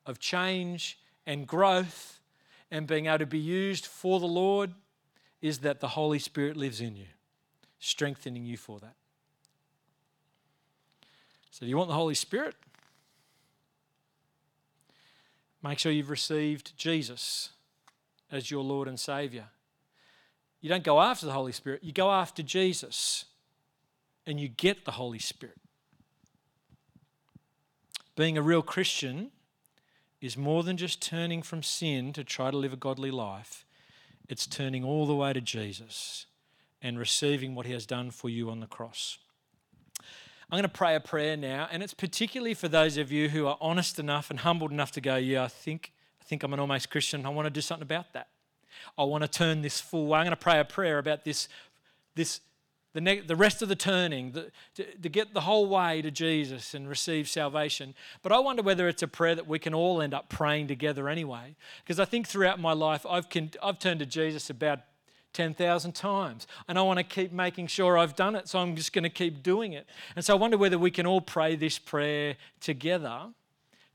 of 0.04 0.18
change 0.18 0.98
and 1.24 1.46
growth 1.46 2.20
and 2.70 2.86
being 2.86 3.06
able 3.06 3.20
to 3.20 3.26
be 3.26 3.38
used 3.38 3.86
for 3.86 4.20
the 4.20 4.26
Lord 4.26 4.74
is 5.40 5.60
that 5.60 5.80
the 5.80 5.88
Holy 5.88 6.18
Spirit 6.18 6.54
lives 6.54 6.82
in 6.82 6.96
you, 6.96 7.06
strengthening 7.78 8.44
you 8.44 8.58
for 8.58 8.78
that. 8.80 8.96
So, 11.50 11.60
do 11.64 11.70
you 11.70 11.78
want 11.78 11.88
the 11.88 11.94
Holy 11.94 12.14
Spirit? 12.14 12.56
Make 15.62 15.78
sure 15.78 15.90
you've 15.90 16.10
received 16.10 16.76
Jesus 16.76 17.50
as 18.30 18.50
your 18.50 18.62
Lord 18.62 18.86
and 18.86 19.00
Savior. 19.00 19.46
You 20.60 20.68
don't 20.68 20.84
go 20.84 21.00
after 21.00 21.26
the 21.26 21.32
Holy 21.32 21.52
Spirit, 21.52 21.82
you 21.82 21.92
go 21.92 22.10
after 22.10 22.42
Jesus 22.42 23.24
and 24.26 24.38
you 24.38 24.48
get 24.48 24.84
the 24.84 24.92
Holy 24.92 25.18
Spirit. 25.18 25.56
Being 28.16 28.36
a 28.36 28.42
real 28.42 28.62
Christian 28.62 29.30
is 30.20 30.36
more 30.36 30.62
than 30.62 30.76
just 30.76 31.00
turning 31.00 31.42
from 31.42 31.62
sin 31.62 32.12
to 32.12 32.22
try 32.22 32.50
to 32.50 32.56
live 32.56 32.72
a 32.72 32.76
godly 32.76 33.10
life, 33.10 33.64
it's 34.28 34.46
turning 34.46 34.84
all 34.84 35.06
the 35.06 35.14
way 35.14 35.32
to 35.32 35.40
Jesus 35.40 36.26
and 36.82 36.98
receiving 36.98 37.54
what 37.54 37.66
He 37.66 37.72
has 37.72 37.86
done 37.86 38.10
for 38.10 38.28
you 38.28 38.50
on 38.50 38.60
the 38.60 38.66
cross. 38.66 39.18
I'm 39.98 40.56
going 40.56 40.62
to 40.62 40.68
pray 40.68 40.94
a 40.96 41.00
prayer 41.00 41.36
now, 41.36 41.68
and 41.70 41.82
it's 41.82 41.94
particularly 41.94 42.54
for 42.54 42.68
those 42.68 42.96
of 42.96 43.12
you 43.12 43.28
who 43.28 43.46
are 43.46 43.56
honest 43.60 43.98
enough 43.98 44.30
and 44.30 44.40
humbled 44.40 44.72
enough 44.72 44.92
to 44.92 45.00
go, 45.00 45.16
Yeah, 45.16 45.44
I 45.44 45.48
think, 45.48 45.92
I 46.20 46.24
think 46.24 46.42
I'm 46.42 46.52
an 46.52 46.60
almost 46.60 46.90
Christian. 46.90 47.24
I 47.24 47.28
want 47.28 47.46
to 47.46 47.50
do 47.50 47.60
something 47.60 47.82
about 47.82 48.12
that. 48.12 48.28
I 48.98 49.04
want 49.04 49.22
to 49.22 49.28
turn 49.28 49.62
this 49.62 49.80
full 49.80 50.06
way. 50.06 50.18
I'm 50.18 50.24
going 50.24 50.30
to 50.30 50.36
pray 50.36 50.60
a 50.60 50.64
prayer 50.64 50.98
about 50.98 51.24
this, 51.24 51.48
this 52.14 52.40
the, 52.92 53.00
ne- 53.00 53.20
the 53.20 53.36
rest 53.36 53.62
of 53.62 53.68
the 53.68 53.76
turning, 53.76 54.32
the, 54.32 54.50
to, 54.74 54.84
to 54.84 55.08
get 55.08 55.32
the 55.32 55.42
whole 55.42 55.68
way 55.68 56.02
to 56.02 56.10
Jesus 56.10 56.74
and 56.74 56.88
receive 56.88 57.28
salvation. 57.28 57.94
But 58.22 58.32
I 58.32 58.38
wonder 58.38 58.62
whether 58.62 58.88
it's 58.88 59.02
a 59.02 59.08
prayer 59.08 59.34
that 59.34 59.46
we 59.46 59.58
can 59.58 59.74
all 59.74 60.02
end 60.02 60.14
up 60.14 60.28
praying 60.28 60.68
together 60.68 61.08
anyway. 61.08 61.54
Because 61.84 62.00
I 62.00 62.04
think 62.04 62.26
throughout 62.26 62.58
my 62.58 62.72
life, 62.72 63.06
I've, 63.08 63.28
con- 63.30 63.52
I've 63.62 63.78
turned 63.78 64.00
to 64.00 64.06
Jesus 64.06 64.50
about 64.50 64.80
10,000 65.32 65.92
times. 65.92 66.46
And 66.68 66.78
I 66.78 66.82
want 66.82 66.98
to 66.98 67.04
keep 67.04 67.32
making 67.32 67.68
sure 67.68 67.96
I've 67.96 68.16
done 68.16 68.34
it, 68.34 68.48
so 68.48 68.58
I'm 68.58 68.74
just 68.74 68.92
going 68.92 69.04
to 69.04 69.10
keep 69.10 69.42
doing 69.42 69.72
it. 69.72 69.86
And 70.16 70.24
so 70.24 70.34
I 70.34 70.38
wonder 70.38 70.58
whether 70.58 70.78
we 70.78 70.90
can 70.90 71.06
all 71.06 71.20
pray 71.20 71.54
this 71.54 71.78
prayer 71.78 72.36
together 72.60 73.28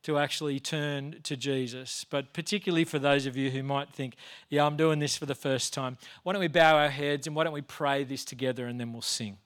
to 0.05 0.19
actually 0.19 0.59
turn 0.59 1.15
to 1.23 1.35
Jesus. 1.35 2.05
But 2.07 2.31
particularly 2.31 2.85
for 2.85 2.99
those 2.99 3.25
of 3.25 3.35
you 3.35 3.49
who 3.49 3.63
might 3.63 3.89
think, 3.89 4.15
yeah, 4.49 4.63
I'm 4.63 4.77
doing 4.77 4.99
this 4.99 5.17
for 5.17 5.25
the 5.25 5.33
first 5.33 5.73
time, 5.73 5.97
why 6.21 6.33
don't 6.33 6.41
we 6.41 6.47
bow 6.47 6.77
our 6.77 6.89
heads 6.89 7.25
and 7.25 7.35
why 7.35 7.43
don't 7.43 7.53
we 7.53 7.61
pray 7.61 8.03
this 8.03 8.23
together 8.23 8.67
and 8.67 8.79
then 8.79 8.93
we'll 8.93 9.01
sing? 9.01 9.39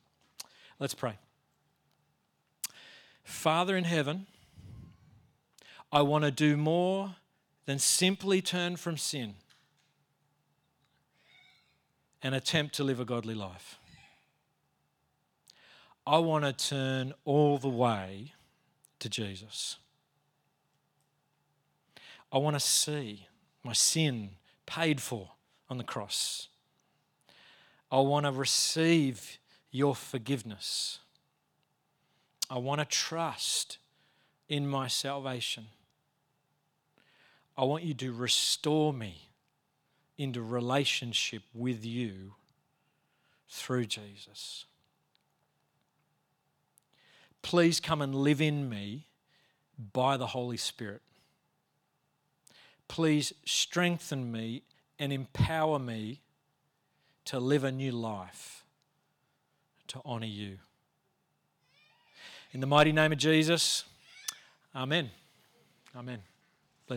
Let's 0.78 0.94
pray. 0.94 1.14
Father 3.24 3.78
in 3.78 3.86
heaven, 3.86 4.28
I 5.94 6.02
want 6.02 6.26
to 6.26 6.32
do 6.32 6.58
more 6.58 7.16
than 7.66 7.80
simply 7.80 8.42
turn 8.42 8.76
from 8.76 8.98
sin 8.98 9.36
and 12.22 12.36
attempt 12.36 12.76
to 12.76 12.84
live 12.84 13.00
a 13.00 13.06
godly 13.06 13.34
life. 13.34 13.80
I 16.06 16.18
want 16.18 16.44
to 16.44 16.52
turn 16.52 17.14
all 17.24 17.58
the 17.58 17.70
way 17.70 18.34
to 19.00 19.08
Jesus. 19.08 19.78
I 22.32 22.38
want 22.38 22.56
to 22.56 22.60
see 22.60 23.28
my 23.64 23.74
sin 23.74 24.32
paid 24.66 25.02
for 25.02 25.30
on 25.70 25.78
the 25.78 25.84
cross. 25.84 26.48
I 27.92 28.00
want 28.00 28.26
to 28.26 28.32
receive 28.32 29.40
your 29.72 29.96
forgiveness. 29.96 31.00
I 32.50 32.58
want 32.60 32.80
to 32.80 32.86
trust 32.86 33.78
in 34.48 34.68
my 34.68 34.88
salvation. 34.88 35.68
I 37.58 37.64
want 37.64 37.84
you 37.84 37.94
to 37.96 38.14
restore 38.14 38.94
me 38.94 39.30
into 40.18 40.42
relationship 40.42 41.44
with 41.54 41.86
you 41.86 42.34
through 43.48 43.86
Jesus. 43.86 44.66
Please 47.42 47.80
come 47.80 48.02
and 48.02 48.14
live 48.14 48.42
in 48.42 48.70
me 48.70 49.08
by 49.94 50.18
the 50.18 50.28
Holy 50.28 50.58
Spirit 50.58 51.02
please 52.90 53.32
strengthen 53.46 54.30
me 54.30 54.64
and 55.00 55.14
empower 55.14 55.80
me 55.80 56.20
to 57.24 57.40
live 57.40 57.64
a 57.64 57.72
new 57.72 57.94
life, 57.94 58.66
to 59.88 60.02
honour 60.06 60.26
you. 60.26 60.58
In 62.52 62.60
the 62.60 62.68
mighty 62.68 62.92
name 62.92 63.14
of 63.14 63.18
Jesus, 63.18 63.86
Amen. 64.76 65.10
Amen. 65.96 66.29